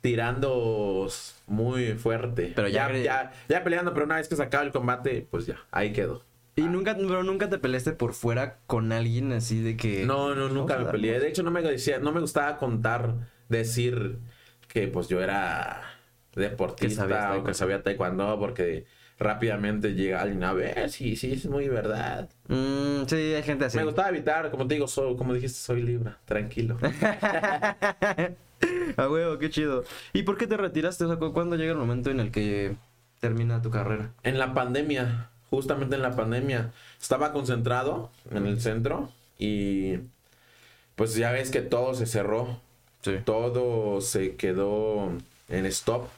tirando 0.00 1.06
muy 1.46 1.92
fuerte. 1.92 2.54
Pero 2.56 2.66
ya 2.66 2.90
ya, 2.90 2.98
ya, 2.98 3.32
ya 3.48 3.62
peleando, 3.62 3.94
pero 3.94 4.06
una 4.06 4.16
vez 4.16 4.26
que 4.26 4.34
se 4.34 4.42
acaba 4.42 4.64
el 4.64 4.72
combate, 4.72 5.28
pues 5.30 5.46
ya, 5.46 5.58
ahí 5.70 5.92
quedó. 5.92 6.24
Y 6.54 6.62
nunca, 6.62 6.94
pero 6.96 7.22
nunca 7.22 7.48
te 7.48 7.58
peleaste 7.58 7.92
por 7.92 8.12
fuera 8.12 8.58
con 8.66 8.92
alguien 8.92 9.32
así 9.32 9.62
de 9.62 9.76
que... 9.76 10.04
No, 10.04 10.34
no, 10.34 10.48
nunca 10.48 10.78
me 10.78 10.84
peleé. 10.86 11.18
De 11.18 11.28
hecho, 11.28 11.42
no 11.42 11.50
me 11.50 11.62
decía, 11.62 11.98
no 11.98 12.12
me 12.12 12.20
gustaba 12.20 12.58
contar, 12.58 13.14
decir 13.48 14.18
que 14.68 14.88
pues 14.88 15.08
yo 15.08 15.22
era 15.22 15.82
deportista 16.34 17.36
o 17.36 17.44
que 17.44 17.54
sabía 17.54 17.82
taekwondo, 17.82 18.38
porque 18.38 18.84
rápidamente 19.18 19.94
llega 19.94 20.20
alguien 20.20 20.42
a 20.44 20.52
ver, 20.52 20.90
sí, 20.90 21.16
sí, 21.16 21.32
es 21.32 21.46
muy 21.46 21.68
verdad. 21.68 22.28
Mm, 22.48 23.06
sí, 23.06 23.16
hay 23.16 23.42
gente 23.42 23.66
así. 23.66 23.78
Me 23.78 23.84
gustaba 23.84 24.08
evitar, 24.10 24.50
como 24.50 24.66
te 24.66 24.74
digo, 24.74 24.88
soy, 24.88 25.16
como 25.16 25.32
dijiste, 25.34 25.58
soy 25.58 25.82
libra, 25.82 26.18
tranquilo. 26.24 26.76
A 28.96 29.08
huevo, 29.08 29.38
qué 29.38 29.50
chido. 29.50 29.84
¿Y 30.12 30.22
por 30.22 30.36
qué 30.36 30.46
te 30.46 30.56
retiraste? 30.56 31.04
O 31.04 31.08
sea, 31.08 31.16
¿cu- 31.16 31.32
¿cuándo 31.32 31.56
llega 31.56 31.72
el 31.72 31.78
momento 31.78 32.10
en 32.10 32.20
el 32.20 32.30
que 32.30 32.76
termina 33.20 33.62
tu 33.62 33.70
carrera? 33.70 34.12
en 34.22 34.38
la 34.38 34.54
pandemia, 34.54 35.30
justamente 35.52 35.94
en 35.96 36.02
la 36.02 36.16
pandemia, 36.16 36.72
estaba 37.00 37.32
concentrado 37.32 38.10
en 38.32 38.46
el 38.48 38.60
centro 38.60 39.12
y 39.38 39.98
pues 40.96 41.14
ya 41.14 41.30
ves 41.32 41.50
que 41.50 41.62
todo 41.62 41.94
se 41.94 42.06
cerró. 42.06 42.60
Sí. 43.02 43.16
todo 43.24 44.00
se 44.00 44.36
quedó 44.36 45.10
en 45.48 45.66
stop. 45.66 46.08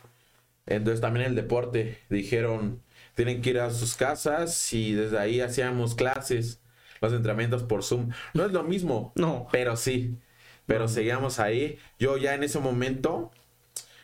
Entonces 0.67 1.01
también 1.01 1.27
el 1.27 1.35
deporte 1.35 1.99
dijeron, 2.11 2.83
tienen 3.15 3.43
que 3.43 3.51
ir 3.51 3.61
a 3.61 3.71
sus 3.71 3.95
casas 3.97 4.73
y 4.73 4.93
desde 4.95 5.19
ahí 5.19 5.41
hacíamos 5.41 5.95
clases, 5.95 6.61
los 7.01 7.13
entrenamientos 7.13 7.63
por 7.65 7.83
Zoom. 7.83 8.11
No 8.35 8.45
es 8.47 8.53
lo 8.53 8.63
mismo, 8.65 9.13
No. 9.17 9.49
pero 9.53 9.77
sí, 9.77 10.19
pero 10.67 10.89
seguíamos 10.89 11.41
ahí. 11.41 11.79
Yo 11.99 12.19
ya 12.19 12.35
en 12.35 12.45
ese 12.45 12.59
momento 12.61 13.31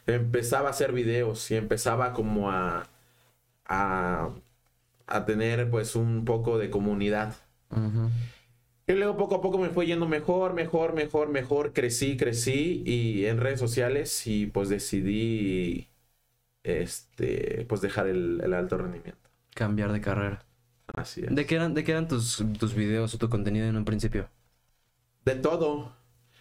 empezaba 0.07 0.69
a 0.69 0.71
hacer 0.73 0.93
videos 0.93 1.51
y 1.51 1.57
empezaba 1.57 2.13
como 2.15 2.51
a, 2.51 2.89
a, 3.67 4.31
a 5.11 5.25
tener 5.25 5.71
pues 5.71 5.97
un 5.97 6.25
poco 6.25 6.59
de 6.59 6.71
comunidad. 6.71 7.35
Y 8.87 8.93
luego 8.95 9.17
poco 9.17 9.37
a 9.37 9.41
poco 9.43 9.59
me 9.59 9.69
fue 9.69 9.87
yendo 9.87 10.07
mejor, 10.09 10.53
mejor, 10.55 10.95
mejor, 10.95 11.29
mejor. 11.29 11.73
Crecí, 11.73 12.17
crecí 12.17 12.83
y 12.85 13.27
en 13.27 13.39
redes 13.39 13.61
sociales 13.61 14.27
y 14.27 14.47
pues 14.47 14.69
decidí 14.69 15.89
este 16.65 17.67
pues 17.69 17.81
dejar 17.81 18.07
el, 18.09 18.41
el 18.43 18.55
alto 18.55 18.79
rendimiento. 18.79 19.31
Cambiar 19.55 19.93
de 19.93 20.01
carrera. 20.01 20.45
Así 20.95 21.23
es. 21.25 21.35
¿De 21.35 21.47
qué 21.47 21.55
eran, 21.57 21.75
de 21.75 21.85
qué 21.85 21.93
eran 21.93 22.09
tus, 22.09 22.45
tus 22.59 22.75
videos 22.75 23.15
o 23.15 23.19
tu 23.19 23.29
contenido 23.29 23.67
en 23.67 23.77
un 23.77 23.85
principio? 23.85 24.29
De 25.25 25.35
todo. 25.37 25.93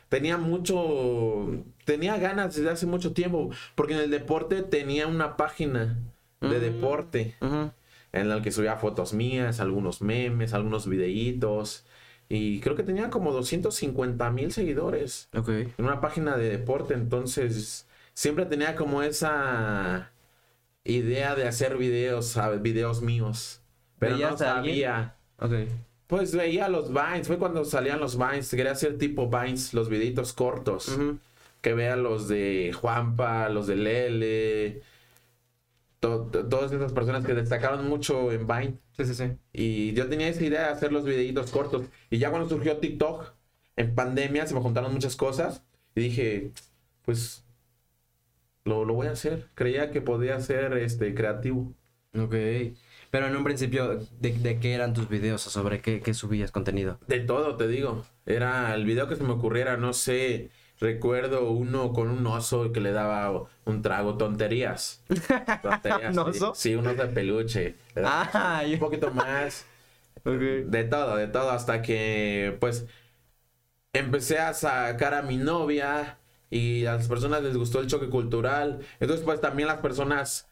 Tenía 0.10 0.38
mucho, 0.38 1.64
tenía 1.86 2.18
ganas 2.18 2.56
desde 2.56 2.72
hace 2.72 2.88
mucho 2.88 3.14
tiempo, 3.14 3.52
porque 3.76 3.94
en 3.94 4.00
el 4.00 4.10
deporte 4.10 4.64
tenía 4.64 5.06
una 5.08 5.38
página 5.38 6.00
de 6.42 6.48
Mm. 6.58 6.62
deporte. 6.62 7.36
En 8.12 8.30
la 8.30 8.42
que 8.42 8.52
subía 8.52 8.76
fotos 8.78 9.14
mías, 9.14 9.60
algunos 9.60 10.02
memes, 10.02 10.54
algunos 10.54 10.88
videitos 10.88 11.86
y 12.30 12.60
creo 12.60 12.76
que 12.76 12.84
tenía 12.84 13.10
como 13.10 13.32
250 13.34 14.30
mil 14.32 14.52
seguidores. 14.52 15.30
Ok. 15.36 15.50
en 15.50 15.74
una 15.80 16.00
página 16.00 16.38
de 16.38 16.50
deporte, 16.50 16.94
entonces 16.94 17.88
siempre 18.14 18.46
tenía 18.46 18.76
como 18.76 19.02
esa 19.02 20.12
idea 20.84 21.36
de 21.36 21.48
hacer 21.48 21.78
videos, 21.78 22.28
¿sabes? 22.28 22.62
videos 22.62 23.02
míos, 23.02 23.62
pero 23.98 24.12
no 24.14 24.18
¿Veías 24.18 24.42
a 24.42 24.58
alguien? 24.58 24.76
sabía. 24.76 25.16
Ok. 25.40 25.54
Pues 26.08 26.36
veía 26.36 26.70
los 26.70 26.90
Vines, 26.90 27.28
fue 27.28 27.38
cuando 27.38 27.66
salían 27.66 28.00
los 28.00 28.18
Vines, 28.18 28.50
quería 28.50 28.72
hacer 28.72 28.98
tipo 28.98 29.30
Vines, 29.30 29.74
los 29.74 29.90
videitos 29.90 30.34
cortos, 30.34 30.98
que 31.62 31.74
vea 31.74 31.96
los 31.96 32.28
de 32.28 32.74
Juanpa, 32.74 33.50
los 33.50 33.68
de 33.68 33.76
Lele, 33.76 34.82
to- 36.00 36.28
to- 36.32 36.48
todas 36.48 36.72
esas 36.72 36.94
personas 36.94 37.26
que 37.26 37.34
destacaron 37.34 37.88
mucho 37.90 38.32
en 38.32 38.48
Vine. 38.48 38.80
Sí, 38.98 39.06
sí, 39.06 39.16
sí. 39.16 39.32
Y 39.54 39.94
yo 39.94 40.08
tenía 40.10 40.28
esa 40.30 40.44
idea 40.44 40.62
de 40.68 40.74
hacer 40.74 40.92
los 40.92 41.06
videitos 41.06 41.52
cortos. 41.52 41.88
Y 42.10 42.18
ya 42.20 42.30
cuando 42.32 42.50
surgió 42.50 42.78
TikTok, 42.78 43.34
en 43.76 43.96
pandemia, 43.96 44.46
se 44.48 44.54
me 44.56 44.62
juntaron 44.62 44.94
muchas 44.94 45.16
cosas. 45.16 45.64
Y 45.96 46.02
dije, 46.02 46.52
pues, 47.04 47.46
lo, 48.66 48.86
lo 48.86 48.94
voy 48.94 49.08
a 49.08 49.12
hacer. 49.12 49.50
Creía 49.56 49.92
que 49.92 50.02
podía 50.02 50.40
ser 50.40 50.74
este, 50.78 51.14
creativo. 51.14 51.74
Ok. 52.18 52.36
Pero 53.12 53.28
en 53.28 53.36
un 53.36 53.44
principio, 53.44 53.98
¿de, 54.20 54.34
de 54.34 54.60
qué 54.60 54.74
eran 54.74 54.94
tus 54.94 55.10
videos 55.10 55.46
o 55.48 55.50
sobre 55.50 55.82
qué, 55.82 56.02
qué 56.02 56.14
subías 56.14 56.52
contenido? 56.52 57.00
De 57.08 57.20
todo, 57.20 57.58
te 57.58 57.68
digo. 57.68 58.06
Era 58.26 58.74
el 58.76 58.86
video 58.86 59.08
que 59.08 59.16
se 59.16 59.24
me 59.24 59.32
ocurriera, 59.34 59.78
no 59.78 59.94
sé. 59.94 60.52
Recuerdo 60.80 61.52
uno 61.52 61.92
con 61.92 62.10
un 62.10 62.26
oso 62.26 62.72
que 62.72 62.80
le 62.80 62.92
daba 62.92 63.48
un 63.66 63.82
trago, 63.82 64.18
tonterías. 64.18 65.04
Tonterías. 65.62 66.14
¿Un 66.14 66.20
oso? 66.20 66.54
Sí, 66.56 66.76
un 66.76 66.88
oso 66.88 67.04
de 67.04 67.10
peluche. 67.10 67.76
Ah, 67.98 68.64
un 68.66 68.80
poquito 68.80 69.12
más. 69.12 69.66
De 70.26 70.84
todo, 70.84 71.16
de 71.16 71.28
todo, 71.28 71.50
hasta 71.50 71.82
que 71.82 72.58
pues 72.60 72.86
empecé 73.94 74.38
a 74.38 74.54
sacar 74.54 75.14
a 75.14 75.22
mi 75.22 75.38
novia 75.38 76.18
y 76.50 76.86
a 76.86 76.96
las 76.96 77.08
personas 77.08 77.42
les 77.42 77.56
gustó 77.56 77.80
el 77.80 77.88
choque 77.88 78.10
cultural. 78.10 78.80
Entonces 79.00 79.26
pues 79.26 79.40
también 79.42 79.68
las 79.68 79.80
personas 79.80 80.48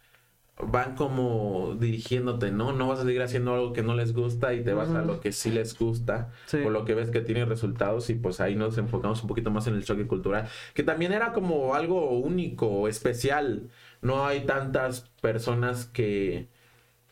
van 0.59 0.95
como 0.95 1.75
dirigiéndote, 1.79 2.51
¿no? 2.51 2.71
No 2.73 2.87
vas 2.87 2.99
a 2.99 3.03
seguir 3.03 3.21
haciendo 3.21 3.53
algo 3.53 3.73
que 3.73 3.83
no 3.83 3.93
les 3.93 4.13
gusta 4.13 4.53
y 4.53 4.63
te 4.63 4.73
vas 4.73 4.89
a 4.89 5.03
lo 5.03 5.19
que 5.21 5.31
sí 5.31 5.51
les 5.51 5.77
gusta, 5.77 6.31
Sí. 6.47 6.57
o 6.65 6.69
lo 6.71 6.83
que 6.83 6.95
ves 6.95 7.11
que 7.11 7.21
tiene 7.21 7.45
resultados 7.45 8.09
y 8.09 8.15
pues 8.15 8.39
ahí 8.41 8.55
nos 8.55 8.77
enfocamos 8.77 9.21
un 9.21 9.27
poquito 9.27 9.51
más 9.51 9.67
en 9.67 9.75
el 9.75 9.85
choque 9.85 10.07
cultural, 10.07 10.47
que 10.73 10.81
también 10.83 11.13
era 11.13 11.31
como 11.33 11.75
algo 11.75 12.09
único, 12.17 12.87
especial. 12.87 13.69
No 14.01 14.25
hay 14.25 14.45
tantas 14.45 15.01
personas 15.21 15.85
que 15.85 16.47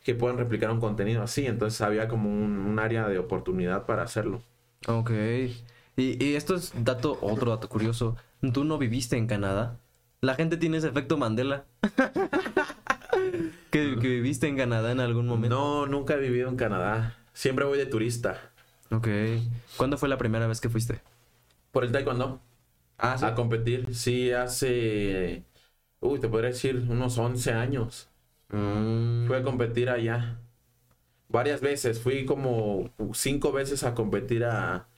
que 0.04 0.14
puedan 0.14 0.38
replicar 0.38 0.70
un 0.70 0.78
contenido 0.78 1.20
así. 1.20 1.46
Entonces 1.46 1.80
había 1.80 2.06
como 2.06 2.28
un, 2.30 2.58
un 2.58 2.78
área 2.78 3.08
de 3.08 3.18
oportunidad 3.18 3.86
para 3.86 4.04
hacerlo. 4.04 4.40
Ok. 4.86 5.10
Y, 5.96 6.24
y 6.24 6.36
esto 6.36 6.54
es 6.54 6.72
dato, 6.84 7.18
otro 7.22 7.50
dato 7.50 7.68
curioso. 7.68 8.16
Tú 8.52 8.62
no 8.62 8.78
viviste 8.78 9.16
en 9.16 9.26
Canadá. 9.26 9.80
La 10.20 10.36
gente 10.36 10.56
tiene 10.58 10.76
ese 10.76 10.86
efecto 10.88 11.16
Mandela. 11.16 11.64
que, 13.70 13.96
que 14.00 14.08
viviste 14.08 14.46
en 14.48 14.56
Canadá 14.56 14.92
en 14.92 15.00
algún 15.00 15.26
momento. 15.26 15.56
No, 15.56 15.86
nunca 15.86 16.14
he 16.14 16.18
vivido 16.18 16.48
en 16.48 16.56
Canadá. 16.56 17.16
Siempre 17.32 17.64
voy 17.64 17.78
de 17.78 17.86
turista. 17.86 18.52
Ok. 18.90 19.08
¿Cuándo 19.76 19.98
fue 19.98 20.08
la 20.08 20.18
primera 20.18 20.46
vez 20.46 20.60
que 20.60 20.68
fuiste? 20.68 21.00
Por 21.72 21.84
el 21.84 21.92
taekwondo. 21.92 22.40
Ah, 22.98 23.18
A 23.20 23.34
competir. 23.34 23.94
Sí, 23.94 24.32
hace... 24.32 25.44
Uy, 26.00 26.20
te 26.20 26.28
podría 26.28 26.50
decir 26.50 26.76
unos 26.88 27.18
11 27.18 27.52
años. 27.52 28.08
Mm. 28.48 29.26
Fui 29.26 29.36
a 29.36 29.42
competir 29.42 29.90
allá. 29.90 30.38
Varias 31.28 31.60
veces. 31.60 32.00
Fui 32.00 32.24
como 32.24 32.90
cinco 33.12 33.52
veces 33.52 33.82
a 33.84 33.94
competir 33.94 34.44
a, 34.44 34.88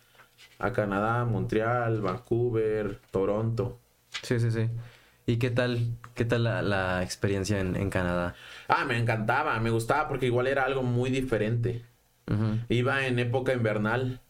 a 0.59 0.73
Canadá, 0.73 1.25
Montreal, 1.25 2.01
Vancouver, 2.01 3.01
Toronto. 3.11 3.79
Sí, 4.23 4.39
sí, 4.39 4.51
sí. 4.51 4.69
¿Y 5.29 5.37
qué 5.37 5.51
tal, 5.51 5.79
qué 6.15 6.25
tal 6.25 6.45
la, 6.45 6.63
la 6.63 7.03
experiencia 7.03 7.61
en, 7.61 7.77
en 7.77 7.91
Canadá? 7.91 8.35
Ah, 8.67 8.87
me 8.87 8.97
encantaba, 8.97 9.61
me 9.61 9.69
gustaba 9.69 10.09
porque 10.09 10.25
igual 10.25 10.47
era 10.47 10.65
algo 10.65 10.83
muy 10.83 11.11
diferente. 11.11 11.85
Iba 12.71 13.07
en 13.07 13.19
época 13.19 13.53
invernal. 13.53 14.21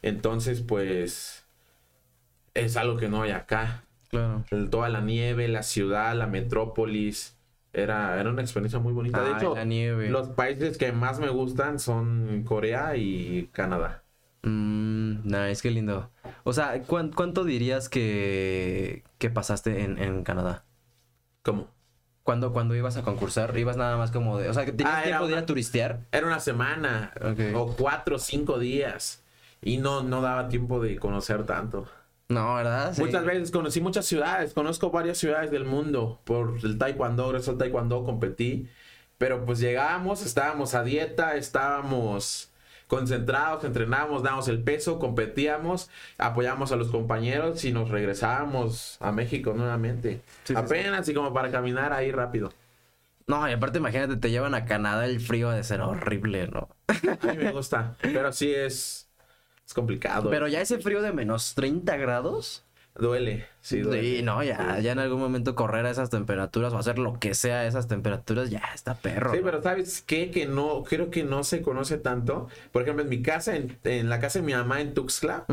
Entonces, 0.00 0.62
pues, 0.62 1.44
es 2.54 2.76
algo 2.78 2.96
que 2.96 3.10
no 3.10 3.20
hay 3.20 3.32
acá. 3.32 3.82
Claro. 4.08 4.44
Toda 4.70 4.88
la 4.88 5.02
nieve, 5.02 5.46
la 5.46 5.62
ciudad, 5.62 6.14
la 6.16 6.26
metrópolis. 6.26 7.36
Era, 7.74 8.18
era 8.18 8.30
una 8.30 8.40
experiencia 8.40 8.78
muy 8.78 8.94
bonita. 8.94 9.22
de 9.22 9.32
hecho, 9.32 9.54
la 9.54 9.66
nieve. 9.66 10.08
los 10.08 10.30
países 10.30 10.78
que 10.78 10.90
más 10.92 11.20
me 11.20 11.28
gustan 11.28 11.78
son 11.78 12.44
Corea 12.44 12.96
y 12.96 13.50
Canadá. 13.52 13.99
Mm, 14.42 15.20
nice, 15.24 15.60
qué 15.62 15.70
lindo. 15.70 16.10
O 16.44 16.52
sea, 16.52 16.82
¿cuán- 16.82 17.10
¿cuánto 17.12 17.44
dirías 17.44 17.88
que, 17.88 19.04
que 19.18 19.30
pasaste 19.30 19.82
en, 19.82 19.98
en 19.98 20.22
Canadá? 20.24 20.64
¿Cómo? 21.42 21.68
Cuando, 22.22 22.52
cuando 22.52 22.74
ibas 22.74 22.96
a 22.96 23.02
concursar, 23.02 23.56
ibas 23.58 23.76
nada 23.76 23.96
más 23.96 24.10
como 24.10 24.38
de. 24.38 24.48
O 24.48 24.54
sea, 24.54 24.64
que 24.64 24.72
tenías 24.72 24.94
Ah, 24.96 25.22
de 25.24 25.32
ir 25.32 25.36
a 25.38 25.46
turistear. 25.46 26.00
Era 26.12 26.26
una 26.26 26.38
semana 26.40 27.12
o 27.54 27.74
cuatro 27.76 28.16
o 28.16 28.18
cinco 28.18 28.58
días. 28.58 29.22
Y 29.62 29.78
no, 29.78 30.02
no 30.02 30.22
daba 30.22 30.48
tiempo 30.48 30.80
de 30.80 30.96
conocer 30.98 31.44
tanto. 31.44 31.86
No, 32.28 32.54
¿verdad? 32.54 32.94
Sí. 32.94 33.02
Muchas 33.02 33.24
veces 33.24 33.50
conocí 33.50 33.80
muchas 33.80 34.06
ciudades, 34.06 34.54
conozco 34.54 34.90
varias 34.90 35.18
ciudades 35.18 35.50
del 35.50 35.64
mundo 35.64 36.20
por 36.24 36.58
el 36.62 36.78
taekwondo, 36.78 37.28
gracias 37.28 37.48
al 37.48 37.58
taekwondo 37.58 38.04
competí, 38.04 38.68
pero 39.18 39.44
pues 39.44 39.58
llegábamos, 39.58 40.24
estábamos 40.24 40.74
a 40.74 40.84
dieta, 40.84 41.34
estábamos 41.34 42.49
concentrados, 42.90 43.62
entrenábamos, 43.62 44.24
dábamos 44.24 44.48
el 44.48 44.60
peso, 44.64 44.98
competíamos, 44.98 45.88
apoyamos 46.18 46.72
a 46.72 46.76
los 46.76 46.88
compañeros 46.88 47.64
y 47.64 47.70
nos 47.72 47.88
regresábamos 47.88 48.96
a 49.00 49.12
México 49.12 49.54
nuevamente. 49.54 50.22
Sí, 50.42 50.52
sí, 50.52 50.54
Apenas 50.56 51.08
y 51.08 51.14
como 51.14 51.32
para 51.32 51.52
caminar 51.52 51.92
ahí 51.92 52.10
rápido. 52.10 52.52
No, 53.28 53.48
y 53.48 53.52
aparte, 53.52 53.78
imagínate, 53.78 54.16
te 54.16 54.30
llevan 54.30 54.54
a 54.54 54.64
Canadá, 54.64 55.06
el 55.06 55.20
frío 55.20 55.50
ha 55.50 55.54
de 55.54 55.62
ser 55.62 55.82
horrible, 55.82 56.48
¿no? 56.48 56.68
A 56.88 57.26
mí 57.28 57.38
me 57.38 57.52
gusta, 57.52 57.96
pero 58.02 58.32
sí 58.32 58.52
es, 58.52 59.08
es 59.64 59.72
complicado. 59.72 60.28
Pero 60.28 60.48
ya 60.48 60.60
ese 60.60 60.80
frío 60.80 61.00
de 61.00 61.12
menos 61.12 61.54
30 61.54 61.96
grados. 61.96 62.64
Duele, 62.96 63.46
sí 63.60 63.80
duele. 63.80 64.16
Sí, 64.18 64.22
no, 64.22 64.42
ya, 64.42 64.78
ya 64.80 64.92
en 64.92 64.98
algún 64.98 65.20
momento 65.20 65.54
correr 65.54 65.86
a 65.86 65.90
esas 65.90 66.10
temperaturas 66.10 66.72
o 66.72 66.78
hacer 66.78 66.98
lo 66.98 67.18
que 67.18 67.34
sea 67.34 67.60
a 67.60 67.66
esas 67.66 67.88
temperaturas, 67.88 68.50
ya 68.50 68.62
está 68.74 68.94
perro. 68.94 69.32
Sí, 69.32 69.38
¿no? 69.38 69.44
pero 69.44 69.62
¿sabes 69.62 70.02
qué? 70.02 70.30
Que 70.30 70.46
no, 70.46 70.82
creo 70.84 71.10
que 71.10 71.24
no 71.24 71.44
se 71.44 71.62
conoce 71.62 71.98
tanto. 71.98 72.48
Por 72.72 72.82
ejemplo, 72.82 73.02
en 73.02 73.08
mi 73.08 73.22
casa, 73.22 73.56
en, 73.56 73.78
en 73.84 74.08
la 74.08 74.20
casa 74.20 74.40
de 74.40 74.44
mi 74.46 74.52
mamá 74.52 74.80
en 74.80 74.94
Tuxtla, 74.94 75.46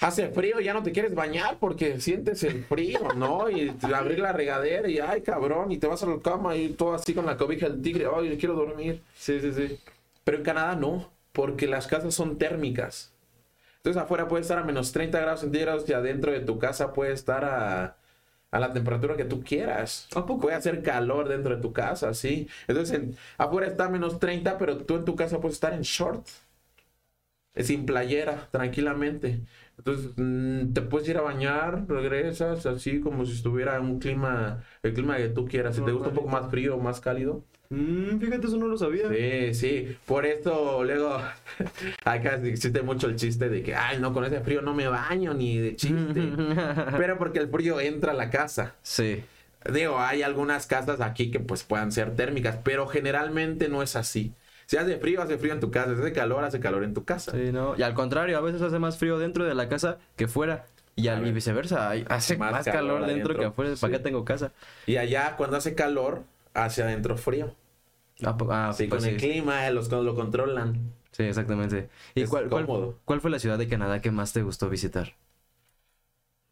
hace 0.00 0.28
frío, 0.30 0.60
ya 0.60 0.74
no 0.74 0.82
te 0.82 0.92
quieres 0.92 1.14
bañar 1.14 1.58
porque 1.58 2.00
sientes 2.00 2.42
el 2.44 2.64
frío, 2.64 3.00
¿no? 3.16 3.50
Y 3.50 3.74
abrir 3.94 4.20
la 4.20 4.32
regadera 4.32 4.88
y, 4.88 4.98
ay, 4.98 5.22
cabrón, 5.22 5.72
y 5.72 5.78
te 5.78 5.86
vas 5.86 6.02
a 6.02 6.06
la 6.06 6.18
cama 6.20 6.56
y 6.56 6.70
todo 6.70 6.94
así 6.94 7.14
con 7.14 7.26
la 7.26 7.36
cobija 7.36 7.68
del 7.68 7.82
tigre, 7.82 8.06
ay, 8.14 8.36
quiero 8.38 8.54
dormir. 8.54 9.02
Sí, 9.16 9.40
sí, 9.40 9.52
sí. 9.52 9.78
Pero 10.24 10.38
en 10.38 10.44
Canadá 10.44 10.76
no, 10.76 11.10
porque 11.32 11.66
las 11.66 11.86
casas 11.86 12.14
son 12.14 12.38
térmicas. 12.38 13.12
Entonces 13.88 14.02
afuera 14.02 14.28
puede 14.28 14.42
estar 14.42 14.58
a 14.58 14.64
menos 14.64 14.92
30 14.92 15.20
grados 15.20 15.40
centígrados 15.40 15.88
y 15.88 15.92
adentro 15.94 16.32
de 16.32 16.40
tu 16.40 16.58
casa 16.58 16.92
puede 16.92 17.12
estar 17.12 17.44
a, 17.44 17.96
a 18.50 18.58
la 18.60 18.72
temperatura 18.72 19.16
que 19.16 19.24
tú 19.24 19.42
quieras. 19.42 20.08
¿A 20.14 20.26
poco? 20.26 20.42
Puede 20.42 20.56
hacer 20.56 20.82
calor 20.82 21.28
dentro 21.28 21.56
de 21.56 21.62
tu 21.62 21.72
casa, 21.72 22.12
sí. 22.14 22.48
Entonces 22.68 22.96
en- 22.96 23.16
afuera 23.38 23.66
está 23.68 23.86
a 23.86 23.88
menos 23.90 24.18
30, 24.20 24.58
pero 24.58 24.76
tú 24.78 24.96
en 24.96 25.04
tu 25.06 25.16
casa 25.16 25.40
puedes 25.40 25.56
estar 25.56 25.72
en 25.74 25.82
short. 25.82 26.26
eh, 27.54 27.64
Sin 27.64 27.86
playera, 27.86 28.48
tranquilamente. 28.50 29.44
Entonces 29.76 30.12
mm, 30.16 30.72
te 30.72 30.82
puedes 30.82 31.08
ir 31.08 31.18
a 31.18 31.22
bañar, 31.22 31.86
regresas 31.88 32.66
así 32.66 33.00
como 33.00 33.24
si 33.26 33.32
estuviera 33.32 33.76
en 33.76 33.84
un 33.84 33.98
clima, 34.00 34.64
el 34.82 34.94
clima 34.94 35.16
que 35.16 35.28
tú 35.28 35.46
quieras. 35.46 35.76
Si 35.76 35.82
te 35.82 35.92
gusta 35.92 36.08
un 36.10 36.14
poco 36.14 36.28
más 36.28 36.50
frío 36.50 36.76
o 36.76 36.80
más 36.80 37.00
cálido. 37.00 37.44
Mm, 37.70 38.18
fíjate, 38.18 38.46
eso 38.46 38.56
no 38.56 38.66
lo 38.66 38.78
sabía. 38.78 39.08
Sí, 39.10 39.54
sí. 39.54 39.96
Por 40.06 40.24
eso 40.24 40.82
luego 40.84 41.20
acá 42.04 42.40
existe 42.42 42.80
mucho 42.82 43.08
el 43.08 43.16
chiste 43.16 43.48
de 43.50 43.62
que, 43.62 43.74
ay, 43.74 43.98
no, 44.00 44.12
con 44.14 44.24
ese 44.24 44.40
frío 44.40 44.62
no 44.62 44.72
me 44.74 44.88
baño 44.88 45.34
ni 45.34 45.58
de 45.58 45.76
chiste. 45.76 46.32
Pero 46.96 47.18
porque 47.18 47.40
el 47.40 47.48
frío 47.50 47.78
entra 47.80 48.12
a 48.12 48.14
la 48.14 48.30
casa. 48.30 48.74
Sí. 48.82 49.22
Digo, 49.70 49.98
hay 49.98 50.22
algunas 50.22 50.66
casas 50.66 51.00
aquí 51.02 51.30
que 51.30 51.40
pues 51.40 51.62
puedan 51.62 51.92
ser 51.92 52.16
térmicas, 52.16 52.58
pero 52.64 52.86
generalmente 52.86 53.68
no 53.68 53.82
es 53.82 53.96
así. 53.96 54.32
Si 54.64 54.76
hace 54.76 54.96
frío, 54.98 55.20
hace 55.20 55.36
frío 55.36 55.52
en 55.52 55.60
tu 55.60 55.70
casa. 55.70 55.94
Si 55.94 56.00
hace 56.00 56.12
calor, 56.12 56.44
hace 56.44 56.60
calor 56.60 56.84
en 56.84 56.94
tu 56.94 57.04
casa. 57.04 57.32
Sí, 57.32 57.52
no. 57.52 57.74
Y 57.76 57.82
al 57.82 57.92
contrario, 57.94 58.38
a 58.38 58.40
veces 58.40 58.62
hace 58.62 58.78
más 58.78 58.96
frío 58.98 59.18
dentro 59.18 59.44
de 59.44 59.54
la 59.54 59.68
casa 59.68 59.98
que 60.16 60.26
fuera. 60.28 60.64
Y, 60.96 61.08
al, 61.08 61.24
y 61.26 61.32
viceversa, 61.32 61.90
hace 62.08 62.36
Más 62.38 62.50
más, 62.52 62.64
calor 62.64 62.98
calor, 62.98 63.06
dentro 63.06 63.32
adentro. 63.32 63.38
que 63.38 63.44
afuera. 63.46 63.70
¿Para 63.78 63.92
Sí. 63.92 63.98
qué 63.98 64.02
tengo 64.02 64.24
casa? 64.24 64.52
Y 64.86 64.96
allá 64.96 65.36
cuando 65.36 65.56
hace 65.56 65.74
calor, 65.74 66.22
hacia 66.54 66.84
adentro 66.84 67.16
frío. 67.16 67.54
Ah, 68.24 68.36
ah, 68.50 68.74
pues 68.76 68.88
con 68.90 69.04
el 69.04 69.16
clima, 69.16 69.68
los 69.70 69.88
lo 69.90 70.14
controlan. 70.14 70.92
Sí, 71.12 71.24
exactamente. 71.24 71.90
¿Y 72.14 72.22
Es 72.22 72.30
cuál, 72.30 72.48
cuál, 72.48 73.20
fue 73.20 73.30
la 73.30 73.38
ciudad 73.38 73.58
de 73.58 73.68
Canadá 73.68 74.00
que 74.00 74.10
más 74.10 74.32
te 74.32 74.42
gustó 74.42 74.68
visitar? 74.70 75.14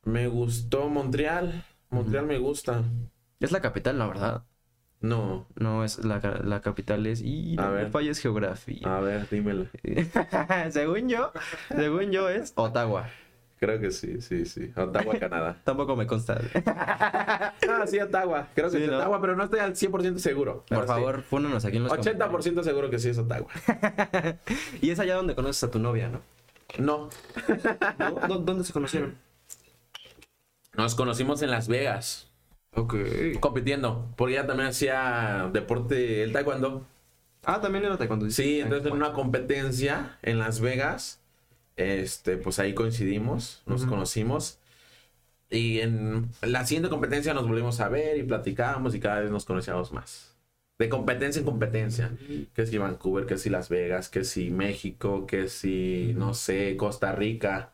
Me 0.05 0.27
gustó 0.27 0.89
Montreal. 0.89 1.63
Montreal 1.91 2.25
me 2.25 2.39
gusta. 2.39 2.83
Es 3.41 3.51
la 3.51 3.63
capital, 3.63 3.97
¿no? 3.97 4.09
¿Verdad? 4.09 4.45
No, 5.01 5.47
No, 5.57 5.85
es 5.85 6.05
la, 6.05 6.21
la 6.45 6.61
capital 6.61 7.07
es... 7.07 7.21
Y 7.23 7.57
A 7.57 7.69
no 7.69 7.73
me 7.73 7.87
ver. 7.87 7.91
falles 7.91 8.19
geografía. 8.21 8.89
a 8.89 9.01
ver, 9.01 9.29
dímelo. 9.29 9.69
según 10.71 11.09
yo, 11.09 11.33
según 11.75 12.11
yo 12.13 12.29
es 12.29 12.53
Ottawa. 12.57 13.09
Creo 13.59 13.81
que 13.81 13.91
sí, 13.91 14.21
sí, 14.21 14.45
sí. 14.45 14.71
Ottawa, 14.77 15.15
Canadá. 15.21 15.61
Tampoco 15.65 15.97
me 15.97 16.07
consta. 16.07 16.39
Ah, 17.69 17.85
sí, 17.87 17.99
Ottawa. 17.99 18.49
Creo 18.55 18.71
que 18.71 18.77
Sí, 18.79 18.85
es 18.85 18.91
¿no? 18.91 18.97
Ottawa, 18.99 19.21
pero 19.21 19.35
no 19.37 19.45
estoy 19.45 19.61
al 19.61 19.75
100% 19.75 20.19
seguro. 20.19 20.59
Por 20.61 20.65
Pero 20.69 20.83
sí. 20.83 20.87
favor, 20.89 21.23
fúnanos 21.23 21.65
aquí 21.65 21.77
en 21.79 21.85
los 21.85 21.93
80% 21.93 22.63
seguro 22.63 22.91
que 22.91 22.99
sí 22.99 23.09
es 23.11 23.19
Ottawa. 23.19 23.47
comentarios. 23.67 24.37
Y 24.83 24.91
es 24.91 24.99
allá 25.01 25.15
donde 25.17 25.35
conoces 25.35 25.63
a 25.65 25.71
tu 25.71 25.79
novia, 25.79 26.09
¿no? 26.09 26.21
No. 26.79 27.09
¿No? 27.99 28.11
¿Dó- 28.29 28.39
¿Dónde 28.39 28.65
se 28.65 28.73
conocieron? 28.73 29.17
Nos 30.75 30.95
conocimos 30.95 31.41
en 31.43 31.51
Las 31.51 31.69
Vegas, 31.69 32.31
Ok. 32.75 32.95
compitiendo, 33.41 34.13
porque 34.17 34.35
ella 34.35 34.47
también 34.47 34.69
hacía 34.69 35.49
deporte, 35.53 36.23
el 36.23 36.33
taekwondo. 36.33 36.87
Ah, 37.45 37.61
también 37.61 37.85
era 37.85 37.97
taekwondo. 37.97 38.29
Sí, 38.31 38.61
entonces 38.61 38.87
en 38.89 38.93
una 38.95 39.13
competencia 39.13 40.19
en 40.23 40.39
Las 40.39 40.61
Vegas, 40.61 41.21
este, 41.77 42.37
pues 42.37 42.59
ahí 42.59 42.75
coincidimos, 42.75 43.63
nos 43.67 43.85
conocimos. 43.87 44.59
Y 45.51 45.81
en 45.81 46.29
la 46.43 46.67
siguiente 46.67 46.89
competencia 46.91 47.33
nos 47.35 47.47
volvimos 47.47 47.81
a 47.81 47.89
ver 47.89 48.17
y 48.19 48.23
platicábamos 48.25 48.95
y 48.95 49.01
cada 49.01 49.21
vez 49.21 49.31
nos 49.31 49.45
conocíamos 49.45 49.93
más. 49.93 50.35
De 50.79 50.89
competencia 50.89 51.41
en 51.41 51.47
competencia. 51.47 52.13
Que 52.55 52.67
si 52.67 52.77
Vancouver, 52.79 53.27
que 53.27 53.39
si 53.39 53.49
Las 53.49 53.69
Vegas, 53.69 54.09
que 54.09 54.25
si 54.25 54.51
México, 54.51 55.27
que 55.27 55.49
si, 55.49 56.13
no 56.17 56.35
sé, 56.35 56.77
Costa 56.77 57.13
Rica. 57.13 57.73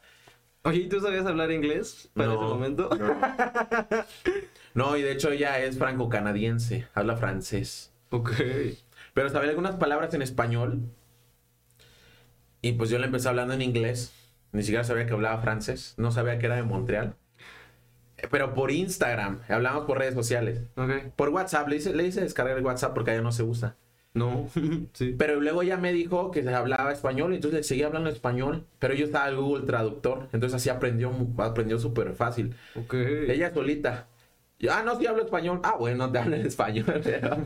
Oye, 0.65 0.81
¿y 0.83 0.89
tú 0.89 1.01
sabías 1.01 1.27
hablar 1.27 1.51
inglés 1.51 2.11
para 2.15 2.29
No, 2.29 2.35
ese 2.35 2.43
momento? 2.55 2.91
no. 2.97 3.17
No, 4.75 4.97
y 4.97 5.03
de 5.03 5.13
hecho 5.13 5.31
ella 5.31 5.59
es 5.63 5.77
franco-canadiense, 5.77 6.87
habla 6.95 7.17
francés. 7.17 7.93
Ok. 8.11 8.31
Pero 9.13 9.29
sabía 9.29 9.51
algunas 9.51 9.77
palabras 9.77 10.15
en 10.15 10.23
español. 10.23 10.81
Y 12.63 12.73
pues 12.73 12.91
yo 12.91 12.99
le 12.99 13.07
empecé 13.07 13.29
hablando 13.29 13.55
en 13.55 13.61
inglés. 13.61 14.13
Ni 14.53 14.63
siquiera 14.63 14.85
sabía 14.85 15.05
que 15.05 15.13
hablaba 15.13 15.43
francés. 15.43 15.95
No 15.97 16.13
sabía 16.13 16.39
que 16.39 16.47
era 16.47 16.57
de 16.57 16.63
Montreal. 16.63 17.17
Pero 18.31 18.55
por 18.55 18.71
Instagram. 18.71 19.41
Hablamos 19.49 19.85
por 19.85 19.99
redes 19.99 20.15
sociales. 20.15 20.61
Por 21.17 21.31
WhatsApp. 21.31 21.69
Le 21.69 21.77
hice, 21.77 21.93
le 21.93 22.07
hice 22.07 22.21
descargar 22.21 22.57
el 22.57 22.65
WhatsApp 22.65 22.95
porque 22.95 23.11
allá 23.11 23.21
no 23.21 23.33
se 23.33 23.43
usa. 23.43 23.77
No. 24.15 24.49
sí. 24.93 25.17
Pero 25.19 25.41
luego 25.41 25.63
ella 25.63 25.77
me 25.77 25.93
dijo 25.93 26.31
que 26.31 26.49
hablaba 26.49 26.93
español. 26.93 27.35
Entonces 27.35 27.59
le 27.59 27.65
seguía 27.65 27.87
hablando 27.87 28.11
español. 28.11 28.65
Pero 28.79 28.95
yo 28.95 29.07
estaba 29.07 29.29
en 29.29 29.37
Google 29.37 29.67
Traductor. 29.67 30.29
Entonces 30.33 30.55
así 30.55 30.71
aprendió, 30.71 31.11
aprendió 31.39 31.81
súper 31.81 32.13
fácil. 32.15 32.55
Ella 32.93 33.53
solita. 33.53 34.07
Yo, 34.63 34.73
ah, 34.73 34.83
no, 34.85 34.97
sí 34.99 35.07
hablo 35.07 35.25
español. 35.25 35.61
Ah, 35.65 35.75
bueno, 35.79 36.11
te 36.13 36.19
hablo 36.19 36.37
en 36.37 36.47
español. 36.47 36.87
Pero, 37.05 37.37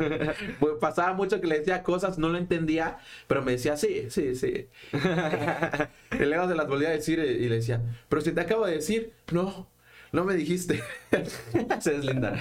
pues, 0.60 0.74
pasaba 0.80 1.14
mucho 1.14 1.40
que 1.40 1.46
le 1.48 1.58
decía 1.60 1.82
cosas, 1.82 2.18
no 2.18 2.28
lo 2.28 2.38
entendía, 2.38 2.98
pero 3.26 3.42
me 3.42 3.52
decía, 3.52 3.76
sí, 3.78 4.10
sí, 4.10 4.34
sí. 4.36 4.68
y 6.12 6.24
luego 6.24 6.48
se 6.48 6.54
las 6.54 6.68
volvía 6.68 6.88
a 6.90 6.92
decir 6.92 7.18
y, 7.18 7.48
le 7.48 7.56
decía, 7.56 7.80
pero 8.10 8.20
si 8.22 8.32
te 8.32 8.40
acabo 8.42 8.66
de 8.66 8.74
decir, 8.74 9.12
no, 9.32 9.66
no 10.12 10.24
me 10.24 10.34
dijiste. 10.34 10.82
Se 11.80 11.96
es 11.96 12.04
linda. 12.04 12.38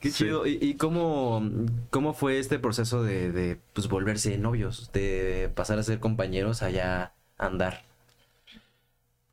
Qué 0.00 0.10
Sí. 0.10 0.24
chido. 0.24 0.46
¿Y, 0.46 0.58
y 0.60 0.74
cómo, 0.76 1.42
cómo 1.90 2.14
fue 2.14 2.38
este 2.38 2.58
proceso 2.58 3.02
de, 3.02 3.30
de 3.32 3.58
pues, 3.74 3.88
volverse 3.88 4.38
novios? 4.38 4.90
De 4.92 5.50
pasar 5.54 5.78
a 5.78 5.82
ser 5.82 6.00
compañeros 6.00 6.62
allá 6.62 7.12
a 7.38 7.46
andar. 7.46 7.84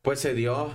Pues 0.02 0.20
se 0.20 0.34
dio. 0.34 0.74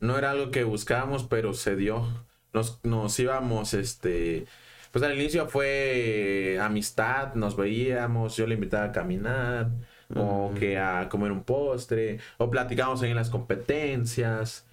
No 0.00 0.16
era 0.18 0.30
algo 0.30 0.50
que 0.50 0.64
buscábamos, 0.64 1.24
pero 1.24 1.52
se 1.54 1.76
dio. 1.76 2.25
Nos, 2.56 2.80
nos 2.84 3.18
íbamos, 3.20 3.74
este. 3.74 4.46
Pues 4.90 5.04
al 5.04 5.14
inicio 5.14 5.46
fue 5.46 6.58
amistad, 6.58 7.34
nos 7.34 7.54
veíamos, 7.54 8.34
yo 8.34 8.46
le 8.46 8.54
invitaba 8.54 8.86
a 8.86 8.92
caminar, 8.92 9.70
o 10.14 10.52
que 10.58 10.78
a 10.78 11.06
comer 11.10 11.32
un 11.32 11.44
postre, 11.44 12.18
o 12.38 12.50
platicábamos 12.50 13.02
en 13.02 13.14
las 13.14 13.28
competencias, 13.28 14.66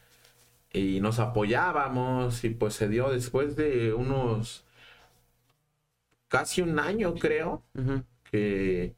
y 0.72 1.02
nos 1.02 1.20
apoyábamos, 1.20 2.46
y 2.46 2.52
pues 2.52 2.74
se 2.76 2.88
dio 2.88 3.10
después 3.12 3.58
de 3.58 3.94
unos. 3.94 4.64
casi 6.30 6.62
un 6.62 6.80
año, 6.80 7.16
creo, 7.16 7.64
que, 8.32 8.96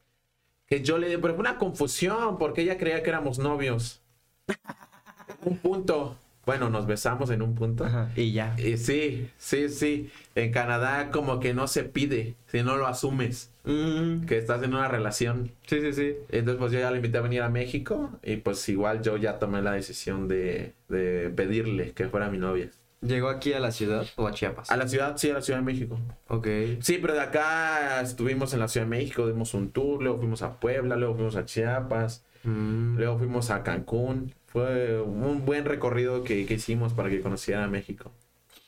que 0.66 0.82
yo 0.82 0.98
le 0.98 1.08
di, 1.08 1.16
pero 1.16 1.34
fue 1.34 1.40
una 1.40 1.58
confusión 1.58 2.38
porque 2.38 2.62
ella 2.62 2.78
creía 2.78 3.02
que 3.02 3.10
éramos 3.10 3.38
novios. 3.40 4.00
un 5.44 5.58
punto. 5.58 6.16
Bueno, 6.46 6.70
nos 6.70 6.86
besamos 6.86 7.28
en 7.30 7.42
un 7.42 7.54
punto. 7.54 7.84
Ajá. 7.84 8.10
Y 8.16 8.32
ya. 8.32 8.54
Y 8.56 8.76
sí, 8.78 9.28
sí, 9.36 9.68
sí. 9.68 10.10
En 10.36 10.52
Canadá 10.52 11.10
como 11.10 11.40
que 11.40 11.52
no 11.52 11.66
se 11.66 11.82
pide 11.84 12.34
si 12.46 12.62
no 12.62 12.76
lo 12.76 12.86
asumes 12.86 13.50
Mm, 13.64 14.26
que 14.26 14.38
estás 14.38 14.62
en 14.62 14.74
una 14.74 14.86
relación. 14.86 15.50
sí, 15.66 15.80
sí, 15.80 15.92
sí. 15.92 16.14
Entonces 16.30 16.60
pues 16.60 16.70
yo 16.70 16.78
ya 16.78 16.90
le 16.92 16.98
invité 16.98 17.18
a 17.18 17.22
venir 17.22 17.42
a 17.42 17.48
México 17.48 18.10
y 18.22 18.36
pues 18.36 18.68
igual 18.68 19.02
yo 19.02 19.16
ya 19.16 19.40
tomé 19.40 19.60
la 19.60 19.72
decisión 19.72 20.28
de, 20.28 20.72
de 20.88 21.30
pedirle 21.34 21.90
que 21.90 22.06
fuera 22.08 22.30
mi 22.30 22.38
novia. 22.38 22.70
¿Llegó 23.00 23.28
aquí 23.28 23.52
a 23.52 23.58
la 23.60 23.72
ciudad 23.72 24.06
o 24.14 24.28
a 24.28 24.32
Chiapas? 24.32 24.70
A 24.70 24.76
la 24.76 24.86
ciudad, 24.88 25.16
sí, 25.16 25.30
a 25.30 25.34
la 25.34 25.42
Ciudad 25.42 25.58
de 25.58 25.64
México. 25.64 25.98
Ok. 26.28 26.46
Sí, 26.80 26.98
pero 27.00 27.14
de 27.14 27.20
acá 27.20 28.00
estuvimos 28.00 28.54
en 28.54 28.60
la 28.60 28.68
Ciudad 28.68 28.86
de 28.86 28.90
México, 28.90 29.26
dimos 29.26 29.52
un 29.54 29.70
tour, 29.72 30.00
luego 30.02 30.18
fuimos 30.18 30.42
a 30.42 30.60
Puebla, 30.60 30.94
luego 30.96 31.14
fuimos 31.16 31.34
a 31.36 31.44
Chiapas, 31.44 32.24
Mm. 32.44 32.96
luego 32.98 33.18
fuimos 33.18 33.50
a 33.50 33.64
Cancún. 33.64 34.32
Fue 34.56 35.00
un 35.02 35.44
buen 35.44 35.64
recorrido 35.64 36.24
que, 36.24 36.46
que 36.46 36.54
hicimos 36.54 36.92
para 36.94 37.10
que 37.10 37.20
conociera 37.20 37.68
México. 37.68 38.10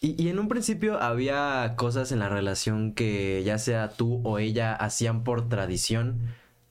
Y, 0.01 0.21
y 0.23 0.29
en 0.29 0.39
un 0.39 0.49
principio 0.49 1.01
había 1.01 1.75
cosas 1.77 2.13
en 2.13 2.21
la 2.21 2.29
relación 2.29 2.95
que 2.95 3.43
ya 3.45 3.59
sea 3.59 3.91
tú 3.91 4.21
o 4.25 4.39
ella 4.39 4.75
hacían 4.75 5.25
por 5.25 5.49
tradición, 5.49 6.21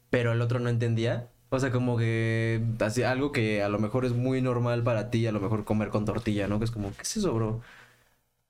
pero 0.10 0.32
el 0.32 0.42
otro 0.42 0.60
no 0.60 0.70
entendía. 0.70 1.30
O 1.50 1.60
sea, 1.60 1.72
como 1.72 1.98
que 1.98 2.62
hacía 2.80 3.12
algo 3.12 3.32
que 3.32 3.64
a 3.64 3.70
lo 3.70 3.80
mejor 3.80 4.06
es 4.06 4.14
muy 4.14 4.42
normal 4.42 4.84
para 4.84 5.10
ti, 5.10 5.28
a 5.28 5.32
lo 5.32 5.40
mejor 5.42 5.66
comer 5.66 5.90
con 5.90 6.06
tortilla, 6.06 6.48
¿no? 6.48 6.60
Que 6.60 6.66
es 6.66 6.72
como, 6.72 6.92
¿qué 6.96 7.02
es 7.04 7.18
eso, 7.18 7.34
bro? 7.34 7.62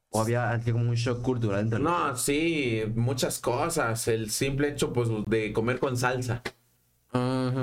O 0.09 0.22
había 0.22 0.59
como 0.65 0.89
un 0.89 0.95
shock 0.95 1.22
cultural 1.22 1.61
entre 1.61 1.80
los 1.80 1.91
No, 1.91 2.15
sí, 2.15 2.84
muchas 2.95 3.39
cosas. 3.39 4.07
El 4.07 4.30
simple 4.32 4.70
hecho, 4.70 4.91
pues, 4.93 5.09
de 5.28 5.53
comer 5.53 5.80
con 5.80 5.97
salsa. 5.97 6.41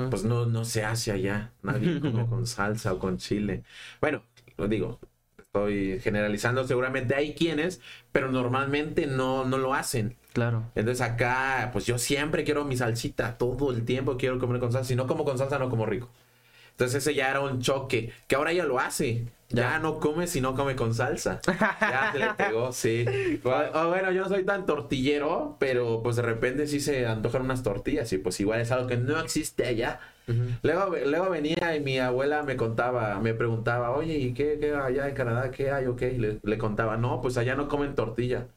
Pues 0.09 0.23
no, 0.23 0.45
no 0.45 0.65
se 0.65 0.83
hace 0.83 1.11
allá. 1.11 1.53
Nadie 1.61 1.99
come 1.99 2.25
con 2.29 2.45
salsa 2.47 2.93
o 2.93 2.99
con 2.99 3.17
chile. 3.17 3.63
Bueno, 4.01 4.23
lo 4.57 4.67
digo, 4.67 4.99
estoy 5.37 5.99
generalizando. 5.99 6.65
Seguramente 6.67 7.15
hay 7.15 7.33
quienes, 7.33 7.81
pero 8.11 8.31
normalmente 8.31 9.07
no, 9.07 9.45
no 9.45 9.57
lo 9.57 9.73
hacen. 9.73 10.17
Claro. 10.33 10.71
Entonces 10.75 11.01
acá, 11.01 11.69
pues 11.73 11.85
yo 11.85 11.97
siempre 11.97 12.43
quiero 12.43 12.65
mi 12.65 12.77
salsita. 12.77 13.37
Todo 13.37 13.71
el 13.71 13.85
tiempo 13.85 14.17
quiero 14.17 14.39
comer 14.39 14.59
con 14.59 14.71
salsa. 14.71 14.87
Si 14.87 14.95
no 14.95 15.07
como 15.07 15.25
con 15.25 15.37
salsa, 15.37 15.59
no 15.59 15.69
como 15.69 15.85
rico. 15.85 16.09
Entonces 16.75 16.95
ese 17.03 17.15
ya 17.15 17.29
era 17.31 17.41
un 17.41 17.61
choque. 17.61 18.11
Que 18.27 18.35
ahora 18.35 18.53
ya 18.53 18.65
lo 18.65 18.79
hace. 18.79 19.27
Ya 19.49 19.79
no 19.79 19.99
come 19.99 20.27
si 20.27 20.41
no 20.41 20.55
come 20.55 20.75
con 20.75 20.93
salsa. 20.93 21.45
Ya 21.87 22.07
se 22.11 22.19
le 22.19 22.31
pegó, 22.31 22.71
sí. 22.73 23.05
O, 23.43 23.49
o 23.49 23.87
bueno, 23.89 24.11
yo 24.11 24.23
no 24.23 24.29
soy 24.29 24.43
tan 24.45 24.65
tortillero, 24.65 25.55
pero 25.59 26.01
pues 26.03 26.15
de 26.17 26.23
repente 26.23 26.67
sí 26.67 26.79
se 26.79 27.05
antojan 27.07 27.43
unas 27.43 27.63
tortillas 27.63 28.11
y 28.13 28.17
pues 28.17 28.39
igual 28.39 28.61
es 28.61 28.71
algo 28.71 28.87
que 28.87 28.97
no 28.97 29.19
existe 29.19 29.65
allá. 29.65 29.99
Luego, 30.63 30.95
luego 31.05 31.29
venía 31.29 31.75
y 31.75 31.81
mi 31.81 31.99
abuela 31.99 32.43
me 32.43 32.57
contaba, 32.57 33.19
me 33.21 33.33
preguntaba, 33.35 33.91
oye, 33.91 34.15
¿y 34.17 34.33
qué, 34.33 34.57
qué 34.59 34.73
allá 34.75 35.07
en 35.07 35.15
Canadá? 35.15 35.51
¿Qué 35.51 35.71
hay 35.71 35.85
o 35.87 35.95
qué? 35.95 36.11
Y 36.13 36.17
le, 36.19 36.39
le 36.43 36.57
contaba, 36.57 36.97
no, 36.97 37.21
pues 37.21 37.37
allá 37.37 37.55
no 37.55 37.67
comen 37.69 37.95
tortilla. 37.95 38.47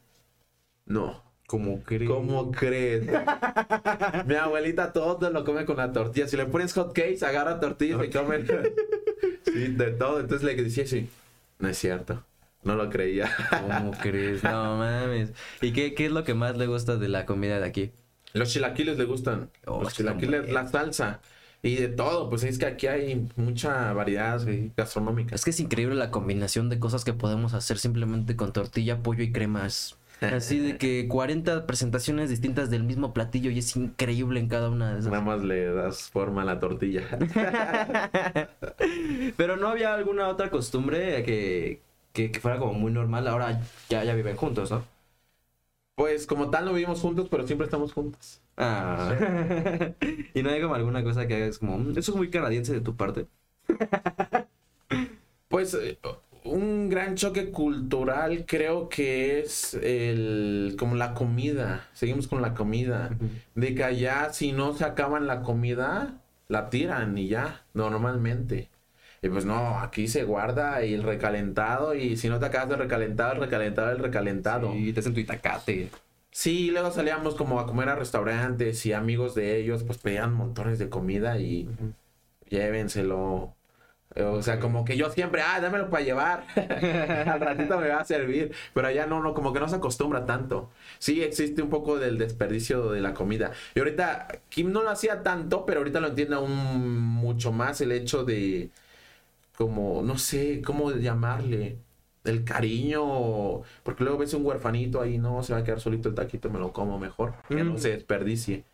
No. 0.85 1.23
Como 1.49 1.81
crees. 1.81 2.07
¿Cómo 2.07 2.51
crees? 2.51 3.07
Mi 4.27 4.35
abuelita 4.35 4.93
todo 4.93 5.31
lo 5.31 5.43
come 5.43 5.65
con 5.65 5.77
la 5.77 5.91
tortilla. 5.91 6.27
Si 6.27 6.37
le 6.37 6.45
pones 6.45 6.73
hot 6.73 6.93
cakes, 6.93 7.25
agarra 7.25 7.59
tortillas 7.59 8.05
y 8.05 8.11
comen. 8.11 8.45
sí, 9.45 9.67
de 9.69 9.87
todo. 9.93 10.19
Entonces 10.19 10.45
le 10.45 10.61
decía 10.61 10.85
sí. 10.85 11.09
No 11.57 11.67
es 11.67 11.75
cierto. 11.79 12.23
No 12.61 12.75
lo 12.75 12.87
creía. 12.91 13.31
¿Cómo 13.49 13.89
crees? 13.99 14.43
No 14.43 14.77
mames. 14.77 15.31
¿Y 15.59 15.73
qué, 15.73 15.95
qué 15.95 16.05
es 16.05 16.11
lo 16.11 16.23
que 16.23 16.35
más 16.35 16.55
le 16.55 16.67
gusta 16.67 16.97
de 16.97 17.09
la 17.09 17.25
comida 17.25 17.59
de 17.59 17.65
aquí? 17.65 17.91
Los 18.33 18.53
chilaquiles 18.53 18.99
le 18.99 19.05
gustan. 19.05 19.49
Oh, 19.65 19.81
Los 19.81 19.95
chilaquiles, 19.95 20.51
la 20.51 20.67
salsa. 20.67 21.19
Y 21.63 21.77
de 21.77 21.87
todo. 21.87 22.29
Pues 22.29 22.43
es 22.43 22.59
que 22.59 22.67
aquí 22.67 22.85
hay 22.85 23.27
mucha 23.37 23.91
variedad 23.93 24.39
gastronómica. 24.77 25.33
Es 25.33 25.43
que 25.43 25.49
es 25.49 25.59
increíble 25.59 25.95
la 25.95 26.11
combinación 26.11 26.69
de 26.69 26.77
cosas 26.77 27.03
que 27.03 27.13
podemos 27.13 27.55
hacer 27.55 27.79
simplemente 27.79 28.35
con 28.35 28.53
tortilla, 28.53 29.01
pollo 29.01 29.23
y 29.23 29.31
cremas. 29.31 29.98
Así 30.21 30.59
de 30.59 30.77
que 30.77 31.07
40 31.07 31.65
presentaciones 31.65 32.29
distintas 32.29 32.69
del 32.69 32.83
mismo 32.83 33.13
platillo 33.13 33.51
y 33.51 33.59
es 33.59 33.75
increíble 33.75 34.39
en 34.39 34.47
cada 34.49 34.69
una 34.69 34.93
de 34.93 34.99
esas. 34.99 35.11
Nada 35.11 35.23
más 35.23 35.43
le 35.43 35.65
das 35.73 36.09
forma 36.09 36.41
a 36.41 36.45
la 36.45 36.59
tortilla. 36.59 37.03
Pero 39.37 39.55
no 39.57 39.69
había 39.69 39.93
alguna 39.93 40.27
otra 40.27 40.49
costumbre 40.49 41.23
que, 41.23 41.81
que, 42.13 42.31
que 42.31 42.39
fuera 42.39 42.57
como 42.59 42.73
muy 42.73 42.91
normal. 42.91 43.27
Ahora 43.27 43.61
ya, 43.89 44.03
ya 44.03 44.13
viven 44.13 44.35
juntos, 44.35 44.71
¿no? 44.71 44.83
Pues 45.95 46.25
como 46.25 46.49
tal 46.49 46.63
no 46.65 46.73
vivimos 46.73 47.01
juntos, 47.01 47.27
pero 47.29 47.45
siempre 47.45 47.65
estamos 47.65 47.91
juntos. 47.91 48.41
Ah. 48.55 49.13
y 50.33 50.41
no 50.43 50.49
hay 50.49 50.61
como 50.61 50.75
alguna 50.75 51.03
cosa 51.03 51.27
que 51.27 51.35
hagas 51.35 51.59
como, 51.59 51.77
"Mm, 51.77 51.97
eso 51.97 52.11
es 52.11 52.17
muy 52.17 52.29
canadiense 52.29 52.73
de 52.73 52.81
tu 52.81 52.95
parte. 52.95 53.27
Pues 55.47 55.73
eh, 55.73 55.99
un 56.43 56.89
gran 56.89 57.15
choque 57.15 57.51
cultural 57.51 58.45
creo 58.47 58.89
que 58.89 59.39
es 59.39 59.73
el 59.75 60.75
como 60.77 60.95
la 60.95 61.13
comida. 61.13 61.87
Seguimos 61.93 62.27
con 62.27 62.41
la 62.41 62.53
comida. 62.53 63.09
De 63.55 63.75
que 63.75 63.83
allá 63.83 64.31
si 64.33 64.51
no 64.51 64.73
se 64.73 64.85
acaban 64.85 65.27
la 65.27 65.41
comida, 65.41 66.15
la 66.47 66.69
tiran 66.69 67.17
y 67.17 67.27
ya, 67.27 67.63
normalmente. 67.73 68.69
Y 69.21 69.29
pues 69.29 69.45
no, 69.45 69.79
aquí 69.79 70.07
se 70.07 70.23
guarda 70.23 70.83
y 70.85 70.93
el 70.93 71.03
recalentado 71.03 71.93
y 71.93 72.15
si 72.15 72.29
no 72.29 72.39
te 72.39 72.45
acabas 72.45 72.69
de 72.69 72.77
recalentado, 72.77 73.33
el 73.33 73.39
recalentado, 73.39 73.91
el 73.91 73.99
recalentado. 73.99 74.75
Y 74.75 74.93
te 74.93 75.01
hacen 75.01 75.13
tu 75.13 75.19
itacate. 75.19 75.89
Sí, 76.31 76.71
luego 76.71 76.91
salíamos 76.91 77.35
como 77.35 77.59
a 77.59 77.65
comer 77.65 77.89
a 77.89 77.95
restaurantes 77.95 78.85
y 78.85 78.93
amigos 78.93 79.35
de 79.35 79.57
ellos 79.57 79.83
pues 79.83 79.97
pedían 79.97 80.33
montones 80.33 80.79
de 80.79 80.89
comida 80.89 81.37
y 81.39 81.69
llévenselo. 82.49 83.55
O 84.21 84.41
sea, 84.41 84.59
como 84.59 84.85
que 84.85 84.97
yo 84.97 85.09
siempre, 85.09 85.41
ah, 85.41 85.59
dámelo 85.61 85.89
para 85.89 86.03
llevar. 86.03 86.45
Al 86.55 87.39
ratito 87.39 87.77
me 87.79 87.89
va 87.89 88.01
a 88.01 88.05
servir. 88.05 88.53
Pero 88.73 88.87
allá 88.87 89.05
no, 89.05 89.21
no, 89.21 89.33
como 89.33 89.53
que 89.53 89.59
no 89.59 89.67
se 89.69 89.77
acostumbra 89.77 90.25
tanto. 90.25 90.69
Sí 90.99 91.23
existe 91.23 91.61
un 91.61 91.69
poco 91.69 91.97
del 91.97 92.17
desperdicio 92.17 92.91
de 92.91 93.01
la 93.01 93.13
comida. 93.13 93.51
Y 93.75 93.79
ahorita, 93.79 94.27
Kim 94.49 94.71
no 94.71 94.83
lo 94.83 94.89
hacía 94.89 95.23
tanto, 95.23 95.65
pero 95.65 95.79
ahorita 95.79 95.99
lo 95.99 96.07
entiende 96.09 96.35
aún 96.35 96.99
mucho 96.99 97.51
más 97.51 97.81
el 97.81 97.91
hecho 97.91 98.23
de, 98.23 98.69
como, 99.57 100.01
no 100.03 100.17
sé, 100.17 100.61
cómo 100.63 100.91
llamarle. 100.91 101.77
El 102.25 102.43
cariño, 102.43 103.61
porque 103.83 104.03
luego 104.03 104.19
ves 104.19 104.33
un 104.33 104.45
huerfanito 104.45 105.01
ahí, 105.01 105.17
no, 105.17 105.41
se 105.41 105.53
va 105.53 105.59
a 105.59 105.63
quedar 105.63 105.79
solito 105.79 106.09
el 106.09 106.15
taquito, 106.15 106.49
me 106.49 106.59
lo 106.59 106.73
como 106.73 106.99
mejor, 106.99 107.33
que 107.47 107.63
no 107.63 107.77
se 107.77 107.91
desperdicie. 107.91 108.65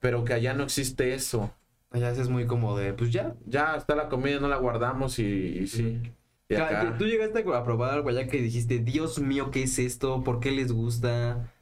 Pero 0.00 0.24
que 0.24 0.34
allá 0.34 0.54
no 0.54 0.64
existe 0.64 1.14
eso. 1.14 1.52
Allá 1.90 2.10
es 2.10 2.28
muy 2.28 2.46
como 2.46 2.76
de, 2.76 2.92
pues 2.92 3.10
ya. 3.12 3.34
Ya 3.46 3.76
está 3.76 3.94
la 3.94 4.08
comida, 4.08 4.40
no 4.40 4.48
la 4.48 4.56
guardamos 4.58 5.18
y, 5.18 5.22
y 5.24 5.66
sí. 5.66 6.02
Y 6.48 6.54
acá- 6.56 6.96
¿Tú 6.98 7.04
llegaste 7.06 7.40
a 7.54 7.64
probar 7.64 7.90
algo 7.94 8.08
allá 8.10 8.26
que 8.28 8.38
dijiste, 8.42 8.78
Dios 8.80 9.18
mío, 9.18 9.50
¿qué 9.50 9.62
es 9.64 9.78
esto? 9.78 10.22
¿Por 10.24 10.40
qué 10.40 10.50
les 10.50 10.72
gusta? 10.72 11.52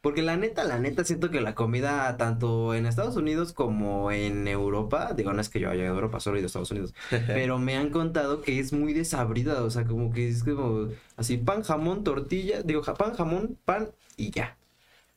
Porque 0.00 0.22
la 0.22 0.36
neta, 0.36 0.64
la 0.64 0.78
neta, 0.78 1.04
siento 1.04 1.30
que 1.30 1.40
la 1.40 1.54
comida, 1.56 2.16
tanto 2.16 2.74
en 2.74 2.86
Estados 2.86 3.16
Unidos 3.16 3.52
como 3.52 4.12
en 4.12 4.48
Europa, 4.48 5.12
digo, 5.16 5.32
no 5.32 5.40
es 5.40 5.48
que 5.48 5.60
yo 5.60 5.70
haya 5.70 5.84
ido 5.84 5.92
a 5.92 5.96
Europa, 5.96 6.20
solo 6.20 6.36
he 6.36 6.40
ido 6.40 6.46
a 6.46 6.48
Estados 6.48 6.70
Unidos, 6.70 6.94
pero 7.26 7.58
me 7.58 7.76
han 7.76 7.90
contado 7.90 8.42
que 8.42 8.60
es 8.60 8.72
muy 8.72 8.92
desabrida, 8.94 9.62
o 9.64 9.70
sea, 9.70 9.84
como 9.84 10.12
que 10.12 10.28
es 10.28 10.44
como 10.44 10.90
así, 11.16 11.38
pan, 11.38 11.62
jamón, 11.64 12.04
tortilla, 12.04 12.62
digo, 12.62 12.82
pan, 12.82 13.14
jamón, 13.14 13.58
pan 13.64 13.90
y 14.16 14.30
ya. 14.30 14.58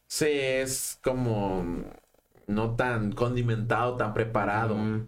Sí, 0.07 0.25
es 0.29 0.99
como 1.03 1.63
no 2.49 2.75
tan 2.75 3.11
condimentado, 3.13 3.95
tan 3.97 4.13
preparado. 4.13 4.75
Mm, 4.75 5.07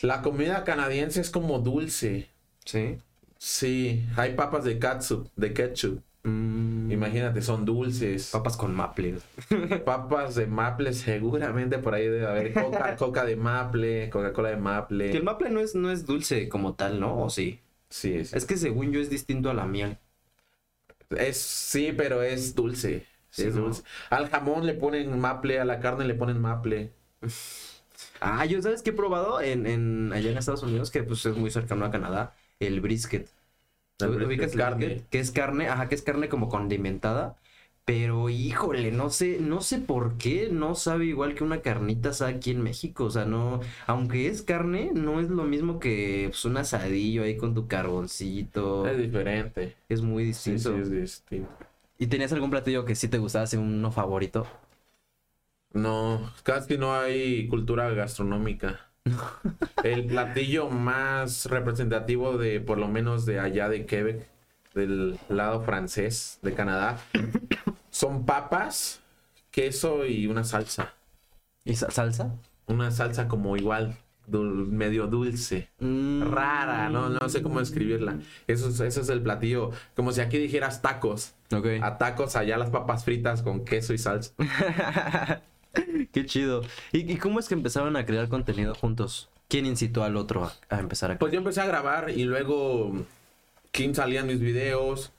La 0.00 0.22
comida 0.22 0.64
canadiense 0.64 1.20
es 1.20 1.30
como 1.30 1.58
dulce. 1.58 2.28
sí. 2.64 2.98
Sí, 3.36 4.06
hay 4.16 4.34
papas 4.34 4.64
de 4.64 4.78
catsup, 4.78 5.28
de 5.36 5.52
ketchup. 5.52 6.00
Mm, 6.22 6.90
Imagínate, 6.90 7.42
son 7.42 7.66
dulces. 7.66 8.30
Papas 8.32 8.56
con 8.56 8.74
maple. 8.74 9.16
Papas 9.84 10.34
de 10.36 10.46
maple, 10.46 10.94
seguramente 10.94 11.78
por 11.78 11.92
ahí 11.94 12.04
debe 12.04 12.26
haber 12.26 12.54
coca, 12.54 12.96
coca 12.96 13.24
de 13.26 13.36
maple, 13.36 14.08
Coca-Cola 14.08 14.50
de 14.50 14.56
maple. 14.56 15.10
Que 15.10 15.18
el 15.18 15.24
maple 15.24 15.50
no 15.50 15.60
es, 15.60 15.74
no 15.74 15.90
es 15.90 16.06
dulce 16.06 16.48
como 16.48 16.74
tal, 16.74 17.00
¿no? 17.00 17.22
¿O 17.24 17.28
sí? 17.28 17.60
Sí, 17.90 18.14
es, 18.14 18.32
Es 18.32 18.46
que 18.46 18.56
según 18.56 18.92
yo 18.92 19.00
es 19.00 19.10
distinto 19.10 19.50
a 19.50 19.54
la 19.54 19.66
miel. 19.66 19.98
es- 21.10 21.36
sí, 21.38 21.92
pero 21.96 22.22
es 22.22 22.54
dulce. 22.54 23.06
Sí. 23.36 23.50
Al 24.10 24.28
jamón 24.30 24.66
le 24.66 24.74
ponen 24.74 25.18
maple, 25.20 25.60
a 25.60 25.64
la 25.64 25.80
carne 25.80 26.04
le 26.06 26.14
ponen 26.14 26.40
maple. 26.40 26.92
Ah, 28.20 28.44
yo 28.46 28.60
sabes 28.62 28.82
que 28.82 28.90
he 28.90 28.92
probado 28.92 29.40
en, 29.40 29.66
en 29.66 30.12
allá 30.12 30.30
en 30.30 30.38
Estados 30.38 30.62
Unidos, 30.62 30.90
que 30.90 31.02
pues 31.02 31.24
es 31.26 31.36
muy 31.36 31.50
cercano 31.50 31.84
a 31.84 31.90
Canadá, 31.90 32.34
el 32.58 32.80
brisket. 32.80 33.28
El 34.00 34.10
¿Ubicas 34.20 34.52
brisket, 34.52 34.54
el 34.54 34.62
carne. 34.62 34.76
brisket? 34.76 35.08
Que 35.10 35.20
es 35.20 35.30
carne, 35.30 35.68
ajá, 35.68 35.88
que 35.88 35.94
es 35.94 36.02
carne 36.02 36.28
como 36.28 36.48
condimentada. 36.48 37.36
Pero 37.84 38.30
híjole, 38.30 38.92
no 38.92 39.10
sé, 39.10 39.38
no 39.40 39.60
sé 39.62 39.78
por 39.78 40.18
qué 40.18 40.48
no 40.52 40.74
sabe 40.74 41.06
igual 41.06 41.34
que 41.34 41.44
una 41.44 41.62
carnita 41.62 42.10
asada 42.10 42.30
aquí 42.32 42.50
en 42.52 42.62
México. 42.62 43.04
O 43.06 43.10
sea, 43.10 43.24
no, 43.26 43.60
aunque 43.86 44.28
es 44.28 44.42
carne, 44.42 44.92
no 44.94 45.20
es 45.20 45.28
lo 45.30 45.44
mismo 45.44 45.80
que 45.80 46.26
pues, 46.30 46.44
un 46.46 46.56
asadillo 46.58 47.24
ahí 47.24 47.36
con 47.36 47.54
tu 47.54 47.68
carboncito. 47.68 48.86
Es 48.90 48.98
diferente. 48.98 49.76
Es 49.88 50.02
muy 50.02 50.24
Sí, 50.30 50.58
distinto. 50.58 50.70
sí, 50.74 50.74
es 50.74 50.90
distinto. 50.90 51.66
¿Y 51.98 52.06
tenías 52.06 52.32
algún 52.32 52.50
platillo 52.50 52.84
que 52.84 52.94
sí 52.94 53.08
te 53.08 53.18
gustaba, 53.18 53.44
así 53.44 53.56
uno 53.56 53.90
favorito? 53.90 54.46
No, 55.72 56.32
casi 56.44 56.78
no 56.78 56.94
hay 56.94 57.48
cultura 57.48 57.90
gastronómica. 57.90 58.90
El 59.82 60.06
platillo 60.06 60.70
más 60.70 61.46
representativo 61.46 62.38
de, 62.38 62.60
por 62.60 62.78
lo 62.78 62.88
menos 62.88 63.26
de 63.26 63.40
allá 63.40 63.68
de 63.68 63.84
Quebec, 63.86 64.26
del 64.74 65.18
lado 65.28 65.62
francés 65.62 66.38
de 66.42 66.54
Canadá, 66.54 66.98
son 67.90 68.24
papas, 68.24 69.00
queso 69.50 70.06
y 70.06 70.26
una 70.26 70.44
salsa. 70.44 70.94
¿Y 71.64 71.76
sa- 71.76 71.90
salsa? 71.90 72.34
Una 72.66 72.90
salsa 72.90 73.28
como 73.28 73.56
igual, 73.56 73.96
dul- 74.28 74.66
medio 74.68 75.06
dulce. 75.06 75.68
Mm. 75.78 76.22
Rara, 76.30 76.88
no, 76.90 77.08
no 77.08 77.28
sé 77.28 77.42
cómo 77.42 77.60
describirla. 77.60 78.18
Eso 78.46 78.68
es, 78.68 78.80
eso 78.80 79.00
es 79.00 79.08
el 79.08 79.22
platillo. 79.22 79.70
Como 79.96 80.12
si 80.12 80.20
aquí 80.20 80.38
dijeras 80.38 80.82
tacos. 80.82 81.34
Ok. 81.52 81.66
A 81.82 81.98
tacos, 81.98 82.36
allá 82.36 82.56
las 82.58 82.70
papas 82.70 83.04
fritas 83.04 83.42
con 83.42 83.64
queso 83.64 83.92
y 83.94 83.98
salsa. 83.98 84.32
Qué 86.12 86.24
chido. 86.26 86.62
¿Y, 86.92 87.10
y 87.12 87.16
cómo 87.16 87.40
es 87.40 87.48
que 87.48 87.54
empezaron 87.54 87.96
a 87.96 88.06
crear 88.06 88.28
contenido 88.28 88.74
juntos? 88.74 89.28
¿Quién 89.48 89.66
incitó 89.66 90.04
al 90.04 90.16
otro 90.16 90.44
a, 90.44 90.54
a 90.70 90.80
empezar 90.80 91.10
a 91.10 91.18
Pues 91.18 91.32
yo 91.32 91.38
empecé 91.38 91.60
a 91.60 91.66
grabar 91.66 92.10
y 92.10 92.24
luego 92.24 92.92
Kim 93.72 93.94
salía 93.94 94.20
en 94.20 94.28
mis 94.28 94.40
videos. 94.40 95.12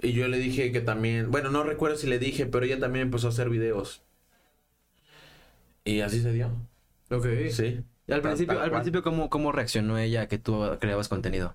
Y 0.00 0.12
yo 0.12 0.28
le 0.28 0.38
dije 0.38 0.70
que 0.70 0.80
también, 0.80 1.32
bueno, 1.32 1.50
no 1.50 1.64
recuerdo 1.64 1.96
si 1.96 2.06
le 2.06 2.20
dije, 2.20 2.46
pero 2.46 2.64
ella 2.64 2.78
también 2.78 3.06
empezó 3.06 3.26
a 3.26 3.30
hacer 3.30 3.50
videos. 3.50 4.02
Y 5.84 6.00
así 6.00 6.20
se 6.20 6.32
dio. 6.32 6.50
Ok. 7.10 7.26
Sí. 7.50 7.80
Y 8.08 8.12
al 8.12 8.22
principio, 8.22 8.54
tal 8.54 8.64
al 8.64 8.70
cual. 8.70 8.82
principio 8.82 9.02
¿cómo, 9.02 9.30
¿cómo 9.30 9.52
reaccionó 9.52 9.98
ella 9.98 10.22
a 10.22 10.28
que 10.28 10.38
tú 10.38 10.64
creabas 10.80 11.08
contenido? 11.08 11.54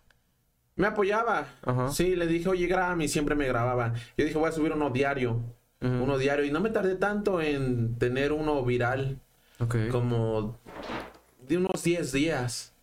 Me 0.76 0.88
apoyaba. 0.88 1.48
Ajá. 1.64 1.90
Sí, 1.90 2.16
le 2.16 2.28
dije, 2.28 2.50
oye, 2.50 2.68
grábame 2.68 3.06
y 3.06 3.08
siempre 3.08 3.36
me 3.36 3.48
grababa. 3.48 3.94
Yo 4.18 4.26
dije, 4.26 4.38
voy 4.38 4.50
a 4.50 4.52
subir 4.52 4.72
uno 4.72 4.90
diario. 4.90 5.42
Uno 5.82 6.18
diario. 6.18 6.46
Y 6.46 6.52
no 6.52 6.62
me 6.62 6.70
tardé 6.70 6.96
tanto 6.96 7.42
en 7.42 7.98
tener 7.98 8.32
uno 8.32 8.64
viral. 8.64 9.20
Ok. 9.60 9.76
Como 9.92 10.58
de 11.42 11.58
unos 11.58 11.84
10 11.84 12.12
días. 12.14 12.74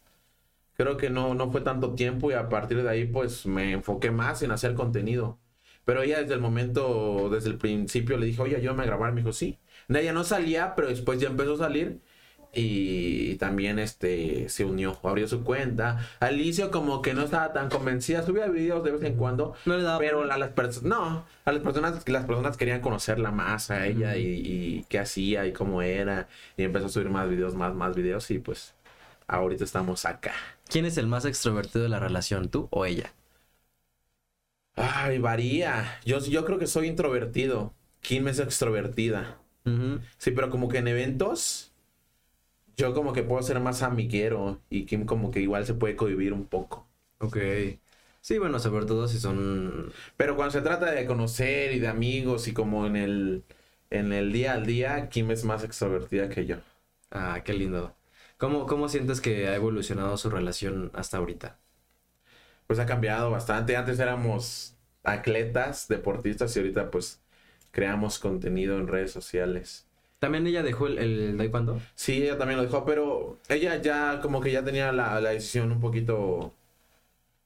Creo 0.76 0.96
que 0.96 1.08
no, 1.10 1.34
no 1.34 1.50
fue 1.50 1.62
tanto 1.62 1.94
tiempo 1.94 2.30
y 2.30 2.34
a 2.34 2.48
partir 2.48 2.82
de 2.82 2.88
ahí 2.88 3.06
pues 3.06 3.46
me 3.46 3.72
enfoqué 3.72 4.10
más 4.10 4.42
en 4.42 4.50
hacer 4.50 4.74
contenido. 4.74 5.38
Pero 5.84 6.02
ella 6.02 6.20
desde 6.20 6.34
el 6.34 6.40
momento, 6.40 7.28
desde 7.30 7.50
el 7.50 7.56
principio 7.56 8.16
le 8.18 8.26
dije, 8.26 8.42
oye, 8.42 8.60
yo 8.60 8.74
me 8.74 8.84
grabar. 8.84 9.12
Me 9.12 9.20
dijo, 9.22 9.32
sí. 9.32 9.58
Ella 9.88 10.12
no 10.12 10.24
salía, 10.24 10.74
pero 10.74 10.88
después 10.88 11.18
ya 11.20 11.28
empezó 11.28 11.54
a 11.54 11.58
salir. 11.58 12.00
Y 12.52 13.36
también 13.36 13.78
este 13.78 14.48
se 14.48 14.64
unió, 14.64 14.98
abrió 15.02 15.28
su 15.28 15.44
cuenta. 15.44 16.08
Al 16.18 16.40
inicio 16.40 16.70
como 16.70 17.00
que 17.00 17.14
no 17.14 17.22
estaba 17.22 17.52
tan 17.52 17.68
convencida, 17.68 18.24
subía 18.24 18.48
videos 18.48 18.82
de 18.82 18.90
vez 18.90 19.02
en 19.04 19.14
cuando. 19.14 19.54
No 19.66 19.76
le 19.76 19.82
daba 19.82 19.98
Pero 19.98 20.30
a 20.30 20.36
las 20.36 20.50
personas, 20.50 20.88
no, 20.88 21.24
a 21.44 21.52
las 21.52 21.62
personas, 21.62 22.08
las 22.08 22.24
personas 22.24 22.56
querían 22.56 22.80
conocerla 22.80 23.30
más 23.30 23.70
a 23.70 23.86
ella 23.86 24.16
y, 24.16 24.26
y 24.26 24.86
qué 24.88 24.98
hacía 24.98 25.46
y 25.46 25.52
cómo 25.52 25.82
era. 25.82 26.28
Y 26.56 26.64
empezó 26.64 26.86
a 26.86 26.88
subir 26.88 27.10
más 27.10 27.28
videos, 27.28 27.54
más, 27.54 27.74
más 27.74 27.94
videos 27.94 28.30
y 28.30 28.38
pues 28.40 28.74
ahorita 29.28 29.64
estamos 29.64 30.04
acá. 30.04 30.32
¿Quién 30.68 30.84
es 30.84 30.96
el 30.98 31.06
más 31.06 31.24
extrovertido 31.24 31.84
de 31.84 31.88
la 31.88 32.00
relación, 32.00 32.48
tú 32.48 32.68
o 32.70 32.84
ella? 32.84 33.12
Ay, 34.76 35.18
varía. 35.18 35.98
Yo, 36.04 36.18
yo 36.20 36.44
creo 36.44 36.58
que 36.58 36.66
soy 36.66 36.88
introvertido. 36.88 37.74
Kim 38.00 38.28
es 38.28 38.38
extrovertida. 38.38 39.36
Sí, 40.18 40.32
pero 40.32 40.50
como 40.50 40.68
que 40.68 40.78
en 40.78 40.88
eventos, 40.88 41.72
yo 42.76 42.94
como 42.94 43.12
que 43.12 43.22
puedo 43.22 43.42
ser 43.42 43.60
más 43.60 43.82
amiguero 43.82 44.60
y 44.70 44.86
Kim 44.86 45.06
como 45.06 45.30
que 45.30 45.40
igual 45.40 45.66
se 45.66 45.74
puede 45.74 45.96
cohibir 45.96 46.32
un 46.32 46.46
poco. 46.46 46.88
Ok. 47.18 47.36
Sí, 48.20 48.38
bueno, 48.38 48.58
sobre 48.58 48.86
todo 48.86 49.08
si 49.08 49.18
son... 49.18 49.92
Pero 50.16 50.36
cuando 50.36 50.52
se 50.52 50.60
trata 50.62 50.90
de 50.90 51.06
conocer 51.06 51.72
y 51.72 51.78
de 51.78 51.88
amigos 51.88 52.48
y 52.48 52.52
como 52.54 52.86
en 52.86 52.96
el, 52.96 53.44
en 53.90 54.12
el 54.12 54.32
día 54.32 54.52
al 54.54 54.66
día, 54.66 55.08
Kim 55.08 55.30
es 55.30 55.44
más 55.44 55.64
extrovertida 55.64 56.28
que 56.28 56.46
yo. 56.46 56.56
Ah, 57.10 57.42
qué 57.44 57.52
lindo. 57.54 57.96
¿Cómo, 58.38 58.66
¿Cómo 58.66 58.88
sientes 58.88 59.20
que 59.20 59.48
ha 59.48 59.54
evolucionado 59.56 60.16
su 60.16 60.30
relación 60.30 60.90
hasta 60.94 61.16
ahorita? 61.18 61.58
Pues 62.66 62.78
ha 62.78 62.86
cambiado 62.86 63.30
bastante. 63.30 63.76
Antes 63.76 63.98
éramos 63.98 64.76
atletas, 65.02 65.88
deportistas 65.88 66.54
y 66.56 66.60
ahorita 66.60 66.90
pues 66.90 67.20
creamos 67.72 68.18
contenido 68.18 68.78
en 68.78 68.88
redes 68.88 69.12
sociales. 69.12 69.86
¿También 70.20 70.46
ella 70.46 70.62
dejó 70.62 70.86
el, 70.86 70.98
el 70.98 71.36
taekwondo? 71.36 71.80
Sí, 71.94 72.22
ella 72.22 72.38
también 72.38 72.58
lo 72.58 72.64
dejó, 72.64 72.84
pero 72.84 73.38
ella 73.48 73.80
ya 73.82 74.20
como 74.20 74.40
que 74.40 74.52
ya 74.52 74.64
tenía 74.64 74.92
la, 74.92 75.20
la 75.20 75.30
decisión 75.30 75.72
un 75.72 75.80
poquito... 75.80 76.54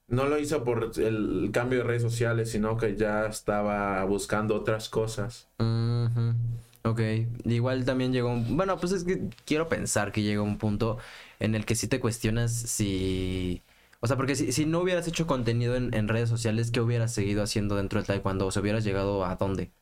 No 0.09 0.25
lo 0.29 0.39
hizo 0.39 0.64
por 0.64 0.93
el 0.97 1.51
cambio 1.53 1.81
de 1.81 1.85
redes 1.85 2.03
sociales, 2.03 2.51
sino 2.51 2.79
que 2.79 2.97
ya 2.97 3.27
estaba 3.27 4.03
buscando 4.07 4.55
otras 4.55 4.89
cosas. 4.89 5.47
Ujú. 5.59 6.35
Ok, 6.83 7.01
igual 7.45 7.85
también 7.85 8.12
llegó 8.12 8.29
un... 8.31 8.57
Bueno, 8.57 8.79
pues 8.79 8.93
es 8.93 9.05
que 9.05 9.31
quiero 9.47 9.68
pensar 9.68 10.12
que 10.12 10.22
llega 10.22 10.43
un 10.43 10.59
punto 10.59 10.99
en 11.41 11.55
el 11.55 11.64
que 11.64 11.75
sí 11.77 11.89
te 11.89 12.01
cuestionas 12.01 12.53
si... 12.53 13.62
O 14.01 14.07
sea, 14.07 14.16
porque 14.18 14.37
si, 14.37 14.53
si 14.53 14.66
no 14.66 14.81
hubieras 14.81 15.09
hecho 15.09 15.27
contenido 15.27 15.77
en, 15.77 15.95
en 15.95 16.09
redes 16.09 16.29
sociales, 16.29 16.70
¿qué 16.70 16.81
hubieras 16.83 17.14
seguido 17.14 17.43
haciendo 17.43 17.77
dentro 17.77 17.99
del 18.01 18.07
taekwondo? 18.07 18.47
O 18.47 18.51
sea, 18.51 18.61
hubieras 18.61 18.85
llegado 18.85 19.25
a 19.25 19.37
dónde? 19.37 19.72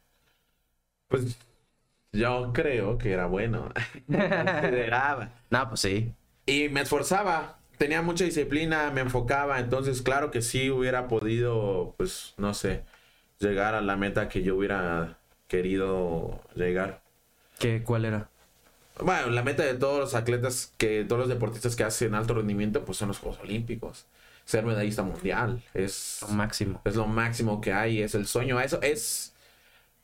Pues 1.08 1.36
yo 2.12 2.52
creo 2.52 2.98
que 2.98 3.12
era 3.12 3.26
bueno. 3.26 3.72
Consideraba. 4.06 5.32
No, 5.50 5.68
pues 5.68 5.80
sí. 5.80 6.14
Y 6.46 6.68
me 6.68 6.82
esforzaba. 6.82 7.58
Tenía 7.78 8.02
mucha 8.02 8.24
disciplina, 8.24 8.90
me 8.90 9.00
enfocaba. 9.00 9.58
Entonces, 9.60 10.02
claro 10.02 10.30
que 10.30 10.42
sí 10.42 10.70
hubiera 10.70 11.08
podido, 11.08 11.94
pues, 11.96 12.34
no 12.36 12.54
sé, 12.54 12.84
llegar 13.38 13.74
a 13.74 13.80
la 13.80 13.96
meta 13.96 14.28
que 14.28 14.42
yo 14.42 14.56
hubiera 14.56 15.18
querido 15.48 16.40
llegar. 16.54 17.02
¿Qué, 17.58 17.82
¿Cuál 17.82 18.04
era? 18.04 18.30
Bueno, 19.00 19.30
la 19.30 19.42
meta 19.42 19.64
de 19.64 19.74
todos 19.74 19.98
los 20.00 20.14
atletas, 20.14 20.74
que 20.76 21.04
todos 21.04 21.20
los 21.20 21.28
deportistas 21.28 21.76
que 21.76 21.84
hacen 21.84 22.14
alto 22.14 22.34
rendimiento, 22.34 22.84
pues 22.84 22.98
son 22.98 23.08
los 23.08 23.18
Juegos 23.18 23.40
Olímpicos. 23.40 24.06
Ser 24.44 24.64
medallista 24.64 25.02
mundial 25.02 25.62
es, 25.74 26.18
Lo 26.22 26.28
máximo. 26.28 26.80
es 26.84 26.96
lo 26.96 27.06
máximo 27.06 27.60
que 27.60 27.72
hay, 27.72 28.02
es 28.02 28.14
el 28.14 28.26
sueño. 28.26 28.60
Eso 28.60 28.80
es, 28.82 29.31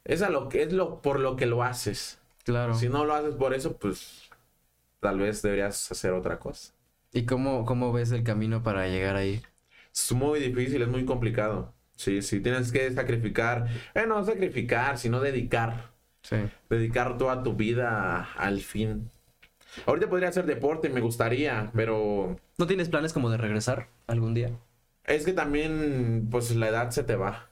es, 0.08 0.22
a 0.22 0.30
lo 0.30 0.48
que, 0.48 0.62
es 0.62 0.72
lo 0.72 1.00
por 1.00 1.20
lo 1.20 1.36
que 1.36 1.46
lo 1.46 1.62
haces. 1.62 2.20
Claro. 2.44 2.74
Si 2.74 2.88
no 2.88 3.04
lo 3.04 3.14
haces 3.14 3.34
por 3.36 3.54
eso, 3.54 3.76
pues 3.76 4.28
tal 5.00 5.20
vez 5.20 5.42
deberías 5.42 5.92
hacer 5.92 6.12
otra 6.12 6.38
cosa. 6.40 6.72
¿Y 7.12 7.24
cómo, 7.24 7.64
cómo 7.64 7.92
ves 7.92 8.10
el 8.10 8.24
camino 8.24 8.62
para 8.62 8.88
llegar 8.88 9.14
ahí? 9.14 9.40
Es 9.94 10.12
muy 10.12 10.40
difícil, 10.40 10.82
es 10.82 10.88
muy 10.88 11.04
complicado. 11.04 11.72
Sí, 11.96 12.22
sí, 12.22 12.40
tienes 12.40 12.72
que 12.72 12.90
sacrificar. 12.92 13.66
Eh, 13.94 14.06
no 14.06 14.24
sacrificar, 14.24 14.98
sino 14.98 15.20
dedicar. 15.20 15.90
Sí. 16.22 16.36
Dedicar 16.68 17.16
toda 17.18 17.42
tu 17.42 17.54
vida 17.54 18.28
al 18.36 18.60
fin. 18.60 19.10
Ahorita 19.86 20.08
podría 20.08 20.28
hacer 20.28 20.46
deporte, 20.46 20.88
me 20.88 21.00
gustaría, 21.00 21.70
pero 21.74 22.36
¿No 22.56 22.66
tienes 22.66 22.88
planes 22.88 23.12
como 23.12 23.30
de 23.30 23.36
regresar 23.36 23.88
algún 24.06 24.34
día? 24.34 24.50
es 25.04 25.24
que 25.24 25.32
también, 25.32 26.28
pues 26.30 26.54
la 26.54 26.68
edad 26.68 26.90
se 26.90 27.02
te 27.02 27.16
va. 27.16 27.47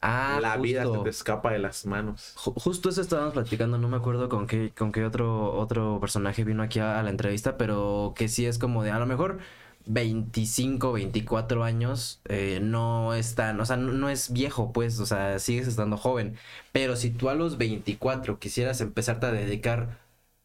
Ah, 0.00 0.38
la 0.40 0.56
vida 0.56 0.86
se 0.86 0.98
te 1.00 1.08
escapa 1.08 1.50
de 1.52 1.58
las 1.58 1.84
manos. 1.84 2.32
Ju- 2.36 2.54
Justo 2.56 2.88
eso 2.88 3.00
estábamos 3.00 3.32
platicando, 3.34 3.78
no 3.78 3.88
me 3.88 3.96
acuerdo 3.96 4.28
con 4.28 4.46
qué, 4.46 4.72
con 4.76 4.92
qué 4.92 5.04
otro, 5.04 5.52
otro 5.58 5.98
personaje 6.00 6.44
vino 6.44 6.62
aquí 6.62 6.78
a, 6.78 7.00
a 7.00 7.02
la 7.02 7.10
entrevista, 7.10 7.56
pero 7.56 8.12
que 8.16 8.28
sí 8.28 8.46
es 8.46 8.58
como 8.58 8.84
de 8.84 8.92
a 8.92 8.98
lo 9.00 9.06
mejor 9.06 9.38
25, 9.86 10.92
24 10.92 11.64
años, 11.64 12.20
eh, 12.26 12.60
no 12.62 13.12
es 13.14 13.34
tan, 13.34 13.60
o 13.60 13.66
sea, 13.66 13.76
no, 13.76 13.92
no 13.92 14.08
es 14.08 14.32
viejo, 14.32 14.72
pues, 14.72 15.00
o 15.00 15.06
sea, 15.06 15.38
sigues 15.40 15.66
estando 15.66 15.96
joven. 15.96 16.36
Pero 16.72 16.94
si 16.94 17.10
tú 17.10 17.28
a 17.28 17.34
los 17.34 17.58
24 17.58 18.38
quisieras 18.38 18.80
empezarte 18.80 19.26
a 19.26 19.32
dedicar 19.32 19.98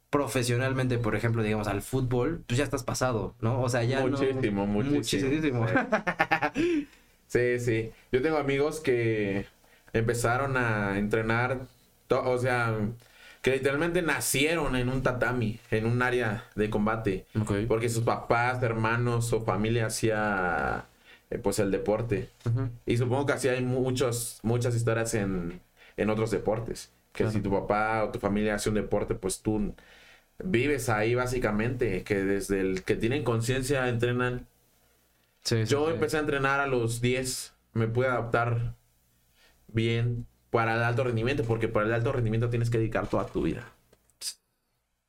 profesionalmente, 0.10 0.98
por 1.00 1.16
ejemplo, 1.16 1.44
digamos, 1.44 1.68
al 1.68 1.82
fútbol, 1.82 2.44
pues 2.48 2.58
ya 2.60 2.64
estás 2.66 2.84
pasado, 2.84 3.36
¿no? 3.42 3.62
O 3.62 3.70
sea, 3.70 3.84
ya 3.84 4.04
no- 4.04 4.10
Muchísimo, 4.20 4.68
muchísimo. 4.68 5.30
Muchísimo. 5.30 5.66
Sí, 7.34 7.60
sí. 7.60 7.92
Yo 8.12 8.22
tengo 8.22 8.38
amigos 8.38 8.80
que 8.80 9.48
empezaron 9.92 10.56
a 10.56 11.00
entrenar, 11.00 11.62
o 12.10 12.38
sea, 12.38 12.78
que 13.42 13.54
literalmente 13.54 14.04
nacieron 14.04 14.76
en 14.76 14.88
un 14.88 15.02
tatami, 15.02 15.60
en 15.72 15.88
un 15.88 16.04
área 16.04 16.46
de 16.54 16.70
combate, 16.70 17.26
porque 17.68 17.90
sus 17.90 18.04
papás, 18.04 18.62
hermanos 18.62 19.34
o 19.34 19.42
familia 19.42 19.88
hacía 19.88 20.86
eh, 21.32 21.40
pues 21.40 21.58
el 21.58 21.72
deporte. 21.72 22.30
Y 22.86 22.98
supongo 22.98 23.26
que 23.26 23.34
así 23.34 23.48
hay 23.48 23.64
muchos, 23.64 24.40
muchas 24.44 24.76
historias 24.76 25.16
en, 25.16 25.60
en 25.98 26.10
otros 26.12 26.30
deportes. 26.30 26.92
Que 27.14 27.24
Claro. 27.24 27.32
si 27.32 27.42
tu 27.42 27.50
papá 27.52 28.04
o 28.04 28.10
tu 28.12 28.20
familia 28.20 28.56
hace 28.56 28.70
un 28.70 28.76
deporte, 28.76 29.16
pues 29.16 29.42
tú 29.42 29.74
vives 30.44 30.88
ahí 30.90 31.16
básicamente, 31.16 32.04
que 32.04 32.24
desde 32.24 32.60
el 32.62 32.84
que 32.84 32.96
tienen 32.96 33.24
conciencia 33.24 33.88
entrenan 33.90 34.46
Sí, 35.44 35.66
yo 35.68 35.90
sí. 35.90 35.92
empecé 35.92 36.18
a 36.18 36.20
entrenar 36.22 36.60
a 36.60 36.68
los 36.68 37.02
10. 37.02 37.56
Me 37.74 37.88
pude 37.88 38.08
adaptar 38.08 38.76
bien 39.68 40.28
para 40.52 40.76
el 40.76 40.84
alto 40.84 41.04
rendimiento, 41.06 41.44
porque 41.46 41.68
para 41.70 41.88
el 41.88 41.94
alto 41.94 42.12
rendimiento 42.14 42.50
tienes 42.50 42.70
que 42.70 42.80
dedicar 42.80 43.08
toda 43.10 43.28
tu 43.28 43.44
vida. 43.44 43.74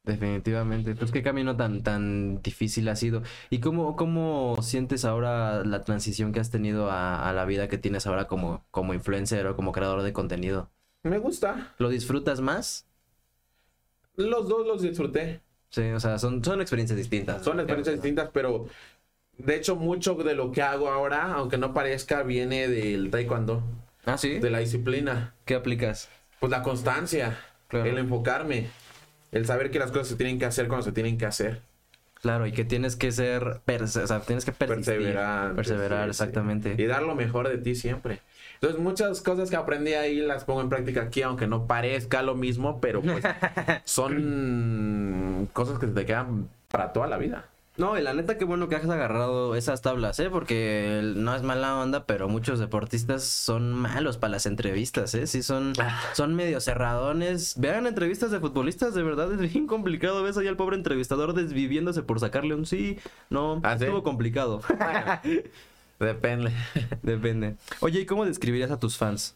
Definitivamente. 0.04 0.94
Pues 0.94 1.10
qué 1.12 1.22
camino 1.22 1.56
tan, 1.56 1.82
tan 1.82 2.42
difícil 2.42 2.88
ha 2.90 2.96
sido. 2.96 3.22
¿Y 3.48 3.60
cómo, 3.60 3.96
cómo 3.96 4.56
sientes 4.62 5.04
ahora 5.06 5.64
la 5.64 5.82
transición 5.82 6.32
que 6.32 6.40
has 6.40 6.50
tenido 6.50 6.90
a, 6.90 7.26
a 7.28 7.32
la 7.32 7.46
vida 7.46 7.68
que 7.68 7.78
tienes 7.78 8.06
ahora 8.06 8.26
como, 8.28 8.66
como 8.70 8.92
influencer 8.92 9.46
o 9.46 9.56
como 9.56 9.72
creador 9.72 10.02
de 10.02 10.12
contenido? 10.12 10.70
Me 11.04 11.18
gusta. 11.18 11.76
¿Lo 11.78 11.88
disfrutas 11.88 12.40
más? 12.40 12.88
Los 14.16 14.48
dos 14.48 14.66
los 14.66 14.82
disfruté. 14.82 15.40
Sí, 15.70 15.82
o 15.90 15.98
sea, 16.00 16.18
son, 16.18 16.42
son 16.44 16.60
experiencias 16.60 16.96
distintas. 16.96 17.42
Son 17.44 17.58
experiencias 17.58 17.96
distintas, 17.96 18.30
pero 18.32 18.66
de 19.38 19.56
hecho 19.56 19.76
mucho 19.76 20.14
de 20.14 20.34
lo 20.34 20.52
que 20.52 20.62
hago 20.62 20.88
ahora, 20.88 21.32
aunque 21.34 21.58
no 21.58 21.72
parezca, 21.74 22.22
viene 22.22 22.68
del 22.68 23.10
taekwondo, 23.10 23.62
Ah, 24.06 24.18
sí. 24.18 24.38
de 24.38 24.50
la 24.50 24.58
disciplina. 24.58 25.34
¿Qué 25.44 25.54
aplicas? 25.54 26.08
Pues 26.40 26.50
la 26.50 26.62
constancia, 26.62 27.38
Claro. 27.68 27.86
el 27.86 27.98
enfocarme, 27.98 28.68
el 29.32 29.46
saber 29.46 29.70
que 29.70 29.78
las 29.78 29.90
cosas 29.90 30.08
se 30.08 30.16
tienen 30.16 30.38
que 30.38 30.44
hacer 30.44 30.68
cuando 30.68 30.84
se 30.84 30.92
tienen 30.92 31.18
que 31.18 31.26
hacer. 31.26 31.60
Claro, 32.20 32.46
y 32.46 32.52
que 32.52 32.64
tienes 32.64 32.96
que 32.96 33.12
ser, 33.12 33.60
o 33.66 33.86
sea, 33.86 34.20
tienes 34.20 34.44
que 34.46 34.52
persistir, 34.52 35.14
perseverar, 35.56 36.04
sí. 36.04 36.10
exactamente. 36.10 36.74
Y 36.78 36.86
dar 36.86 37.02
lo 37.02 37.14
mejor 37.14 37.48
de 37.48 37.58
ti 37.58 37.74
siempre. 37.74 38.20
Entonces, 38.54 38.80
muchas 38.80 39.20
cosas 39.20 39.50
que 39.50 39.56
aprendí 39.56 39.92
ahí 39.92 40.16
las 40.20 40.44
pongo 40.44 40.62
en 40.62 40.70
práctica 40.70 41.02
aquí, 41.02 41.20
aunque 41.20 41.46
no 41.46 41.66
parezca 41.66 42.22
lo 42.22 42.34
mismo, 42.34 42.80
pero 42.80 43.02
pues 43.02 43.22
son 43.84 45.48
cosas 45.52 45.78
que 45.78 45.86
te 45.86 46.06
quedan 46.06 46.48
para 46.68 46.92
toda 46.92 47.06
la 47.08 47.18
vida. 47.18 47.44
No, 47.76 47.98
y 47.98 48.02
la 48.02 48.14
neta, 48.14 48.38
qué 48.38 48.44
bueno 48.44 48.68
que 48.68 48.76
has 48.76 48.88
agarrado 48.88 49.56
esas 49.56 49.82
tablas, 49.82 50.20
¿eh? 50.20 50.30
Porque 50.30 51.00
no 51.16 51.34
es 51.34 51.42
mala 51.42 51.76
onda, 51.76 52.06
pero 52.06 52.28
muchos 52.28 52.60
deportistas 52.60 53.24
son 53.24 53.72
malos 53.72 54.16
para 54.16 54.30
las 54.30 54.46
entrevistas, 54.46 55.12
¿eh? 55.16 55.26
Sí, 55.26 55.42
son, 55.42 55.72
Ah. 55.80 56.00
son 56.12 56.36
medio 56.36 56.60
cerradones. 56.60 57.58
Vean 57.58 57.88
entrevistas 57.88 58.30
de 58.30 58.38
futbolistas, 58.38 58.94
de 58.94 59.02
verdad 59.02 59.32
es 59.32 59.52
bien 59.52 59.66
complicado. 59.66 60.22
Ves 60.22 60.36
ahí 60.36 60.46
al 60.46 60.56
pobre 60.56 60.76
entrevistador 60.76 61.32
desviviéndose 61.34 62.02
por 62.04 62.20
sacarle 62.20 62.54
un 62.54 62.64
sí. 62.64 62.96
No, 63.28 63.60
¿Ah, 63.64 63.76
sí? 63.76 63.84
estuvo 63.86 64.04
complicado. 64.04 64.60
Depende. 65.98 66.52
Depende. 67.02 67.56
Oye, 67.80 68.00
¿y 68.00 68.06
cómo 68.06 68.24
describirías 68.24 68.70
a 68.70 68.78
tus 68.78 68.96
fans? 68.96 69.34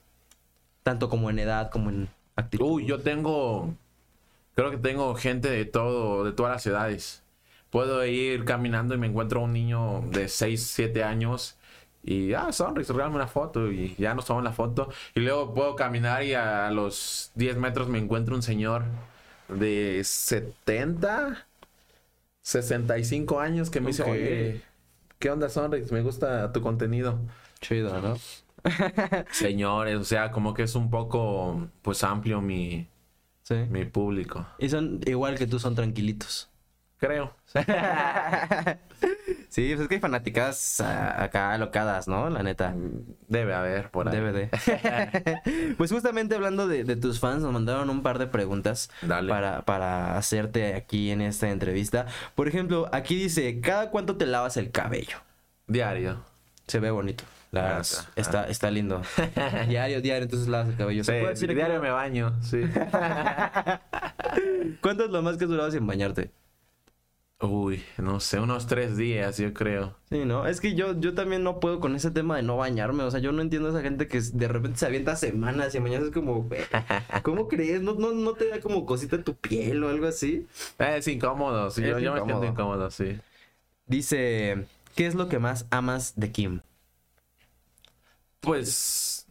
Tanto 0.84 1.08
como 1.08 1.28
en 1.30 1.40
edad 1.40 1.70
como 1.70 1.90
en 1.90 2.08
actitud. 2.36 2.64
Uy, 2.66 2.86
yo 2.86 3.00
tengo. 3.00 3.74
Creo 4.54 4.70
que 4.70 4.76
tengo 4.76 5.14
gente 5.16 5.50
de 5.50 5.64
todo, 5.64 6.24
de 6.24 6.32
todas 6.32 6.52
las 6.52 6.66
edades. 6.66 7.22
Puedo 7.70 8.04
ir 8.06 8.44
caminando 8.44 8.94
y 8.94 8.98
me 8.98 9.06
encuentro 9.06 9.42
un 9.42 9.52
niño 9.52 10.02
de 10.10 10.28
6, 10.28 10.62
7 10.74 11.04
años. 11.04 11.56
Y, 12.02 12.32
ah, 12.32 12.52
sonrisa, 12.52 12.92
regálame 12.92 13.16
una 13.16 13.26
foto. 13.26 13.70
Y 13.70 13.94
ya 13.98 14.14
nos 14.14 14.24
tomamos 14.24 14.44
la 14.44 14.52
foto. 14.52 14.88
Y 15.14 15.20
luego 15.20 15.54
puedo 15.54 15.76
caminar 15.76 16.22
y 16.22 16.34
a 16.34 16.70
los 16.70 17.30
10 17.34 17.56
metros 17.58 17.88
me 17.88 17.98
encuentro 17.98 18.34
un 18.34 18.42
señor 18.42 18.84
de 19.48 20.00
70, 20.02 21.46
65 22.42 23.40
años 23.40 23.68
que 23.70 23.80
me 23.80 23.88
dice, 23.88 24.02
oye, 24.04 24.62
¿qué 25.18 25.30
onda, 25.30 25.48
Sonrix? 25.50 25.92
Me 25.92 26.00
gusta 26.02 26.52
tu 26.52 26.62
contenido. 26.62 27.18
Chido, 27.60 28.00
¿no? 28.00 28.16
Señores, 29.30 29.96
o 29.96 30.04
sea, 30.04 30.30
como 30.30 30.54
que 30.54 30.62
es 30.62 30.74
un 30.74 30.90
poco, 30.90 31.68
pues, 31.82 32.02
amplio 32.04 32.40
mi, 32.40 32.88
Sí. 33.42 33.54
mi 33.70 33.84
público. 33.84 34.46
Y 34.58 34.68
son 34.68 35.00
igual 35.06 35.38
que 35.38 35.46
tú, 35.46 35.58
son 35.58 35.74
tranquilitos. 35.74 36.50
Creo. 36.98 37.34
Sí, 39.48 39.68
pues 39.70 39.80
es 39.80 39.88
que 39.88 39.94
hay 39.94 40.00
fanaticadas 40.00 40.80
ah, 40.82 41.22
acá 41.22 41.52
alocadas, 41.52 42.06
¿no? 42.06 42.28
La 42.28 42.42
neta. 42.42 42.74
Debe 43.28 43.54
haber 43.54 43.90
por 43.90 44.06
ahí. 44.08 44.14
DVD. 44.20 44.50
pues 45.78 45.90
justamente 45.90 46.34
hablando 46.34 46.68
de, 46.68 46.84
de 46.84 46.96
tus 46.96 47.18
fans, 47.18 47.42
nos 47.42 47.52
mandaron 47.52 47.88
un 47.88 48.02
par 48.02 48.18
de 48.18 48.26
preguntas 48.26 48.90
Dale. 49.00 49.28
para, 49.30 49.62
para 49.62 50.18
hacerte 50.18 50.74
aquí 50.74 51.10
en 51.10 51.22
esta 51.22 51.48
entrevista. 51.48 52.06
Por 52.34 52.46
ejemplo, 52.46 52.90
aquí 52.92 53.14
dice, 53.16 53.60
¿cada 53.60 53.90
cuánto 53.90 54.16
te 54.16 54.26
lavas 54.26 54.58
el 54.58 54.70
cabello? 54.70 55.16
Diario. 55.66 56.22
Se 56.66 56.78
ve 56.78 56.90
bonito. 56.90 57.24
La 57.50 57.62
verdad, 57.62 57.76
Gracias. 57.76 58.08
está, 58.16 58.48
está 58.48 58.70
lindo. 58.70 59.00
diario, 59.68 60.02
diario, 60.02 60.24
entonces 60.24 60.46
lavas 60.48 60.68
el 60.68 60.76
cabello. 60.76 61.02
Sí, 61.04 61.12
¿Se 61.12 61.20
puede 61.20 61.32
decir 61.32 61.54
diario 61.54 61.76
que- 61.76 61.86
me 61.86 61.90
baño, 61.90 62.34
sí. 62.42 62.60
¿Cuánto 64.82 65.04
es 65.06 65.10
lo 65.10 65.22
más 65.22 65.38
que 65.38 65.44
has 65.44 65.50
durado 65.50 65.70
sin 65.70 65.86
bañarte? 65.86 66.30
Uy, 67.40 67.84
no 67.98 68.20
sé, 68.20 68.38
unos 68.38 68.66
tres 68.68 68.96
días, 68.96 69.38
yo 69.38 69.52
creo. 69.52 69.96
Sí, 70.10 70.24
¿no? 70.24 70.46
Es 70.46 70.62
que 70.62 70.74
yo, 70.74 70.98
yo 70.98 71.14
también 71.14 71.42
no 71.44 71.60
puedo 71.60 71.80
con 71.80 71.94
ese 71.94 72.10
tema 72.10 72.36
de 72.36 72.42
no 72.42 72.56
bañarme. 72.56 73.02
O 73.04 73.10
sea, 73.10 73.20
yo 73.20 73.30
no 73.32 73.42
entiendo 73.42 73.68
a 73.68 73.72
esa 73.72 73.82
gente 73.82 74.08
que 74.08 74.18
de 74.22 74.48
repente 74.48 74.78
se 74.78 74.86
avienta 74.86 75.16
semanas 75.16 75.74
y 75.74 75.80
mañana 75.80 76.06
es 76.06 76.10
como, 76.12 76.44
"Güey, 76.44 76.62
¿cómo 77.22 77.46
crees? 77.46 77.82
¿No, 77.82 77.92
no, 77.94 78.12
¿No 78.12 78.32
te 78.34 78.48
da 78.48 78.58
como 78.60 78.86
cosita 78.86 79.16
en 79.16 79.24
tu 79.24 79.36
piel 79.36 79.84
o 79.84 79.90
algo 79.90 80.06
así? 80.06 80.46
Es 80.78 81.08
incómodo, 81.08 81.70
sí, 81.70 81.84
Es 81.84 81.86
yo, 81.86 81.98
yo 81.98 82.12
me 82.12 82.22
siento 82.22 82.46
incómodo. 82.46 82.90
sí. 82.90 83.20
Dice, 83.86 84.66
¿qué 84.94 85.06
es 85.06 85.14
lo 85.16 85.28
que 85.28 85.38
más 85.40 85.66
amas 85.70 86.14
de 86.16 86.30
Kim? 86.30 86.60
Pues 88.40 89.26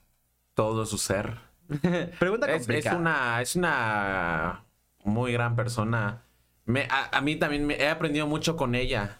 todo 0.56 0.86
su 0.86 0.98
ser. 1.00 1.40
Pregunta 2.20 2.48
Es, 2.48 2.70
es 2.70 2.92
complicada. 2.92 2.92
una, 2.92 3.42
es 3.42 3.56
una 3.56 4.66
muy 5.04 5.34
gran 5.34 5.56
persona. 5.56 6.24
Me, 6.68 6.84
a, 6.92 7.18
a 7.18 7.22
mí 7.22 7.36
también 7.38 7.66
me, 7.66 7.76
he 7.76 7.90
aprendido 7.90 8.28
mucho 8.28 8.56
con 8.58 8.76
ella. 8.76 9.18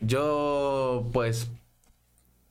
Yo, 0.00 1.08
pues, 1.12 1.50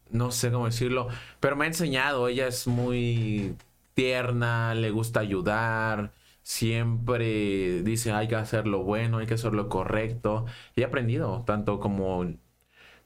no 0.09 0.31
sé 0.31 0.51
cómo 0.51 0.65
decirlo, 0.65 1.07
pero 1.39 1.55
me 1.55 1.65
ha 1.65 1.67
enseñado. 1.67 2.27
Ella 2.27 2.47
es 2.47 2.67
muy 2.67 3.55
tierna, 3.93 4.75
le 4.75 4.91
gusta 4.91 5.19
ayudar, 5.21 6.13
siempre 6.43 7.81
dice 7.83 8.11
hay 8.11 8.27
que 8.27 8.35
hacer 8.35 8.67
lo 8.67 8.83
bueno, 8.83 9.17
hay 9.17 9.27
que 9.27 9.33
hacer 9.35 9.53
lo 9.53 9.69
correcto. 9.69 10.45
Y 10.75 10.81
he 10.81 10.85
aprendido, 10.85 11.43
tanto 11.45 11.79
como 11.79 12.25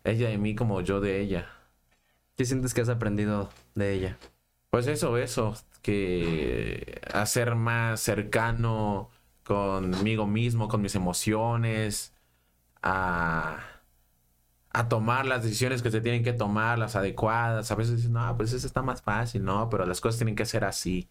ella 0.04 0.30
de 0.30 0.38
mí 0.38 0.56
como 0.56 0.82
yo 0.82 1.00
de 1.02 1.22
ella. 1.22 1.48
¿Qué 2.38 2.46
sientes 2.46 2.74
que 2.74 2.82
has 2.82 2.90
aprendido 2.90 3.50
de 3.76 3.94
ella? 3.94 4.18
Pues 4.70 4.88
eso, 4.88 5.18
eso, 5.18 5.56
que 5.82 7.02
hacer 7.14 7.56
más 7.56 8.02
cercano 8.02 9.10
conmigo 9.54 10.28
mismo, 10.28 10.68
con 10.68 10.82
mis 10.82 10.96
emociones, 10.96 12.14
a, 12.84 13.60
a 14.74 14.88
tomar 14.90 15.26
las 15.26 15.44
decisiones 15.44 15.82
que 15.82 15.92
se 15.92 16.02
tienen 16.02 16.24
que 16.24 16.34
tomar, 16.34 16.80
las 16.80 16.96
adecuadas. 16.96 17.72
A 17.72 17.76
veces 17.76 17.98
dices, 17.98 18.12
no, 18.12 18.36
pues 18.38 18.54
eso 18.54 18.66
está 18.68 18.82
más 18.82 19.02
fácil, 19.02 19.44
no, 19.44 19.70
pero 19.70 19.86
las 19.86 20.02
cosas 20.02 20.18
tienen 20.20 20.36
que 20.36 20.46
ser 20.46 20.64
así. 20.64 21.10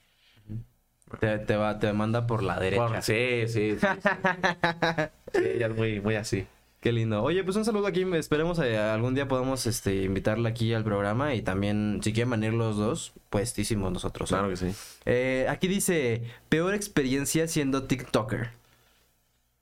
Te, 1.20 1.38
te 1.38 1.56
va, 1.56 1.78
te 1.78 1.92
manda 1.92 2.26
por 2.26 2.42
la 2.42 2.58
derecha. 2.58 2.86
Por- 2.86 3.02
sí, 3.02 3.44
sí, 3.48 3.78
sí, 3.78 4.00
sí. 4.00 4.14
Sí, 5.32 5.42
ella 5.44 5.66
es 5.68 5.76
muy, 5.76 6.00
muy 6.00 6.16
así. 6.16 6.46
Qué 6.80 6.92
lindo. 6.92 7.22
Oye, 7.22 7.44
pues 7.44 7.56
un 7.56 7.64
saludo 7.66 7.86
aquí. 7.86 8.02
Esperemos 8.14 8.58
eh, 8.58 8.78
algún 8.78 9.14
día 9.14 9.28
podamos 9.28 9.66
este, 9.66 10.02
invitarla 10.04 10.48
aquí 10.48 10.72
al 10.72 10.82
programa 10.82 11.34
y 11.34 11.42
también, 11.42 12.00
si 12.02 12.14
quieren 12.14 12.30
venir 12.30 12.54
los 12.54 12.78
dos, 12.78 13.12
puestísimos 13.28 13.92
nosotros. 13.92 14.30
¿eh? 14.30 14.34
Claro 14.34 14.48
que 14.48 14.56
sí. 14.56 14.72
Eh, 15.04 15.46
aquí 15.50 15.68
dice, 15.68 16.22
peor 16.48 16.74
experiencia 16.74 17.46
siendo 17.48 17.82
TikToker. 17.84 18.52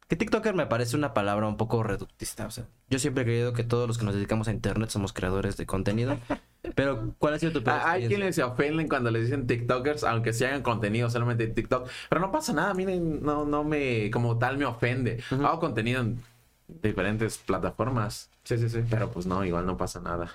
Que 0.07 0.15
TikToker 0.15 0.55
me 0.55 0.67
parece 0.67 0.97
una 0.97 1.13
palabra 1.13 1.49
un 1.49 1.57
poco 1.57 1.83
reductista. 1.83 2.47
O 2.47 2.51
sea, 2.53 2.67
yo 2.89 3.01
siempre 3.01 3.25
he 3.25 3.27
creído 3.27 3.53
que 3.53 3.65
todos 3.65 3.89
los 3.89 3.99
que 3.99 4.05
nos 4.05 4.15
dedicamos 4.15 4.47
a 4.47 4.53
internet 4.53 4.89
somos 4.91 5.13
creadores 5.13 5.57
de 5.57 5.67
contenido. 5.67 6.17
Pero, 6.77 7.15
¿cuál 7.19 7.35
ha 7.35 7.39
sido 7.41 7.51
tu 7.53 7.65
peor 7.65 7.77
Ah, 7.77 7.93
Hay 7.93 8.03
experiencia? 8.05 8.17
quienes 8.17 8.35
se 8.37 8.43
ofenden 8.45 8.89
cuando 8.89 9.11
les 9.11 9.25
dicen 9.25 9.47
TikTokers, 9.49 10.05
aunque 10.05 10.33
se 10.33 10.47
hagan 10.47 10.63
contenido 10.63 11.11
solamente 11.11 11.45
en 11.45 11.55
TikTok. 11.55 11.89
Pero 12.09 12.21
no 12.21 12.31
pasa 12.31 12.53
nada, 12.53 12.75
miren, 12.75 13.23
no, 13.23 13.45
no 13.45 13.65
me, 13.65 14.09
como 14.13 14.39
tal, 14.39 14.57
me 14.57 14.67
ofende. 14.67 15.21
Hago 15.31 15.59
contenido 15.61 16.01
en 16.01 16.23
diferentes 16.69 17.39
plataformas. 17.39 18.31
Sí, 18.45 18.59
sí, 18.59 18.69
sí. 18.69 18.85
Pero 18.89 19.11
pues 19.11 19.27
no, 19.27 19.45
igual 19.45 19.67
no 19.67 19.77
pasa 19.77 20.01
nada. 20.01 20.31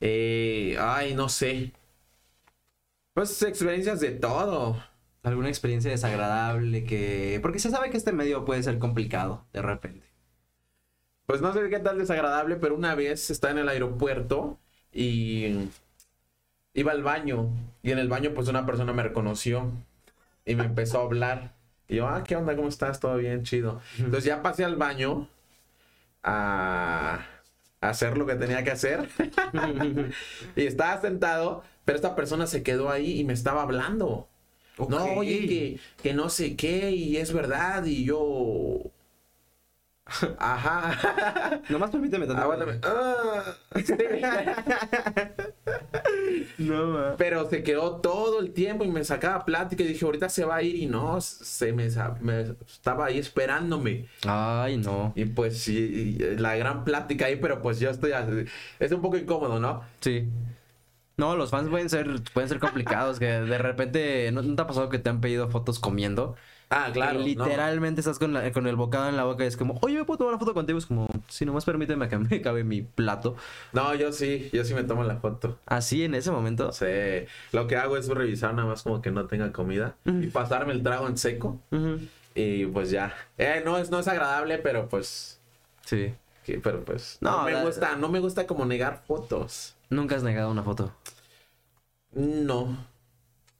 Eh, 0.00 0.76
ay, 0.80 1.14
no 1.14 1.28
sé. 1.28 1.72
Pues 3.12 3.42
experiencias 3.42 4.00
de 4.00 4.10
todo. 4.10 4.82
¿Alguna 5.22 5.48
experiencia 5.48 5.90
desagradable 5.90 6.84
que...? 6.84 7.38
Porque 7.40 7.58
se 7.58 7.70
sabe 7.70 7.90
que 7.90 7.96
este 7.96 8.12
medio 8.12 8.44
puede 8.44 8.62
ser 8.62 8.78
complicado, 8.78 9.46
de 9.52 9.62
repente. 9.62 10.06
Pues 11.26 11.40
no 11.40 11.52
sé 11.54 11.70
qué 11.70 11.78
tal 11.78 11.98
desagradable, 11.98 12.56
pero 12.56 12.74
una 12.74 12.94
vez 12.94 13.30
estaba 13.30 13.52
en 13.52 13.58
el 13.58 13.68
aeropuerto 13.68 14.58
y 14.92 15.70
iba 16.74 16.92
al 16.92 17.02
baño. 17.02 17.48
Y 17.82 17.92
en 17.92 17.98
el 17.98 18.08
baño, 18.08 18.32
pues 18.34 18.48
una 18.48 18.66
persona 18.66 18.92
me 18.92 19.02
reconoció 19.02 19.70
y 20.44 20.54
me 20.56 20.64
empezó 20.64 21.00
a 21.00 21.04
hablar. 21.04 21.54
Y 21.88 21.96
yo, 21.96 22.08
ah, 22.08 22.22
¿qué 22.24 22.36
onda? 22.36 22.54
¿Cómo 22.56 22.68
estás? 22.68 23.00
¿Todo 23.00 23.16
bien? 23.16 23.44
Chido. 23.44 23.80
Entonces 23.98 24.24
ya 24.24 24.42
pasé 24.42 24.64
al 24.64 24.76
baño 24.76 25.28
a 26.24 27.26
hacer 27.80 28.16
lo 28.18 28.26
que 28.26 28.34
tenía 28.34 28.64
que 28.64 28.70
hacer. 28.70 29.08
y 30.56 30.66
estaba 30.66 31.00
sentado, 31.00 31.62
pero 31.84 31.96
esta 31.96 32.16
persona 32.16 32.46
se 32.46 32.62
quedó 32.62 32.90
ahí 32.90 33.20
y 33.20 33.24
me 33.24 33.32
estaba 33.32 33.62
hablando. 33.62 34.28
No, 34.88 35.04
oye, 35.14 35.46
que, 35.46 35.80
que 36.02 36.14
no 36.14 36.28
sé 36.28 36.56
qué, 36.56 36.90
y 36.90 37.16
es 37.16 37.32
verdad, 37.32 37.84
y 37.84 38.04
yo. 38.04 38.90
Ajá. 40.38 41.60
Nomás 41.68 41.90
permíteme 41.90 42.26
tanto. 42.26 42.42
Aguántame. 42.42 42.78
Ah, 42.82 43.54
sí. 43.84 43.94
No, 46.58 46.86
ma. 46.88 47.14
Pero 47.16 47.48
se 47.48 47.62
quedó 47.62 47.96
todo 48.00 48.40
el 48.40 48.52
tiempo 48.52 48.84
y 48.84 48.88
me 48.88 49.04
sacaba 49.04 49.44
plática 49.44 49.82
y 49.82 49.86
dije, 49.88 50.04
ahorita 50.04 50.28
se 50.28 50.44
va 50.44 50.56
a 50.56 50.62
ir 50.62 50.76
y 50.76 50.86
no, 50.86 51.20
se 51.20 51.72
me, 51.72 51.86
estaba 51.86 53.06
ahí 53.06 53.18
esperándome. 53.18 54.06
Ay, 54.26 54.76
no. 54.76 55.12
Y 55.16 55.24
pues 55.26 55.58
sí, 55.60 56.18
la 56.38 56.56
gran 56.56 56.84
plática 56.84 57.26
ahí, 57.26 57.36
pero 57.36 57.62
pues 57.62 57.80
yo 57.80 57.90
estoy 57.90 58.12
así- 58.12 58.44
es 58.78 58.92
un 58.92 59.00
poco 59.00 59.16
incómodo, 59.16 59.58
¿no? 59.60 59.82
Sí. 60.00 60.28
No, 61.16 61.36
los 61.36 61.50
fans 61.50 61.68
pueden 61.70 61.88
ser, 61.88 62.08
pueden 62.32 62.48
ser 62.48 62.58
complicados, 62.58 63.20
que 63.20 63.26
de 63.26 63.58
repente, 63.58 64.30
¿no, 64.32 64.42
no 64.42 64.56
te 64.56 64.62
ha 64.62 64.66
pasado 64.66 64.88
que 64.88 64.98
te 64.98 65.10
han 65.10 65.20
pedido 65.20 65.48
fotos 65.48 65.78
comiendo? 65.78 66.34
Ah, 66.70 66.90
claro. 66.92 67.20
No. 67.20 67.24
literalmente 67.24 68.00
estás 68.00 68.18
con, 68.18 68.32
la- 68.32 68.50
con 68.52 68.66
el 68.66 68.74
bocado 68.74 69.08
en 69.08 69.16
la 69.16 69.24
boca 69.24 69.44
y 69.44 69.46
es 69.46 69.56
como, 69.56 69.78
oye, 69.82 69.96
¿me 69.98 70.04
puedo 70.04 70.18
tomar 70.18 70.32
una 70.34 70.38
foto 70.40 70.54
contigo? 70.54 70.78
Es 70.78 70.86
como, 70.86 71.06
si 71.28 71.44
nomás 71.44 71.64
permíteme 71.64 72.08
que 72.08 72.18
me 72.18 72.40
cabe 72.40 72.64
mi 72.64 72.82
plato. 72.82 73.36
No, 73.72 73.94
yo 73.94 74.12
sí, 74.12 74.48
yo 74.52 74.64
sí 74.64 74.74
me 74.74 74.82
tomo 74.82 75.04
la 75.04 75.16
foto. 75.16 75.58
Así 75.66 76.02
en 76.04 76.14
ese 76.14 76.30
momento. 76.30 76.72
Sí, 76.72 76.86
lo 77.52 77.66
que 77.66 77.76
hago 77.76 77.96
es 77.96 78.08
revisar 78.08 78.54
nada 78.54 78.66
más 78.68 78.82
como 78.82 79.00
que 79.02 79.10
no 79.10 79.26
tenga 79.26 79.52
comida 79.52 79.94
y 80.04 80.26
pasarme 80.28 80.72
el 80.72 80.82
trago 80.82 81.06
en 81.06 81.16
seco 81.18 81.60
y 82.34 82.66
pues 82.66 82.90
ya. 82.90 83.14
Eh, 83.38 83.62
no 83.64 83.78
es 83.78 83.90
no 83.90 84.00
es 84.00 84.08
agradable, 84.08 84.58
pero 84.58 84.88
pues 84.88 85.38
Sí. 85.84 86.14
Que- 86.44 86.58
pero 86.58 86.84
pues 86.84 87.18
No, 87.20 87.38
no, 87.38 87.44
me 87.44 87.52
la- 87.52 87.62
gusta, 87.64 87.96
no 87.96 88.08
me 88.08 88.18
gusta 88.20 88.46
como 88.46 88.64
negar 88.64 89.02
fotos. 89.06 89.76
Nunca 89.90 90.16
has 90.16 90.22
negado 90.22 90.50
una 90.50 90.62
foto. 90.62 90.92
No. 92.12 92.76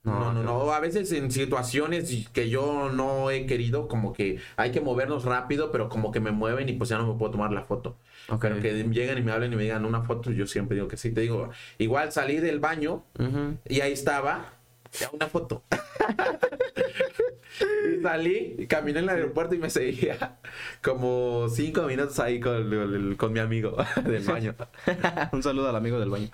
No, 0.04 0.32
No, 0.32 0.42
no. 0.42 0.72
A 0.72 0.80
veces 0.80 1.10
en 1.12 1.30
situaciones 1.30 2.28
que 2.32 2.50
yo 2.50 2.90
no 2.90 3.30
he 3.30 3.46
querido, 3.46 3.88
como 3.88 4.12
que 4.12 4.38
hay 4.56 4.70
que 4.70 4.80
movernos 4.80 5.24
rápido, 5.24 5.72
pero 5.72 5.88
como 5.88 6.12
que 6.12 6.20
me 6.20 6.30
mueven 6.30 6.68
y 6.68 6.74
pues 6.74 6.90
ya 6.90 6.98
no 6.98 7.06
me 7.10 7.18
puedo 7.18 7.32
tomar 7.32 7.52
la 7.52 7.64
foto. 7.64 7.96
Ok. 8.28 8.40
Pero 8.42 8.60
que 8.60 8.72
lleguen 8.84 9.18
y 9.18 9.22
me 9.22 9.32
hablen 9.32 9.52
y 9.52 9.56
me 9.56 9.62
digan 9.62 9.84
una 9.86 10.02
foto, 10.02 10.30
yo 10.30 10.46
siempre 10.46 10.74
digo 10.76 10.88
que 10.88 10.96
sí. 10.98 11.10
Te 11.12 11.22
digo, 11.22 11.48
igual 11.78 12.12
salí 12.12 12.36
del 12.36 12.60
baño 12.60 13.02
Ujú. 13.18 13.56
y 13.68 13.80
ahí 13.80 13.92
estaba, 13.92 14.52
ya 14.92 15.08
una 15.12 15.26
foto. 15.26 15.62
y 17.98 18.02
salí 18.02 18.56
y 18.58 18.66
caminé 18.66 18.98
en 18.98 19.04
el 19.04 19.10
aeropuerto 19.10 19.54
y 19.54 19.58
me 19.58 19.70
seguía 19.70 20.36
como 20.82 21.48
cinco 21.48 21.82
minutos 21.82 22.18
ahí 22.18 22.40
con, 22.40 23.14
con 23.16 23.32
mi 23.32 23.38
amigo 23.38 23.76
del 24.04 24.22
baño. 24.24 24.54
Un 25.32 25.42
saludo 25.42 25.70
al 25.70 25.76
amigo 25.76 25.98
del 25.98 26.10
baño. 26.10 26.28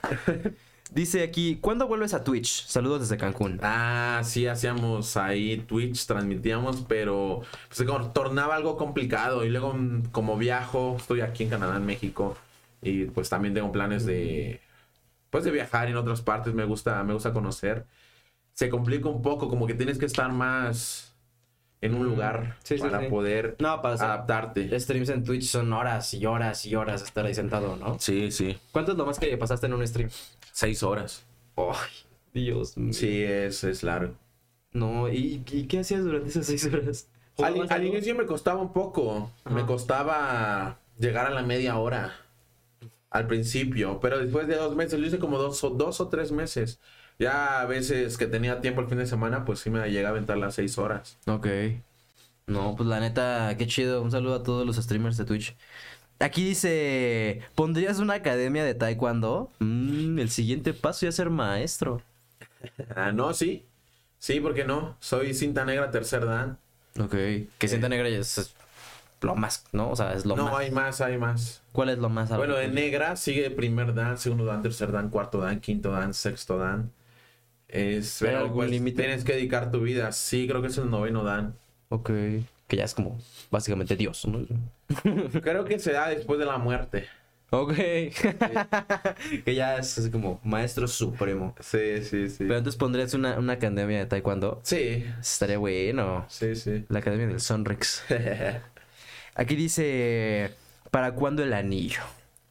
Dice 0.92 1.22
aquí, 1.22 1.58
¿cuándo 1.60 1.86
vuelves 1.86 2.14
a 2.14 2.24
Twitch? 2.24 2.66
Saludos 2.66 3.00
desde 3.00 3.16
Cancún. 3.16 3.60
Ah, 3.62 4.22
sí, 4.24 4.48
hacíamos 4.48 5.16
ahí 5.16 5.58
Twitch, 5.58 6.04
transmitíamos, 6.06 6.84
pero 6.88 7.42
pues, 7.68 7.78
se 7.78 7.84
tornaba 8.12 8.56
algo 8.56 8.76
complicado. 8.76 9.44
Y 9.44 9.50
luego, 9.50 9.72
mm, 9.74 10.06
como 10.10 10.36
viajo, 10.36 10.96
estoy 10.98 11.20
aquí 11.20 11.44
en 11.44 11.50
Canadá, 11.50 11.76
en 11.76 11.86
México, 11.86 12.36
y 12.82 13.04
pues 13.04 13.28
también 13.28 13.54
tengo 13.54 13.70
planes 13.70 14.04
de, 14.04 14.60
pues 15.30 15.44
de 15.44 15.52
viajar 15.52 15.88
en 15.88 15.96
otras 15.96 16.22
partes. 16.22 16.54
Me 16.54 16.64
gusta, 16.64 17.02
me 17.04 17.14
gusta 17.14 17.32
conocer. 17.32 17.86
Se 18.54 18.68
complica 18.68 19.08
un 19.08 19.22
poco, 19.22 19.48
como 19.48 19.66
que 19.66 19.74
tienes 19.74 19.98
que 19.98 20.06
estar 20.06 20.32
más 20.32 21.09
en 21.82 21.94
un 21.94 22.04
lugar 22.06 22.42
Mm, 22.42 22.52
Sí, 22.62 22.76
sí, 22.76 22.82
para 22.82 23.00
sí. 23.00 23.06
poder 23.08 23.56
No, 23.58 23.80
para 23.82 23.94
adaptarte. 23.94 24.78
streams 24.80 25.08
en 25.08 25.24
Twitch 25.24 25.44
son 25.44 25.72
horas 25.72 26.12
y 26.14 26.24
horas 26.26 26.64
y 26.66 26.74
horas 26.74 27.02
estar 27.02 27.24
ahí 27.26 27.34
sentado, 27.34 27.76
¿no? 27.76 27.98
Sí, 27.98 28.30
sí. 28.30 28.58
¿Cuánto 28.72 28.92
es 28.92 28.98
lo 28.98 29.06
más 29.06 29.18
que 29.18 29.36
pasaste 29.36 29.66
en 29.66 29.74
un 29.74 29.86
stream? 29.86 30.10
Seis 30.52 30.82
horas. 30.82 31.24
Ay, 31.56 31.74
Dios 32.34 32.76
mío. 32.76 32.92
Sí, 32.92 33.22
es, 33.22 33.64
es 33.64 33.82
largo. 33.82 34.14
No, 34.72 35.08
¿y, 35.08 35.42
y 35.50 35.66
qué 35.66 35.80
hacías 35.80 36.04
durante 36.04 36.28
esas 36.28 36.46
seis 36.46 36.64
horas? 36.66 37.08
Al, 37.38 37.86
inicio 37.86 38.14
me 38.14 38.26
costaba 38.26 38.60
un 38.60 38.72
poco. 38.72 39.30
Me 39.50 39.64
costaba 39.64 40.78
llegar 40.98 41.26
a 41.26 41.30
la 41.30 41.42
media 41.42 41.78
hora. 41.78 42.14
Al 43.10 43.26
principio. 43.26 43.98
Pero 44.00 44.18
después 44.18 44.46
de 44.46 44.56
dos 44.56 44.76
meses, 44.76 45.00
lo 45.00 45.06
hice 45.06 45.18
como 45.18 45.38
dos 45.38 45.64
o, 45.64 45.70
dos 45.70 46.00
o 46.00 46.08
tres 46.08 46.30
meses. 46.32 46.78
Ya 47.20 47.60
a 47.60 47.66
veces 47.66 48.16
que 48.16 48.26
tenía 48.26 48.62
tiempo 48.62 48.80
el 48.80 48.88
fin 48.88 48.96
de 48.96 49.06
semana, 49.06 49.44
pues 49.44 49.60
sí 49.60 49.68
me 49.68 49.86
llega 49.90 50.08
a 50.08 50.10
aventar 50.10 50.38
las 50.38 50.54
seis 50.54 50.78
horas. 50.78 51.18
Ok. 51.26 51.46
No, 52.46 52.74
pues 52.76 52.88
la 52.88 52.98
neta, 52.98 53.54
qué 53.58 53.66
chido. 53.66 54.00
Un 54.00 54.10
saludo 54.10 54.36
a 54.36 54.42
todos 54.42 54.66
los 54.66 54.76
streamers 54.76 55.18
de 55.18 55.26
Twitch. 55.26 55.54
Aquí 56.18 56.44
dice, 56.44 57.42
¿pondrías 57.54 57.98
una 57.98 58.14
academia 58.14 58.64
de 58.64 58.74
taekwondo? 58.74 59.50
Mm, 59.58 60.18
el 60.18 60.30
siguiente 60.30 60.72
paso 60.72 61.06
es 61.06 61.14
ser 61.14 61.30
maestro. 61.30 62.02
Ah, 62.94 63.10
no, 63.10 63.32
sí. 63.32 63.64
Sí, 64.18 64.38
¿por 64.38 64.52
qué 64.54 64.64
no? 64.64 64.96
Soy 65.00 65.32
cinta 65.32 65.64
negra 65.64 65.90
tercer 65.90 66.26
dan. 66.26 66.58
Ok. 66.98 67.14
Que 67.58 67.68
cinta 67.68 67.88
negra 67.88 68.10
ya 68.10 68.18
es, 68.18 68.36
es 68.36 68.54
lo 69.22 69.34
más, 69.34 69.64
¿no? 69.72 69.90
O 69.90 69.96
sea, 69.96 70.12
es 70.12 70.26
lo 70.26 70.36
no, 70.36 70.44
más. 70.44 70.54
hay 70.54 70.70
más, 70.70 71.00
hay 71.00 71.16
más. 71.16 71.62
¿Cuál 71.72 71.88
es 71.88 71.98
lo 71.98 72.10
más? 72.10 72.28
Bueno, 72.36 72.56
de 72.56 72.68
negra 72.68 73.16
sigue 73.16 73.50
primer 73.50 73.94
dan, 73.94 74.18
segundo 74.18 74.44
dan, 74.44 74.62
tercer 74.62 74.92
dan, 74.92 75.08
cuarto 75.08 75.38
dan, 75.38 75.60
quinto 75.60 75.90
dan, 75.90 76.12
sexto 76.12 76.58
dan. 76.58 76.92
Es, 77.72 78.20
¿Hay 78.22 78.28
pero 78.28 78.38
algún 78.40 78.56
pues, 78.56 78.70
límite? 78.70 79.02
tienes 79.02 79.24
que 79.24 79.34
dedicar 79.34 79.70
tu 79.70 79.80
vida. 79.80 80.12
Sí, 80.12 80.46
creo 80.48 80.60
que 80.60 80.68
es 80.68 80.78
el 80.78 80.90
noveno 80.90 81.24
dan. 81.24 81.54
Ok. 81.88 82.10
Que 82.66 82.76
ya 82.76 82.84
es 82.84 82.94
como 82.94 83.18
básicamente 83.50 83.96
Dios, 83.96 84.26
¿no? 84.26 84.46
Creo 85.42 85.64
que 85.64 85.78
se 85.78 85.92
da 85.92 86.08
después 86.08 86.38
de 86.38 86.46
la 86.46 86.56
muerte. 86.58 87.06
Ok. 87.50 87.74
que 89.44 89.54
ya 89.54 89.76
es 89.78 90.08
como 90.12 90.40
maestro 90.44 90.86
supremo. 90.86 91.54
Sí, 91.58 92.02
sí, 92.04 92.28
sí. 92.28 92.36
Pero 92.38 92.58
entonces 92.58 92.78
pondrías 92.78 93.12
una, 93.14 93.38
una 93.38 93.54
academia 93.54 93.98
de 93.98 94.06
taekwondo. 94.06 94.60
Sí, 94.62 95.04
Estaría 95.20 95.58
bueno. 95.58 96.26
sí, 96.28 96.54
sí. 96.54 96.84
La 96.88 97.00
academia 97.00 97.26
del 97.26 97.40
Sonrix. 97.40 98.04
Aquí 99.34 99.56
dice, 99.56 100.52
¿para 100.92 101.12
cuándo 101.12 101.42
el 101.42 101.52
anillo? 101.52 102.02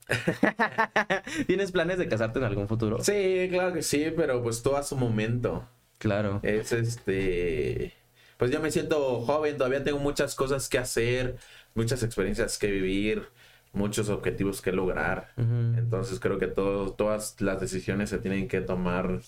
¿Tienes 1.47 1.71
planes 1.71 1.97
de 1.97 2.07
casarte 2.07 2.39
en 2.39 2.45
algún 2.45 2.67
futuro? 2.67 3.03
sí, 3.03 3.47
claro 3.49 3.73
que 3.73 3.81
sí, 3.81 4.11
pero 4.15 4.41
pues 4.41 4.61
todo 4.61 4.77
a 4.77 4.83
su 4.83 4.95
momento. 4.95 5.67
Claro. 5.97 6.39
Es 6.43 6.71
este. 6.71 7.93
Pues 8.37 8.51
yo 8.51 8.61
me 8.61 8.71
siento 8.71 9.21
joven, 9.21 9.57
todavía 9.57 9.83
tengo 9.83 9.99
muchas 9.99 10.33
cosas 10.33 10.69
que 10.69 10.77
hacer, 10.77 11.35
muchas 11.75 12.03
experiencias 12.03 12.57
que 12.57 12.71
vivir, 12.71 13.27
muchos 13.73 14.07
objetivos 14.09 14.61
que 14.61 14.71
lograr. 14.71 15.33
Entonces 15.37 16.21
creo 16.21 16.39
que 16.39 16.47
todo, 16.47 16.93
todas 16.93 17.39
las 17.41 17.59
decisiones 17.59 18.09
se 18.09 18.17
tienen 18.17 18.47
que 18.47 18.61
tomar 18.61 19.19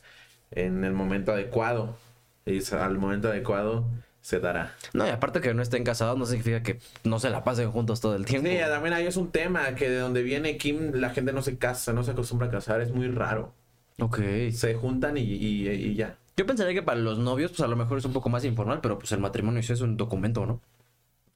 en 0.51 0.85
el 0.85 0.93
momento 0.93 1.33
adecuado. 1.33 1.97
Y 2.45 2.59
al 2.73 2.97
momento 2.97 3.27
adecuado 3.27 3.85
se 4.21 4.39
dará. 4.39 4.75
No, 4.93 5.05
y 5.05 5.09
aparte 5.09 5.41
que 5.41 5.53
no 5.53 5.61
estén 5.61 5.83
casados 5.83 6.17
no 6.17 6.25
significa 6.25 6.61
que 6.63 6.79
no 7.03 7.19
se 7.19 7.29
la 7.29 7.43
pasen 7.43 7.71
juntos 7.71 8.01
todo 8.01 8.15
el 8.15 8.25
tiempo. 8.25 8.47
Sí, 8.49 8.57
también 8.59 8.93
ahí 8.93 9.07
es 9.07 9.17
un 9.17 9.31
tema 9.31 9.73
que 9.75 9.89
de 9.89 9.97
donde 9.99 10.21
viene 10.23 10.57
Kim 10.57 10.91
la 10.93 11.09
gente 11.09 11.33
no 11.33 11.41
se 11.41 11.57
casa, 11.57 11.91
no 11.93 12.03
se 12.03 12.11
acostumbra 12.11 12.47
a 12.47 12.51
casar, 12.51 12.81
es 12.81 12.91
muy 12.91 13.07
raro. 13.07 13.53
Ok. 13.99 14.19
Se 14.51 14.75
juntan 14.75 15.17
y, 15.17 15.21
y- 15.21 15.69
y 15.69 15.95
ya. 15.95 16.17
Yo 16.37 16.45
pensaría 16.45 16.73
que 16.73 16.81
para 16.81 16.99
los 16.99 17.19
novios, 17.19 17.51
pues 17.51 17.61
a 17.61 17.67
lo 17.67 17.75
mejor 17.75 17.97
es 17.97 18.05
un 18.05 18.13
poco 18.13 18.29
más 18.29 18.45
informal, 18.45 18.79
pero 18.81 18.97
pues 18.97 19.11
el 19.11 19.19
matrimonio 19.19 19.61
sí 19.63 19.73
es 19.73 19.81
un 19.81 19.97
documento, 19.97 20.45
¿no? 20.45 20.61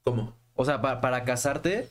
¿Cómo? 0.04 0.36
O 0.56 0.64
sea, 0.66 0.82
pa- 0.82 1.02
para 1.02 1.24
casarte, 1.26 1.90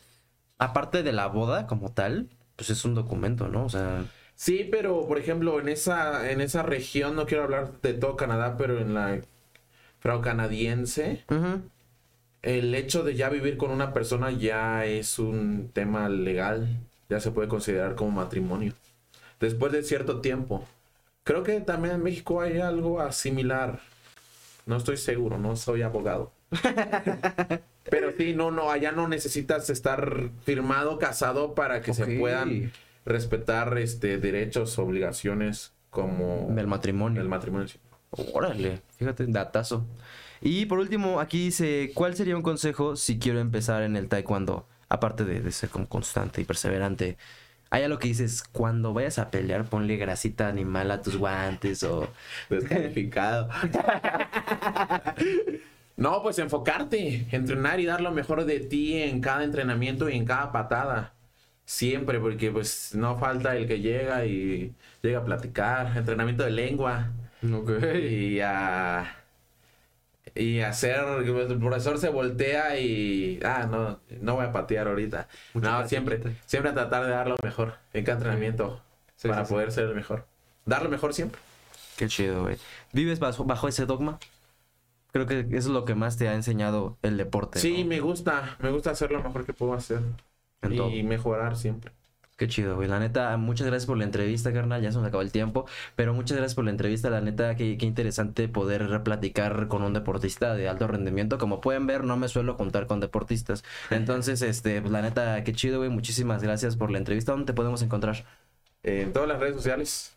aparte 0.58 1.02
de 1.02 1.12
la 1.12 1.26
boda 1.26 1.66
como 1.66 1.92
tal, 1.92 2.28
pues 2.56 2.70
es 2.70 2.84
un 2.84 2.94
documento, 2.94 3.48
¿no? 3.48 3.64
O 3.64 3.68
sea, 3.68 4.04
Sí, 4.36 4.66
pero 4.70 5.06
por 5.06 5.18
ejemplo, 5.18 5.60
en 5.60 5.68
esa, 5.68 6.28
en 6.30 6.40
esa 6.40 6.62
región, 6.64 7.14
no 7.14 7.24
quiero 7.26 7.44
hablar 7.44 7.80
de 7.82 7.94
todo 7.94 8.16
Canadá, 8.16 8.56
pero 8.56 8.80
en 8.80 8.92
la 8.94 9.20
canadiense, 10.20 11.24
ujú. 11.30 11.62
el 12.42 12.74
hecho 12.74 13.02
de 13.02 13.14
ya 13.14 13.30
vivir 13.30 13.56
con 13.56 13.70
una 13.70 13.92
persona 13.92 14.30
ya 14.30 14.84
es 14.84 15.18
un 15.18 15.70
tema 15.72 16.08
legal, 16.08 16.68
ya 17.08 17.20
se 17.20 17.30
puede 17.30 17.48
considerar 17.48 17.94
como 17.94 18.10
matrimonio. 18.10 18.74
Después 19.40 19.72
de 19.72 19.82
cierto 19.82 20.20
tiempo. 20.20 20.66
Creo 21.24 21.42
que 21.42 21.60
también 21.60 21.94
en 21.94 22.02
México 22.02 22.42
hay 22.42 22.58
algo 22.58 23.10
similar. 23.10 23.80
No 24.66 24.76
estoy 24.76 24.98
seguro, 24.98 25.38
no 25.38 25.56
soy 25.56 25.82
abogado. 25.82 26.32
Pero 27.90 28.12
sí, 28.16 28.34
no, 28.34 28.50
no, 28.50 28.70
allá 28.70 28.92
no 28.92 29.08
necesitas 29.08 29.68
estar 29.70 30.30
firmado, 30.44 30.98
casado 30.98 31.54
para 31.54 31.80
que 31.80 31.94
se 31.94 32.18
puedan 32.18 32.72
respetar 33.04 33.76
este 33.78 34.18
derechos, 34.18 34.78
obligaciones 34.78 35.72
como 35.90 36.48
del 36.50 36.66
matrimonio. 36.66 37.22
el 37.22 37.28
matrimonio. 37.28 37.68
Órale, 38.32 38.82
fíjate, 38.96 39.26
datazo. 39.26 39.86
Y 40.40 40.66
por 40.66 40.78
último, 40.78 41.20
aquí 41.20 41.46
dice, 41.46 41.90
¿cuál 41.94 42.14
sería 42.16 42.36
un 42.36 42.42
consejo 42.42 42.96
si 42.96 43.18
quiero 43.18 43.40
empezar 43.40 43.82
en 43.82 43.96
el 43.96 44.08
taekwondo? 44.08 44.66
Aparte 44.88 45.24
de, 45.24 45.40
de 45.40 45.52
ser 45.52 45.70
como 45.70 45.88
constante 45.88 46.40
y 46.40 46.44
perseverante. 46.44 47.16
Hay 47.70 47.82
algo 47.82 47.98
que 47.98 48.08
dices, 48.08 48.44
cuando 48.52 48.92
vayas 48.92 49.18
a 49.18 49.30
pelear, 49.30 49.64
ponle 49.64 49.96
grasita 49.96 50.48
animal 50.48 50.90
a 50.90 51.02
tus 51.02 51.16
guantes 51.16 51.82
o... 51.82 52.08
Descalificado. 52.50 53.48
no, 55.96 56.22
pues 56.22 56.38
enfocarte, 56.38 57.26
entrenar 57.32 57.80
y 57.80 57.86
dar 57.86 58.00
lo 58.00 58.12
mejor 58.12 58.44
de 58.44 58.60
ti 58.60 59.02
en 59.02 59.20
cada 59.20 59.44
entrenamiento 59.44 60.08
y 60.08 60.16
en 60.16 60.24
cada 60.24 60.52
patada. 60.52 61.14
Siempre, 61.64 62.20
porque 62.20 62.50
pues 62.50 62.94
no 62.94 63.18
falta 63.18 63.56
el 63.56 63.66
que 63.66 63.80
llega 63.80 64.26
y 64.26 64.74
llega 65.02 65.20
a 65.20 65.24
platicar, 65.24 65.96
entrenamiento 65.96 66.44
de 66.44 66.50
lengua 66.50 67.10
y 68.02 68.40
a 68.40 69.16
y 70.34 70.60
hacer 70.60 71.00
el 71.20 71.58
profesor 71.58 71.98
se 71.98 72.08
voltea 72.08 72.78
y 72.78 73.38
ah 73.44 73.66
no 73.70 74.00
no 74.20 74.34
voy 74.34 74.46
a 74.46 74.52
patear 74.52 74.88
ahorita 74.88 75.28
no 75.54 75.86
siempre 75.88 76.20
siempre 76.46 76.70
a 76.70 76.74
tratar 76.74 77.04
de 77.04 77.10
dar 77.10 77.28
lo 77.28 77.36
mejor 77.42 77.74
en 77.92 78.04
cada 78.04 78.16
entrenamiento 78.18 78.80
Sí, 79.16 79.28
para 79.28 79.42
sí, 79.42 79.48
sí. 79.48 79.54
poder 79.54 79.70
ser 79.72 79.84
el 79.84 79.94
mejor 79.94 80.26
dar 80.66 80.82
lo 80.82 80.88
mejor 80.90 81.14
siempre 81.14 81.40
Qué 81.96 82.08
chido, 82.08 82.42
güey. 82.42 82.56
¿Vives 82.92 83.20
bajo, 83.20 83.44
bajo 83.44 83.68
ese 83.68 83.86
dogma? 83.86 84.18
Creo 85.12 85.26
que 85.26 85.40
eso 85.40 85.56
es 85.56 85.66
lo 85.66 85.84
que 85.84 85.94
más 85.94 86.16
te 86.16 86.28
ha 86.28 86.34
enseñado 86.34 86.98
el 87.02 87.16
deporte. 87.16 87.60
sí 87.60 87.84
¿no? 87.84 87.88
me 87.88 88.00
gusta 88.00 88.56
me 88.58 88.70
gusta 88.70 88.90
hacer 88.90 89.12
lo 89.12 89.22
mejor 89.22 89.46
que 89.46 89.52
puedo 89.52 89.74
hacer 89.74 90.00
En 90.62 90.72
y 90.72 90.76
todo. 90.76 90.90
mejorar 91.04 91.56
siempre 91.56 91.92
Qué 92.36 92.48
chido, 92.48 92.74
güey. 92.74 92.88
La 92.88 92.98
neta, 92.98 93.36
muchas 93.36 93.68
gracias 93.68 93.86
por 93.86 93.96
la 93.96 94.02
entrevista, 94.04 94.52
carnal. 94.52 94.82
Ya 94.82 94.90
se 94.90 94.98
nos 94.98 95.06
acabó 95.06 95.22
el 95.22 95.30
tiempo. 95.30 95.66
Pero 95.94 96.14
muchas 96.14 96.36
gracias 96.36 96.56
por 96.56 96.64
la 96.64 96.72
entrevista. 96.72 97.08
La 97.08 97.20
neta, 97.20 97.54
qué, 97.54 97.78
qué 97.78 97.86
interesante 97.86 98.48
poder 98.48 99.02
platicar 99.04 99.68
con 99.68 99.82
un 99.82 99.92
deportista 99.92 100.54
de 100.54 100.68
alto 100.68 100.88
rendimiento. 100.88 101.38
Como 101.38 101.60
pueden 101.60 101.86
ver, 101.86 102.02
no 102.02 102.16
me 102.16 102.26
suelo 102.28 102.54
juntar 102.54 102.86
con 102.88 102.98
deportistas. 102.98 103.62
Entonces, 103.90 104.42
este, 104.42 104.80
pues 104.80 104.92
la 104.92 105.02
neta, 105.02 105.44
qué 105.44 105.52
chido, 105.52 105.78
güey. 105.78 105.90
Muchísimas 105.90 106.42
gracias 106.42 106.76
por 106.76 106.90
la 106.90 106.98
entrevista. 106.98 107.32
¿Dónde 107.32 107.46
te 107.46 107.54
podemos 107.54 107.82
encontrar? 107.82 108.24
en 108.84 109.14
todas 109.14 109.28
las 109.28 109.40
redes 109.40 109.56
sociales 109.56 110.16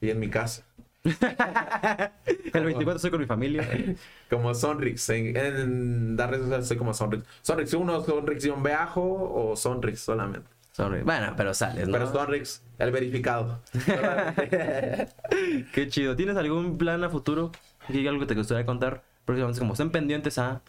y 0.00 0.10
en 0.10 0.18
mi 0.18 0.28
casa 0.28 0.64
el 1.04 2.64
24 2.64 2.96
estoy 2.96 3.10
con 3.10 3.20
mi 3.20 3.26
familia. 3.26 3.66
como 4.28 4.52
Sonrix. 4.54 5.08
En, 5.08 5.34
en 5.36 6.16
las 6.16 6.28
redes 6.28 6.42
sociales 6.42 6.68
soy 6.68 6.76
como 6.76 6.92
Sonrix. 6.92 7.24
Sonrix 7.40 7.72
1, 7.72 8.04
Sonrix-Beajo 8.04 9.00
o 9.02 9.56
Sonrix 9.56 10.00
solamente. 10.00 10.59
Sonrix. 10.72 11.04
Bueno, 11.04 11.34
pero 11.36 11.52
sales, 11.54 11.86
¿no? 11.88 11.92
Pero 11.94 12.12
Sonrix, 12.12 12.62
el 12.78 12.90
verificado. 12.92 13.60
Qué 15.72 15.88
chido. 15.88 16.16
¿Tienes 16.16 16.36
algún 16.36 16.78
plan 16.78 17.02
a 17.04 17.10
futuro? 17.10 17.52
¿Hay 17.88 18.06
algo 18.06 18.20
que 18.20 18.26
te 18.26 18.34
gustaría 18.34 18.64
contar? 18.66 19.02
Próximamente, 19.24 19.60
como 19.60 19.72
estén 19.74 19.90
pendientes 19.90 20.38
a... 20.38 20.62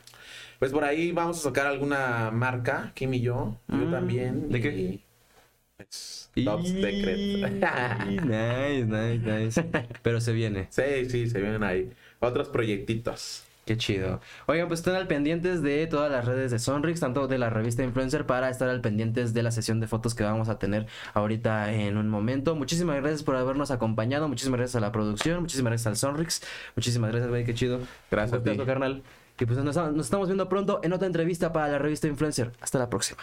Pues 0.60 0.72
por 0.72 0.84
ahí 0.84 1.12
vamos 1.12 1.40
a 1.40 1.42
sacar 1.50 1.68
alguna 1.68 2.30
marca, 2.32 2.92
Kim 2.94 3.14
y 3.16 3.22
yo. 3.22 3.58
Yo 3.68 3.76
Mm, 3.78 3.92
también. 3.92 4.50
¿de 4.50 4.62
qué? 4.62 4.70
y, 4.76 5.04
pues, 5.78 6.30
Top 6.44 6.66
Secret. 6.66 7.18
nice, 8.24 8.86
nice, 8.86 9.20
nice. 9.20 9.64
Pero 10.04 10.22
se 10.22 10.34
viene. 10.34 10.68
sí, 10.70 11.10
sí, 11.10 11.30
se 11.30 11.42
vienen 11.42 11.64
ahí. 11.64 11.92
Otros 12.20 12.50
proyectitos. 12.50 13.44
Qué 13.72 13.78
chido. 13.78 14.20
Oigan, 14.48 14.68
pues 14.68 14.82
estén 14.82 14.96
al 14.96 15.08
pendientes 15.08 15.62
de 15.62 15.88
todas 15.88 16.12
las 16.12 16.26
redes 16.26 16.52
de 16.52 16.60
Sonrix, 16.60 17.00
tanto 17.00 17.30
de 17.30 17.38
la 17.38 17.50
revista 17.50 17.84
Influencer, 17.84 18.26
para 18.26 18.50
estar 18.50 18.68
al 18.68 18.82
pendientes 18.82 19.34
de 19.34 19.44
la 19.44 19.52
sesión 19.52 19.80
de 19.80 19.88
fotos 19.88 20.14
que 20.14 20.24
vamos 20.24 20.50
a 20.50 20.60
tener 20.60 20.88
ahorita 21.14 21.72
en 21.72 21.96
un 21.96 22.10
momento. 22.10 22.54
Muchísimas 22.54 22.98
gracias 22.98 23.24
por 23.24 23.38
habernos 23.38 23.72
acompañado. 23.72 24.28
Muchísimas 24.28 24.58
gracias 24.58 24.76
a 24.76 24.82
la 24.82 24.92
producción. 24.92 25.40
Muchísimas 25.40 25.72
gracias 25.72 25.88
al 25.88 25.96
Sonrix. 25.96 26.42
Muchísimas 26.76 27.12
gracias, 27.12 27.30
güey. 27.30 27.46
Qué 27.46 27.54
chido. 27.54 27.80
Gracias 28.12 28.42
a 28.42 28.44
ti. 28.44 28.58
carnal. 28.58 29.04
Y 29.40 29.46
pues 29.46 29.58
nos 29.58 29.74
nos 29.74 30.06
estamos 30.06 30.28
viendo 30.28 30.50
pronto 30.50 30.82
en 30.84 30.92
otra 30.92 31.08
entrevista 31.08 31.54
para 31.54 31.70
la 31.70 31.78
revista 31.78 32.10
Influencer. 32.10 32.52
Hasta 32.60 32.78
la 32.78 32.90
próxima. 32.90 33.22